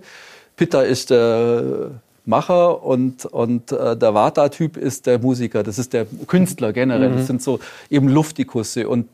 Pitta 0.56 0.80
ist 0.80 1.10
der 1.10 1.90
Macher 2.24 2.82
und, 2.82 3.26
und 3.26 3.72
äh, 3.72 3.94
der 3.94 4.14
Vata-Typ 4.14 4.78
ist 4.78 5.06
der 5.06 5.18
Musiker, 5.18 5.62
das 5.62 5.78
ist 5.78 5.92
der 5.92 6.06
Künstler 6.26 6.72
generell. 6.72 7.10
Mhm. 7.10 7.16
Das 7.16 7.26
sind 7.26 7.42
so 7.42 7.60
eben 7.90 8.08
Luftikusse 8.08 8.88
und, 8.88 9.06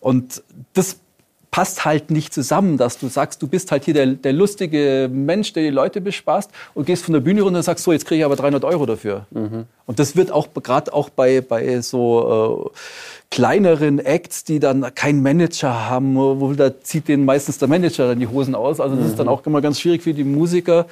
und 0.00 0.42
das 0.74 0.98
passt 1.52 1.84
halt 1.84 2.10
nicht 2.10 2.34
zusammen, 2.34 2.76
dass 2.78 2.98
du 2.98 3.08
sagst, 3.08 3.40
du 3.42 3.46
bist 3.46 3.70
halt 3.70 3.84
hier 3.84 3.94
der, 3.94 4.06
der 4.06 4.32
lustige 4.32 5.08
Mensch, 5.10 5.52
der 5.52 5.62
die 5.62 5.70
Leute 5.70 6.00
bespaßt 6.00 6.50
und 6.74 6.84
gehst 6.86 7.04
von 7.04 7.14
der 7.14 7.20
Bühne 7.20 7.42
runter 7.42 7.58
und 7.58 7.62
sagst, 7.62 7.84
so, 7.84 7.92
jetzt 7.92 8.06
kriege 8.06 8.18
ich 8.18 8.24
aber 8.24 8.36
300 8.36 8.64
Euro 8.64 8.86
dafür. 8.86 9.26
Mhm. 9.30 9.66
Und 9.88 9.98
das 9.98 10.16
wird 10.16 10.30
auch 10.30 10.48
gerade 10.62 10.92
auch 10.92 11.08
bei, 11.08 11.40
bei 11.40 11.80
so 11.80 12.70
äh, 12.70 12.78
kleineren 13.30 13.98
Acts, 13.98 14.44
die 14.44 14.60
dann 14.60 14.94
keinen 14.94 15.22
Manager 15.22 15.88
haben, 15.88 16.14
wo 16.14 16.52
da 16.52 16.78
zieht 16.82 17.08
denen 17.08 17.24
meistens 17.24 17.56
der 17.56 17.68
Manager 17.68 18.08
dann 18.08 18.20
die 18.20 18.26
Hosen 18.26 18.54
aus. 18.54 18.80
Also 18.80 18.96
das 18.96 19.04
mhm. 19.04 19.10
ist 19.10 19.18
dann 19.18 19.26
mhm. 19.28 19.32
auch 19.32 19.46
immer 19.46 19.62
ganz 19.62 19.80
schwierig 19.80 20.02
für 20.02 20.12
die 20.12 20.24
Musiker, 20.24 20.86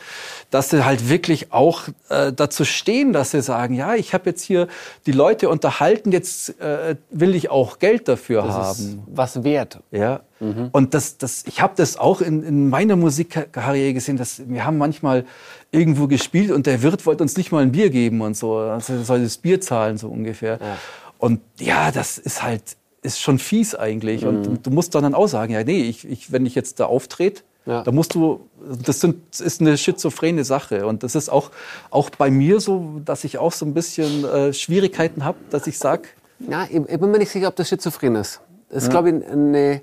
dass 0.50 0.70
sie 0.70 0.86
halt 0.86 1.10
wirklich 1.10 1.52
auch 1.52 1.88
äh, 2.08 2.32
dazu 2.32 2.64
stehen, 2.64 3.12
dass 3.12 3.32
sie 3.32 3.42
sagen, 3.42 3.74
ja, 3.74 3.94
ich 3.94 4.14
habe 4.14 4.30
jetzt 4.30 4.42
hier 4.42 4.66
die 5.04 5.12
Leute 5.12 5.50
unterhalten, 5.50 6.10
jetzt 6.10 6.58
äh, 6.58 6.96
will 7.10 7.34
ich 7.34 7.50
auch 7.50 7.78
Geld 7.78 8.08
dafür 8.08 8.44
das 8.44 8.54
haben. 8.54 9.02
was 9.06 9.44
wert. 9.44 9.80
Ja. 9.90 10.20
Mhm. 10.40 10.68
Und 10.72 10.94
das, 10.94 11.18
das, 11.18 11.44
ich 11.46 11.60
habe 11.60 11.72
das 11.76 11.98
auch 11.98 12.22
in, 12.22 12.42
in 12.42 12.68
meiner 12.70 12.96
Musikkarriere 12.96 13.94
gesehen, 13.94 14.16
dass 14.16 14.42
wir 14.46 14.64
haben 14.64 14.78
manchmal 14.78 15.24
irgendwo 15.70 16.06
gespielt 16.06 16.50
und 16.50 16.66
der 16.66 16.82
Wirt 16.82 17.06
wollte 17.06 17.22
uns 17.22 17.36
nicht 17.36 17.52
mal 17.52 17.62
ein 17.62 17.72
Bier 17.72 17.90
geben 17.90 18.20
und 18.20 18.36
so. 18.36 18.60
Also 18.90 19.04
soll 19.04 19.22
das 19.22 19.38
Bier 19.38 19.60
zahlen, 19.60 19.98
so 19.98 20.08
ungefähr. 20.08 20.58
Ja. 20.60 20.78
Und 21.18 21.40
ja, 21.58 21.90
das 21.90 22.18
ist 22.18 22.42
halt, 22.42 22.76
ist 23.02 23.20
schon 23.20 23.38
fies 23.38 23.74
eigentlich. 23.74 24.22
Mhm. 24.22 24.28
Und, 24.28 24.66
du 24.66 24.70
musst 24.70 24.94
dann 24.94 25.14
auch 25.14 25.28
sagen, 25.28 25.52
ja, 25.52 25.64
nee, 25.64 25.82
ich, 25.82 26.06
ich, 26.06 26.32
wenn 26.32 26.46
ich 26.46 26.54
jetzt 26.54 26.80
da 26.80 26.86
auftrete, 26.86 27.42
ja. 27.64 27.82
da 27.82 27.92
musst 27.92 28.14
du, 28.14 28.48
das, 28.84 29.00
sind, 29.00 29.40
ist 29.40 29.60
eine 29.60 29.76
schizophrene 29.76 30.44
Sache. 30.44 30.86
Und 30.86 31.02
das 31.02 31.14
ist 31.14 31.28
auch, 31.28 31.50
auch 31.90 32.10
bei 32.10 32.30
mir 32.30 32.60
so, 32.60 33.00
dass 33.04 33.24
ich 33.24 33.38
auch 33.38 33.52
so 33.52 33.64
ein 33.66 33.74
bisschen 33.74 34.24
äh, 34.24 34.52
Schwierigkeiten 34.52 35.24
habe, 35.24 35.38
dass 35.50 35.66
ich 35.66 35.78
sage. 35.78 36.08
Ja, 36.38 36.64
ich, 36.64 36.76
ich, 36.76 37.00
bin 37.00 37.10
mir 37.10 37.18
nicht 37.18 37.30
sicher, 37.30 37.48
ob 37.48 37.56
das 37.56 37.68
schizophren 37.68 38.14
ist. 38.16 38.40
Das 38.68 38.82
ist, 38.82 38.92
ja. 38.92 39.00
glaube 39.00 39.10
ich, 39.10 39.26
eine 39.26 39.80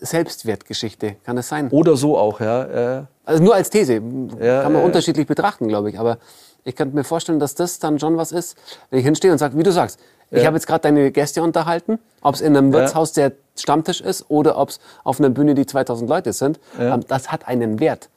Selbstwertgeschichte. 0.00 1.16
Kann 1.24 1.36
das 1.36 1.48
sein? 1.48 1.70
Oder 1.70 1.96
so 1.96 2.18
auch, 2.18 2.40
ja. 2.40 2.98
Äh. 2.98 3.02
Also 3.24 3.42
nur 3.42 3.54
als 3.54 3.70
These. 3.70 4.02
Ja, 4.40 4.62
Kann 4.62 4.72
man 4.72 4.82
äh, 4.82 4.84
unterschiedlich 4.84 5.26
betrachten, 5.26 5.68
glaube 5.68 5.90
ich. 5.90 5.98
Aber 5.98 6.18
ich 6.64 6.76
könnte 6.76 6.94
mir 6.94 7.04
vorstellen, 7.04 7.38
dass 7.38 7.54
das 7.54 7.78
dann 7.78 7.98
schon 7.98 8.16
was 8.16 8.32
ist, 8.32 8.56
wenn 8.90 8.98
ich 8.98 9.04
hinstehe 9.04 9.32
und 9.32 9.38
sage, 9.38 9.56
wie 9.56 9.62
du 9.62 9.72
sagst, 9.72 10.00
ja. 10.30 10.38
Ich 10.38 10.46
habe 10.46 10.56
jetzt 10.56 10.66
gerade 10.66 10.82
deine 10.82 11.12
Gäste 11.12 11.42
unterhalten, 11.42 11.98
ob 12.20 12.34
es 12.34 12.40
in 12.40 12.56
einem 12.56 12.72
Wirtshaus 12.72 13.12
der 13.12 13.32
Stammtisch 13.56 14.00
ist 14.00 14.26
oder 14.28 14.58
ob 14.58 14.70
es 14.70 14.80
auf 15.04 15.20
einer 15.20 15.30
Bühne 15.30 15.54
die 15.54 15.66
2000 15.66 16.10
Leute 16.10 16.32
sind. 16.32 16.58
Ja. 16.78 16.94
Ähm, 16.94 17.04
das 17.06 17.30
hat 17.30 17.46
einen 17.46 17.78
Wert. 17.80 18.08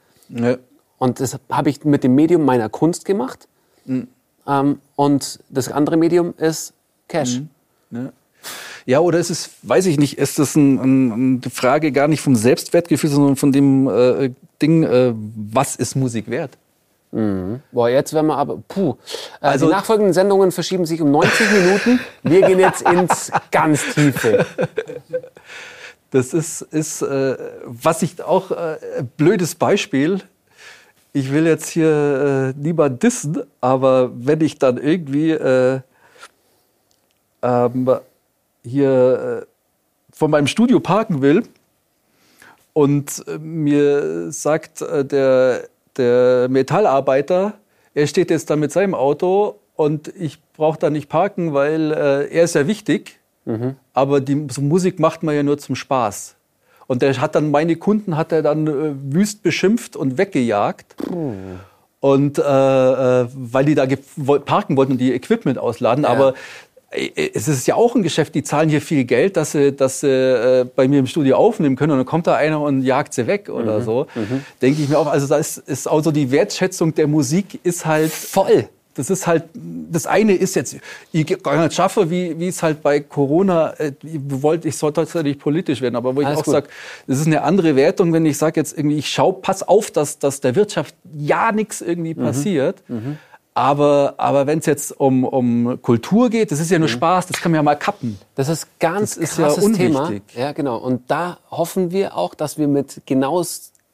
Und 0.98 1.20
das 1.20 1.38
habe 1.50 1.70
ich 1.70 1.84
mit 1.84 2.04
dem 2.04 2.14
Medium 2.14 2.44
meiner 2.44 2.68
Kunst 2.68 3.04
gemacht. 3.04 3.46
Mhm. 3.84 4.08
Ähm, 4.46 4.80
und 4.96 5.38
das 5.48 5.70
andere 5.70 5.96
Medium 5.96 6.34
ist 6.36 6.72
Cash. 7.08 7.42
Mhm. 7.90 8.10
Ja, 8.90 8.98
oder 8.98 9.20
ist 9.20 9.30
es, 9.30 9.50
weiß 9.62 9.86
ich 9.86 10.00
nicht, 10.00 10.18
ist 10.18 10.40
das 10.40 10.56
ein, 10.56 10.80
ein, 10.80 11.12
eine 11.44 11.50
Frage 11.52 11.92
gar 11.92 12.08
nicht 12.08 12.20
vom 12.20 12.34
Selbstwertgefühl, 12.34 13.08
sondern 13.08 13.36
von 13.36 13.52
dem 13.52 13.86
äh, 13.86 14.32
Ding, 14.60 14.82
äh, 14.82 15.14
was 15.14 15.76
ist 15.76 15.94
Musik 15.94 16.28
wert? 16.28 16.58
Mhm. 17.12 17.60
Boah, 17.70 17.88
jetzt 17.88 18.12
werden 18.12 18.26
wir 18.26 18.36
aber, 18.36 18.60
puh. 18.66 18.96
Äh, 19.40 19.46
also, 19.46 19.66
die 19.66 19.72
nachfolgenden 19.72 20.12
Sendungen 20.12 20.50
verschieben 20.50 20.86
sich 20.86 21.00
um 21.00 21.12
90 21.12 21.52
Minuten. 21.52 22.00
Wir 22.24 22.42
gehen 22.42 22.58
jetzt 22.58 22.82
ins 22.82 23.30
ganz 23.52 23.94
Tiefe. 23.94 24.44
Das 26.10 26.34
ist, 26.34 26.62
ist 26.62 27.02
äh, 27.02 27.36
was 27.66 28.02
ich 28.02 28.20
auch, 28.20 28.50
äh, 28.50 29.04
blödes 29.16 29.54
Beispiel. 29.54 30.18
Ich 31.12 31.32
will 31.32 31.46
jetzt 31.46 31.68
hier 31.68 32.54
äh, 32.56 32.60
niemand 32.60 33.04
dissen, 33.04 33.40
aber 33.60 34.10
wenn 34.16 34.40
ich 34.40 34.58
dann 34.58 34.78
irgendwie 34.78 35.30
äh, 35.30 35.78
ähm, 37.42 38.00
hier 38.64 39.42
äh, 39.42 39.46
von 40.12 40.30
meinem 40.30 40.46
Studio 40.46 40.80
parken 40.80 41.22
will 41.22 41.42
und 42.72 43.24
äh, 43.26 43.38
mir 43.38 44.32
sagt 44.32 44.82
äh, 44.82 45.04
der 45.04 45.68
der 45.96 46.48
Metallarbeiter, 46.48 47.54
er 47.94 48.06
steht 48.06 48.30
jetzt 48.30 48.48
da 48.48 48.56
mit 48.56 48.72
seinem 48.72 48.94
Auto 48.94 49.56
und 49.74 50.08
ich 50.08 50.38
brauche 50.56 50.78
da 50.78 50.88
nicht 50.88 51.08
parken, 51.08 51.52
weil 51.52 51.90
er 51.90 52.42
ist 52.44 52.54
ja 52.54 52.66
wichtig. 52.66 53.18
Mhm. 53.44 53.76
Aber 53.92 54.20
die 54.20 54.46
so 54.50 54.60
Musik 54.60 54.98
macht 54.98 55.22
man 55.22 55.34
ja 55.34 55.42
nur 55.42 55.58
zum 55.58 55.74
Spaß. 55.74 56.36
Und 56.86 57.02
der 57.02 57.20
hat 57.20 57.34
dann 57.34 57.50
meine 57.50 57.76
Kunden 57.76 58.16
hat 58.16 58.32
er 58.32 58.42
dann 58.42 58.66
äh, 58.66 59.14
wüst 59.14 59.42
beschimpft 59.42 59.96
und 59.96 60.18
weggejagt. 60.18 60.96
Mhm. 61.10 61.60
Und 62.00 62.38
äh, 62.38 62.42
weil 62.42 63.64
die 63.64 63.74
da 63.74 63.86
parken 64.44 64.76
wollten 64.76 64.92
und 64.92 64.98
die 64.98 65.12
Equipment 65.12 65.58
ausladen. 65.58 66.04
Ja. 66.04 66.10
Aber 66.10 66.34
es 66.90 67.46
ist 67.46 67.66
ja 67.68 67.76
auch 67.76 67.94
ein 67.94 68.02
Geschäft, 68.02 68.34
die 68.34 68.42
zahlen 68.42 68.68
hier 68.68 68.80
viel 68.80 69.04
Geld, 69.04 69.36
dass 69.36 69.52
sie, 69.52 69.72
dass 69.72 70.00
sie 70.00 70.08
äh, 70.08 70.64
bei 70.64 70.88
mir 70.88 70.98
im 70.98 71.06
Studio 71.06 71.36
aufnehmen 71.36 71.76
können 71.76 71.92
und 71.92 71.98
dann 71.98 72.06
kommt 72.06 72.26
da 72.26 72.34
einer 72.34 72.60
und 72.60 72.82
jagt 72.82 73.14
sie 73.14 73.26
weg 73.28 73.48
oder 73.48 73.78
mhm. 73.78 73.84
so. 73.84 74.06
Mhm. 74.14 74.44
Denke 74.60 74.82
ich 74.82 74.88
mir 74.88 74.98
auch, 74.98 75.06
also 75.06 75.28
da 75.28 75.36
ist, 75.36 75.58
ist 75.58 75.88
auch 75.88 76.02
so 76.02 76.10
die 76.10 76.30
Wertschätzung 76.32 76.94
der 76.94 77.06
Musik 77.06 77.60
ist 77.62 77.86
halt 77.86 78.10
voll. 78.10 78.68
Das 78.94 79.08
ist 79.08 79.28
halt, 79.28 79.44
das 79.54 80.06
eine 80.06 80.34
ist 80.34 80.56
jetzt, 80.56 80.76
ich 81.12 81.42
gar 81.42 81.62
nicht 81.62 81.74
schaffe, 81.74 82.10
wie, 82.10 82.38
wie 82.40 82.48
es 82.48 82.60
halt 82.60 82.82
bei 82.82 82.98
Corona, 82.98 83.70
äh, 83.74 83.92
ich, 84.02 84.18
wollte, 84.26 84.66
ich 84.66 84.76
soll 84.76 84.92
tatsächlich 84.92 85.38
politisch 85.38 85.80
werden, 85.80 85.94
aber 85.94 86.16
wo 86.16 86.20
ich 86.20 86.26
Alles 86.26 86.40
auch 86.40 86.44
sage, 86.44 86.68
das 87.06 87.20
ist 87.20 87.26
eine 87.28 87.42
andere 87.42 87.76
Wertung, 87.76 88.12
wenn 88.12 88.26
ich 88.26 88.36
sage 88.36 88.58
jetzt 88.58 88.76
irgendwie, 88.76 88.98
ich 88.98 89.08
schau, 89.08 89.30
pass 89.30 89.62
auf, 89.62 89.92
dass, 89.92 90.18
dass 90.18 90.40
der 90.40 90.56
Wirtschaft 90.56 90.96
ja 91.16 91.52
nichts 91.52 91.80
irgendwie 91.82 92.14
mhm. 92.14 92.22
passiert. 92.24 92.82
Mhm. 92.88 93.18
Aber, 93.60 94.14
aber 94.16 94.46
wenn 94.46 94.60
es 94.60 94.64
jetzt 94.64 94.98
um, 94.98 95.22
um 95.22 95.82
Kultur 95.82 96.30
geht, 96.30 96.50
das 96.50 96.60
ist 96.60 96.70
ja 96.70 96.78
nur 96.78 96.88
mhm. 96.88 96.92
Spaß, 96.92 97.26
das 97.26 97.42
kann 97.42 97.52
man 97.52 97.58
ja 97.58 97.62
mal 97.62 97.74
kappen. 97.74 98.18
Das 98.34 98.48
ist 98.48 98.66
ganz 98.78 99.16
das 99.16 99.24
ist 99.24 99.36
krasses 99.36 99.64
ja 99.64 99.74
Thema. 99.74 100.12
Ja, 100.34 100.52
genau. 100.52 100.78
Und 100.78 101.10
da 101.10 101.36
hoffen 101.50 101.90
wir 101.90 102.16
auch, 102.16 102.34
dass 102.34 102.56
wir 102.56 102.68
mit 102.68 103.02
genau 103.04 103.44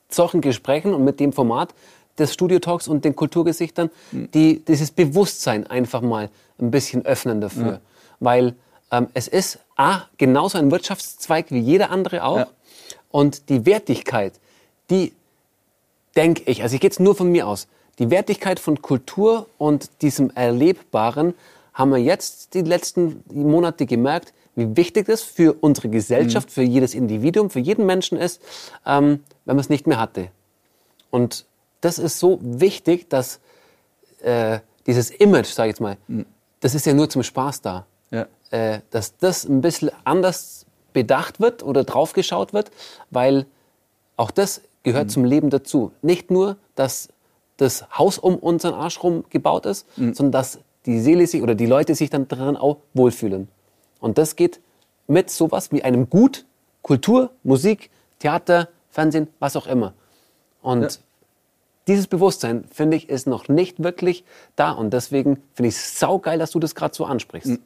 solchen 0.08 0.40
Gesprächen 0.40 0.94
und 0.94 1.02
mit 1.02 1.18
dem 1.18 1.32
Format 1.32 1.74
des 2.16 2.32
Studio 2.32 2.60
Talks 2.60 2.86
und 2.86 3.04
den 3.04 3.16
Kulturgesichtern 3.16 3.90
mhm. 4.12 4.30
die, 4.30 4.64
dieses 4.64 4.92
Bewusstsein 4.92 5.66
einfach 5.66 6.00
mal 6.00 6.30
ein 6.60 6.70
bisschen 6.70 7.04
öffnen 7.04 7.40
dafür. 7.40 7.66
Ja. 7.66 7.80
Weil 8.20 8.54
ähm, 8.92 9.08
es 9.14 9.26
ist 9.26 9.58
A, 9.74 10.02
genauso 10.16 10.58
ein 10.58 10.70
Wirtschaftszweig 10.70 11.50
wie 11.50 11.58
jeder 11.58 11.90
andere 11.90 12.22
auch. 12.22 12.38
Ja. 12.38 12.46
Und 13.10 13.48
die 13.48 13.66
Wertigkeit, 13.66 14.34
die 14.90 15.12
denke 16.14 16.44
ich, 16.46 16.62
also 16.62 16.76
ich 16.76 16.80
gehe 16.80 16.88
jetzt 16.88 17.00
nur 17.00 17.16
von 17.16 17.32
mir 17.32 17.48
aus, 17.48 17.66
die 17.98 18.10
Wertigkeit 18.10 18.60
von 18.60 18.82
Kultur 18.82 19.46
und 19.58 20.02
diesem 20.02 20.30
Erlebbaren 20.34 21.34
haben 21.72 21.90
wir 21.90 21.98
jetzt 21.98 22.54
die 22.54 22.62
letzten 22.62 23.22
Monate 23.32 23.86
gemerkt, 23.86 24.32
wie 24.54 24.76
wichtig 24.76 25.06
das 25.06 25.22
für 25.22 25.54
unsere 25.60 25.88
Gesellschaft, 25.88 26.48
mhm. 26.48 26.52
für 26.52 26.62
jedes 26.62 26.94
Individuum, 26.94 27.50
für 27.50 27.60
jeden 27.60 27.86
Menschen 27.86 28.18
ist, 28.18 28.40
ähm, 28.86 29.22
wenn 29.44 29.56
man 29.56 29.60
es 29.60 29.68
nicht 29.68 29.86
mehr 29.86 30.00
hatte. 30.00 30.28
Und 31.10 31.44
das 31.82 31.98
ist 31.98 32.18
so 32.18 32.38
wichtig, 32.42 33.08
dass 33.10 33.40
äh, 34.22 34.60
dieses 34.86 35.10
Image, 35.10 35.46
sage 35.46 35.68
ich 35.68 35.72
jetzt 35.74 35.80
mal, 35.80 35.98
mhm. 36.08 36.24
das 36.60 36.74
ist 36.74 36.86
ja 36.86 36.94
nur 36.94 37.10
zum 37.10 37.22
Spaß 37.22 37.60
da. 37.60 37.86
Ja. 38.10 38.26
Äh, 38.50 38.80
dass 38.90 39.16
das 39.18 39.44
ein 39.44 39.60
bisschen 39.60 39.90
anders 40.04 40.64
bedacht 40.92 41.40
wird 41.40 41.62
oder 41.62 41.84
draufgeschaut 41.84 42.54
wird, 42.54 42.70
weil 43.10 43.44
auch 44.16 44.30
das 44.30 44.62
gehört 44.82 45.06
mhm. 45.06 45.10
zum 45.10 45.24
Leben 45.24 45.50
dazu. 45.50 45.92
Nicht 46.00 46.30
nur, 46.30 46.56
dass 46.74 47.08
das 47.56 47.86
Haus 47.96 48.18
um 48.18 48.36
unseren 48.36 48.74
Arsch 48.74 49.02
rum 49.02 49.24
gebaut 49.30 49.66
ist, 49.66 49.86
mhm. 49.96 50.14
sondern 50.14 50.32
dass 50.32 50.58
die 50.84 51.00
Seele 51.00 51.26
sich 51.26 51.42
oder 51.42 51.54
die 51.54 51.66
Leute 51.66 51.94
sich 51.94 52.10
dann 52.10 52.28
darin 52.28 52.56
auch 52.56 52.78
wohlfühlen. 52.94 53.48
Und 54.00 54.18
das 54.18 54.36
geht 54.36 54.60
mit 55.06 55.30
sowas 55.30 55.72
wie 55.72 55.82
einem 55.82 56.08
Gut, 56.10 56.44
Kultur, 56.82 57.30
Musik, 57.42 57.90
Theater, 58.18 58.68
Fernsehen, 58.90 59.28
was 59.38 59.56
auch 59.56 59.66
immer. 59.66 59.94
Und 60.62 60.82
ja. 60.82 60.88
dieses 61.88 62.06
Bewusstsein, 62.06 62.64
finde 62.70 62.96
ich, 62.96 63.08
ist 63.08 63.26
noch 63.26 63.48
nicht 63.48 63.82
wirklich 63.82 64.24
da. 64.54 64.72
Und 64.72 64.92
deswegen 64.92 65.42
finde 65.54 65.68
ich 65.68 65.76
es 65.76 65.98
saugeil, 65.98 66.38
dass 66.38 66.50
du 66.50 66.60
das 66.60 66.74
gerade 66.74 66.94
so 66.94 67.04
ansprichst. 67.04 67.50
Mhm. 67.50 67.58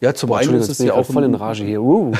Ja, 0.00 0.14
zum 0.14 0.32
einen 0.32 0.54
ist 0.54 0.70
es 0.70 0.78
ja 0.78 0.94
auch 0.94 1.04
voll 1.04 1.24
in 1.24 1.34
Rage 1.34 1.64
hier. 1.64 1.82
Uh. 1.82 2.12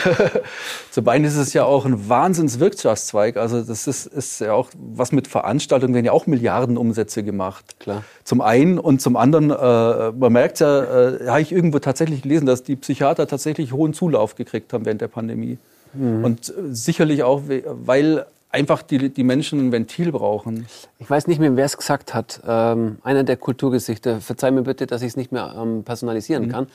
zum 0.91 1.09
einen 1.09 1.25
ist 1.25 1.37
es 1.37 1.55
ja 1.55 1.65
auch 1.65 1.87
ein 1.87 2.09
Wahnsinnswirtschaftszweig. 2.09 3.39
Also 3.39 3.63
das 3.63 3.87
ist, 3.87 4.07
ist 4.07 4.41
ja 4.41 4.53
auch 4.53 4.69
was 4.75 5.13
mit 5.13 5.27
Veranstaltungen 5.27 5.95
werden 5.95 6.05
ja 6.05 6.13
auch 6.13 6.27
Milliardenumsätze 6.27 7.23
gemacht. 7.23 7.77
Klar. 7.81 8.05
Zum 8.25 8.43
einen 8.43 8.79
und 8.79 9.01
zum 9.01 9.17
anderen, 9.17 9.51
äh, 9.51 10.13
man 10.13 10.33
merkt 10.33 10.61
ja, 10.61 10.83
äh, 11.09 11.29
habe 11.29 11.41
ich 11.41 11.53
irgendwo 11.53 11.79
tatsächlich 11.79 12.23
gelesen, 12.23 12.45
dass 12.45 12.63
die 12.63 12.77
Psychiater 12.77 13.27
tatsächlich 13.27 13.73
hohen 13.73 13.95
Zulauf 13.95 14.35
gekriegt 14.35 14.73
haben 14.75 14.85
während 14.85 15.01
der 15.01 15.09
Pandemie. 15.09 15.57
Mhm. 15.95 16.25
Und 16.25 16.51
äh, 16.51 16.53
sicherlich 16.73 17.23
auch, 17.23 17.43
weil 17.47 18.27
einfach 18.51 18.83
die, 18.83 19.09
die 19.11 19.25
Menschen 19.25 19.69
ein 19.69 19.73
Ventil 19.73 20.13
brauchen. 20.13 20.67
Ich 20.99 21.09
weiß 21.09 21.29
nicht 21.29 21.39
mehr, 21.39 21.57
wer 21.57 21.65
es 21.65 21.77
gesagt 21.77 22.15
hat. 22.15 22.41
Ähm, 22.47 22.99
einer 23.03 23.25
der 23.25 23.37
Kulturgesichter. 23.37 24.21
Verzeih 24.21 24.51
mir 24.51 24.63
bitte, 24.63 24.87
dass 24.87 25.03
ich 25.03 25.09
es 25.09 25.17
nicht 25.17 25.33
mehr 25.33 25.55
ähm, 25.57 25.85
personalisieren 25.85 26.47
mhm. 26.47 26.51
kann. 26.51 26.67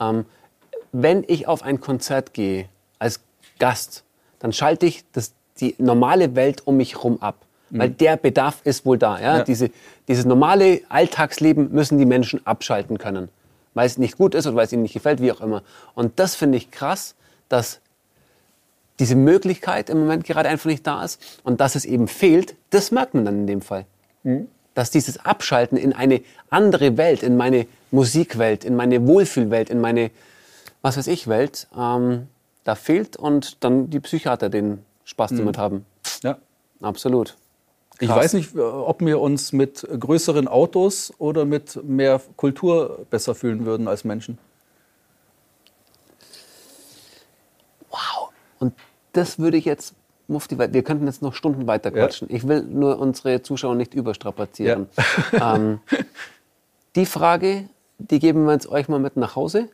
Ähm, 0.00 0.24
wenn 0.92 1.24
ich 1.26 1.46
auf 1.46 1.62
ein 1.62 1.80
Konzert 1.80 2.32
gehe 2.32 2.68
als 2.98 3.20
Gast, 3.58 4.04
dann 4.38 4.52
schalte 4.52 4.86
ich 4.86 5.04
das, 5.12 5.32
die 5.60 5.74
normale 5.78 6.34
Welt 6.34 6.66
um 6.66 6.76
mich 6.76 6.94
herum 6.94 7.20
ab. 7.20 7.36
Mhm. 7.70 7.78
Weil 7.78 7.90
der 7.90 8.16
Bedarf 8.16 8.60
ist 8.64 8.86
wohl 8.86 8.98
da. 8.98 9.18
Ja? 9.18 9.38
ja? 9.38 9.44
Diese, 9.44 9.70
dieses 10.08 10.24
normale 10.24 10.80
Alltagsleben 10.88 11.72
müssen 11.72 11.98
die 11.98 12.06
Menschen 12.06 12.46
abschalten 12.46 12.98
können. 12.98 13.28
Weil 13.74 13.86
es 13.86 13.98
nicht 13.98 14.16
gut 14.16 14.34
ist 14.34 14.46
oder 14.46 14.56
weil 14.56 14.66
es 14.66 14.72
ihnen 14.72 14.82
nicht 14.82 14.94
gefällt, 14.94 15.20
wie 15.20 15.32
auch 15.32 15.40
immer. 15.40 15.62
Und 15.94 16.18
das 16.18 16.34
finde 16.34 16.56
ich 16.58 16.70
krass, 16.70 17.14
dass 17.48 17.80
diese 18.98 19.16
Möglichkeit 19.16 19.90
im 19.90 19.98
Moment 19.98 20.24
gerade 20.24 20.48
einfach 20.48 20.66
nicht 20.66 20.86
da 20.86 21.04
ist 21.04 21.40
und 21.44 21.60
dass 21.60 21.74
es 21.74 21.84
eben 21.84 22.08
fehlt, 22.08 22.56
das 22.70 22.90
merkt 22.90 23.12
man 23.14 23.26
dann 23.26 23.40
in 23.40 23.46
dem 23.46 23.60
Fall. 23.60 23.84
Mhm. 24.22 24.48
Dass 24.76 24.92
dieses 24.92 25.18
Abschalten 25.18 25.76
in 25.76 25.92
eine 25.92 26.22
andere 26.48 26.96
Welt, 26.96 27.24
in 27.24 27.36
meine 27.36 27.66
Musikwelt, 27.90 28.64
in 28.64 28.76
meine 28.76 29.04
Wohlfühlwelt, 29.08 29.70
in 29.70 29.80
meine 29.80 30.12
was 30.86 30.96
weiß 30.96 31.08
ich, 31.08 31.26
Welt 31.26 31.66
ähm, 31.76 32.28
da 32.62 32.76
fehlt 32.76 33.16
und 33.16 33.64
dann 33.64 33.90
die 33.90 33.98
Psychiater 33.98 34.48
den 34.48 34.84
Spaß 35.04 35.32
mhm. 35.32 35.38
damit 35.38 35.58
haben. 35.58 35.86
Ja. 36.22 36.38
Absolut. 36.80 37.36
Krass. 37.98 38.00
Ich 38.00 38.08
weiß 38.08 38.32
nicht, 38.34 38.56
ob 38.56 39.00
wir 39.00 39.20
uns 39.20 39.52
mit 39.52 39.84
größeren 39.98 40.46
Autos 40.46 41.12
oder 41.18 41.44
mit 41.44 41.82
mehr 41.82 42.20
Kultur 42.36 43.04
besser 43.10 43.34
fühlen 43.34 43.66
würden 43.66 43.88
als 43.88 44.04
Menschen. 44.04 44.38
Wow. 47.90 48.30
Und 48.60 48.74
das 49.12 49.40
würde 49.40 49.56
ich 49.56 49.64
jetzt, 49.64 49.94
Mufti, 50.28 50.58
wir 50.58 50.82
könnten 50.82 51.06
jetzt 51.06 51.22
noch 51.22 51.34
Stunden 51.34 51.66
weiter 51.66 51.90
quatschen. 51.90 52.28
Ja. 52.28 52.36
Ich 52.36 52.48
will 52.48 52.62
nur 52.62 52.98
unsere 52.98 53.42
Zuschauer 53.42 53.74
nicht 53.74 53.94
überstrapazieren. 53.94 54.88
Ja. 55.32 55.56
ähm, 55.56 55.80
die 56.96 57.06
Frage, 57.06 57.68
die 57.98 58.18
geben 58.18 58.44
wir 58.44 58.52
jetzt 58.52 58.68
euch 58.68 58.88
mal 58.88 58.98
mit 58.98 59.16
nach 59.16 59.36
Hause. 59.36 59.68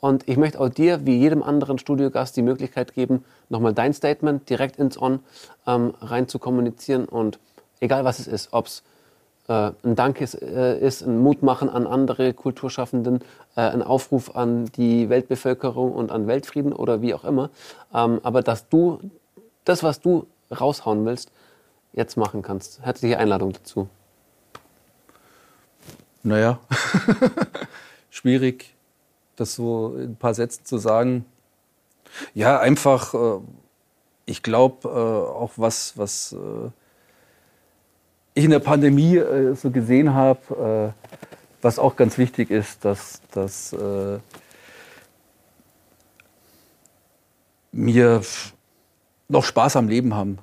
Und 0.00 0.28
ich 0.28 0.36
möchte 0.36 0.60
auch 0.60 0.68
dir, 0.68 1.06
wie 1.06 1.16
jedem 1.16 1.42
anderen 1.42 1.78
Studiogast, 1.78 2.36
die 2.36 2.42
Möglichkeit 2.42 2.94
geben, 2.94 3.24
nochmal 3.48 3.74
dein 3.74 3.92
Statement 3.92 4.48
direkt 4.50 4.76
ins 4.76 5.00
On 5.00 5.20
ähm, 5.66 5.94
rein 6.00 6.28
zu 6.28 6.38
kommunizieren. 6.38 7.04
Und 7.04 7.38
egal 7.80 8.04
was 8.04 8.18
es 8.18 8.26
ist, 8.26 8.52
ob 8.52 8.66
es 8.66 8.82
äh, 9.48 9.70
ein 9.82 9.94
Dank 9.94 10.20
ist, 10.20 10.34
äh, 10.34 10.78
ist, 10.78 11.02
ein 11.02 11.18
Mutmachen 11.20 11.68
an 11.68 11.86
andere 11.86 12.34
Kulturschaffenden, 12.34 13.20
äh, 13.56 13.60
ein 13.60 13.82
Aufruf 13.82 14.36
an 14.36 14.66
die 14.76 15.08
Weltbevölkerung 15.08 15.92
und 15.92 16.10
an 16.10 16.26
Weltfrieden 16.26 16.72
oder 16.72 17.00
wie 17.00 17.14
auch 17.14 17.24
immer. 17.24 17.50
Ähm, 17.94 18.20
aber 18.22 18.42
dass 18.42 18.68
du 18.68 19.00
das, 19.68 19.82
was 19.82 20.00
du 20.00 20.26
raushauen 20.50 21.04
willst, 21.04 21.30
jetzt 21.92 22.16
machen 22.16 22.42
kannst. 22.42 22.80
Herzliche 22.82 23.18
Einladung 23.18 23.52
dazu. 23.52 23.88
Naja, 26.22 26.58
schwierig 28.10 28.74
das 29.38 29.54
so 29.54 29.94
in 29.96 30.10
ein 30.10 30.16
paar 30.16 30.34
Sätzen 30.34 30.64
zu 30.64 30.78
sagen. 30.78 31.24
Ja, 32.34 32.58
einfach, 32.58 33.14
äh, 33.14 33.40
ich 34.26 34.42
glaube, 34.42 34.88
äh, 34.88 34.90
auch 34.90 35.52
was, 35.56 35.96
was 35.96 36.32
äh, 36.32 36.70
ich 38.34 38.44
in 38.44 38.50
der 38.50 38.58
Pandemie 38.60 39.20
so 39.54 39.72
gesehen 39.72 40.14
habe, 40.14 40.94
was 41.60 41.80
auch 41.80 41.96
ganz 41.96 42.18
wichtig 42.18 42.52
ist, 42.52 42.84
dass, 42.84 43.20
dass 43.32 43.74
wir 47.72 48.22
noch 49.28 49.44
Spaß 49.44 49.76
am 49.76 49.88
Leben 49.88 50.14
haben. 50.14 50.38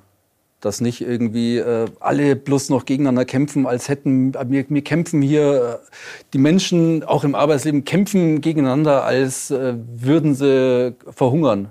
Dass 0.60 0.80
nicht 0.80 1.02
irgendwie 1.02 1.58
äh, 1.58 1.86
alle 2.00 2.34
bloß 2.34 2.70
noch 2.70 2.86
gegeneinander 2.86 3.24
kämpfen, 3.24 3.66
als 3.66 3.88
hätten 3.88 4.32
wir, 4.34 4.64
wir 4.68 4.82
kämpfen 4.82 5.20
hier, 5.20 5.80
äh, 5.82 5.90
die 6.32 6.38
Menschen 6.38 7.04
auch 7.04 7.24
im 7.24 7.34
Arbeitsleben 7.34 7.84
kämpfen 7.84 8.40
gegeneinander, 8.40 9.04
als 9.04 9.50
äh, 9.50 9.74
würden 9.94 10.34
sie 10.34 10.94
verhungern. 11.10 11.70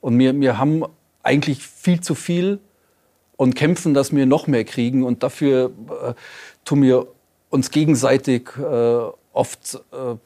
Und 0.00 0.18
wir, 0.18 0.38
wir 0.40 0.58
haben 0.58 0.84
eigentlich 1.22 1.66
viel 1.66 2.00
zu 2.00 2.14
viel 2.14 2.60
und 3.36 3.54
kämpfen, 3.54 3.92
dass 3.92 4.14
wir 4.14 4.26
noch 4.26 4.46
mehr 4.46 4.64
kriegen. 4.64 5.04
Und 5.04 5.22
dafür 5.22 5.70
äh, 6.02 6.14
tun 6.64 6.82
wir 6.82 7.06
uns 7.50 7.70
gegenseitig 7.70 8.50
äh, 8.58 8.98
oft 9.32 9.74
äh, 9.92 10.16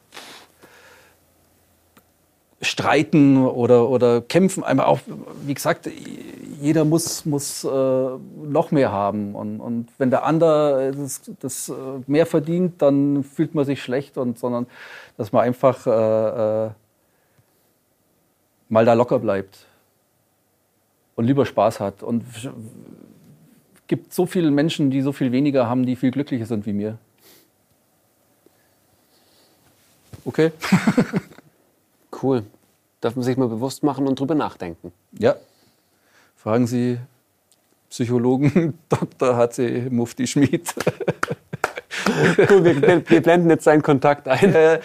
streiten 2.63 3.45
oder, 3.45 3.89
oder 3.89 4.21
kämpfen. 4.21 4.63
Einmal 4.63 4.87
auch, 4.87 4.99
wie 5.45 5.53
gesagt, 5.53 5.89
jeder 6.63 6.85
muss, 6.85 7.25
muss 7.25 7.63
äh, 7.65 7.67
noch 7.67 8.71
mehr 8.71 8.91
haben. 8.91 9.35
Und, 9.35 9.59
und 9.59 9.89
wenn 9.97 10.09
der 10.09 10.23
andere 10.23 10.93
das, 10.95 11.21
das 11.39 11.69
äh, 11.69 11.73
mehr 12.07 12.25
verdient, 12.25 12.81
dann 12.81 13.23
fühlt 13.23 13.53
man 13.53 13.65
sich 13.65 13.83
schlecht, 13.83 14.17
und, 14.17 14.39
sondern 14.39 14.67
dass 15.17 15.33
man 15.33 15.43
einfach 15.43 15.85
äh, 15.85 16.67
äh, 16.67 16.69
mal 18.69 18.85
da 18.85 18.93
locker 18.93 19.19
bleibt 19.19 19.65
und 21.15 21.25
lieber 21.25 21.45
Spaß 21.45 21.81
hat. 21.81 22.01
Und 22.01 22.23
es 22.33 22.49
gibt 23.87 24.13
so 24.13 24.25
viele 24.25 24.49
Menschen, 24.49 24.89
die 24.89 25.01
so 25.01 25.11
viel 25.11 25.31
weniger 25.31 25.67
haben, 25.67 25.85
die 25.85 25.95
viel 25.95 26.11
glücklicher 26.11 26.45
sind 26.45 26.65
wie 26.65 26.73
mir. 26.73 26.97
Okay. 30.25 30.51
cool. 32.23 32.43
Darf 33.03 33.17
man 33.17 33.25
sich 33.25 33.35
mal 33.35 33.49
bewusst 33.49 33.83
machen 33.83 34.07
und 34.07 34.17
drüber 34.17 34.33
nachdenken. 34.33 34.93
Ja. 35.19 35.35
Fragen 36.37 36.67
Sie 36.67 36.99
Psychologen 37.89 38.79
Dr. 38.89 39.35
H.C. 39.35 39.87
Mufti 39.89 40.25
Schmid. 40.25 40.73
cool, 42.49 42.63
wir, 42.63 43.09
wir, 43.09 43.21
blenden 43.21 43.49
jetzt 43.49 43.65
seinen 43.65 43.81
Kontakt 43.81 44.29
ein. 44.29 44.55
Äh, 44.55 44.79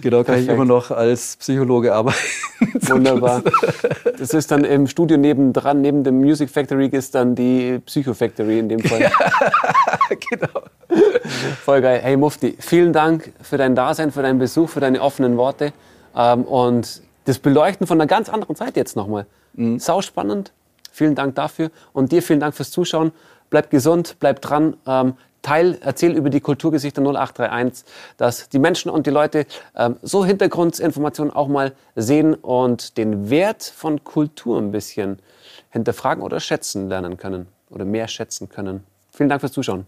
genau, 0.00 0.18
kann 0.18 0.36
Perfekt. 0.36 0.48
ich 0.48 0.54
immer 0.54 0.64
noch 0.64 0.90
als 0.90 1.36
Psychologe 1.36 1.94
arbeiten. 1.94 2.16
Wunderbar. 2.88 3.42
Das 4.18 4.32
ist 4.32 4.50
dann 4.50 4.64
im 4.64 4.86
Studio 4.86 5.18
nebendran, 5.18 5.82
neben 5.82 6.04
dem 6.04 6.20
Music 6.20 6.48
Factory 6.48 6.86
ist 6.86 7.14
dann 7.14 7.34
die 7.34 7.80
Psycho 7.84 8.14
Factory 8.14 8.60
in 8.60 8.70
dem 8.70 8.80
Fall. 8.80 9.02
Ja, 9.02 9.10
genau. 10.30 10.62
Voll 11.66 11.82
geil. 11.82 12.00
Hey 12.02 12.16
Mufti, 12.16 12.56
vielen 12.58 12.94
Dank 12.94 13.30
für 13.42 13.58
dein 13.58 13.74
Dasein, 13.74 14.10
für 14.10 14.22
deinen 14.22 14.38
Besuch, 14.38 14.70
für 14.70 14.80
deine 14.80 15.02
offenen 15.02 15.36
Worte. 15.36 15.74
Ähm, 16.16 16.44
und 16.44 17.02
das 17.28 17.38
Beleuchten 17.38 17.86
von 17.86 18.00
einer 18.00 18.06
ganz 18.06 18.30
anderen 18.30 18.56
Seite 18.56 18.80
jetzt 18.80 18.96
nochmal. 18.96 19.26
Mhm. 19.52 19.78
Sau 19.78 20.00
spannend. 20.00 20.52
Vielen 20.90 21.14
Dank 21.14 21.34
dafür. 21.34 21.70
Und 21.92 22.10
dir 22.10 22.22
vielen 22.22 22.40
Dank 22.40 22.54
fürs 22.54 22.70
Zuschauen. 22.70 23.12
Bleib 23.50 23.70
gesund, 23.70 24.16
bleib 24.18 24.40
dran. 24.40 24.78
Ähm, 24.86 25.14
teil, 25.42 25.78
erzähl 25.82 26.16
über 26.16 26.30
die 26.30 26.40
Kulturgesichter 26.40 27.02
0831, 27.02 27.84
dass 28.16 28.48
die 28.48 28.58
Menschen 28.58 28.90
und 28.90 29.06
die 29.06 29.10
Leute 29.10 29.46
ähm, 29.76 29.96
so 30.02 30.24
Hintergrundinformationen 30.24 31.32
auch 31.32 31.48
mal 31.48 31.74
sehen 31.94 32.34
und 32.34 32.96
den 32.96 33.28
Wert 33.28 33.62
von 33.62 34.02
Kultur 34.04 34.58
ein 34.58 34.72
bisschen 34.72 35.18
hinterfragen 35.70 36.22
oder 36.22 36.40
schätzen 36.40 36.88
lernen 36.88 37.18
können 37.18 37.46
oder 37.68 37.84
mehr 37.84 38.08
schätzen 38.08 38.48
können. 38.48 38.84
Vielen 39.10 39.28
Dank 39.28 39.40
fürs 39.40 39.52
Zuschauen. 39.52 39.86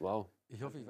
Wow. 0.00 0.26
Ich 0.50 0.60
hoffe, 0.62 0.78
ich. 0.78 0.86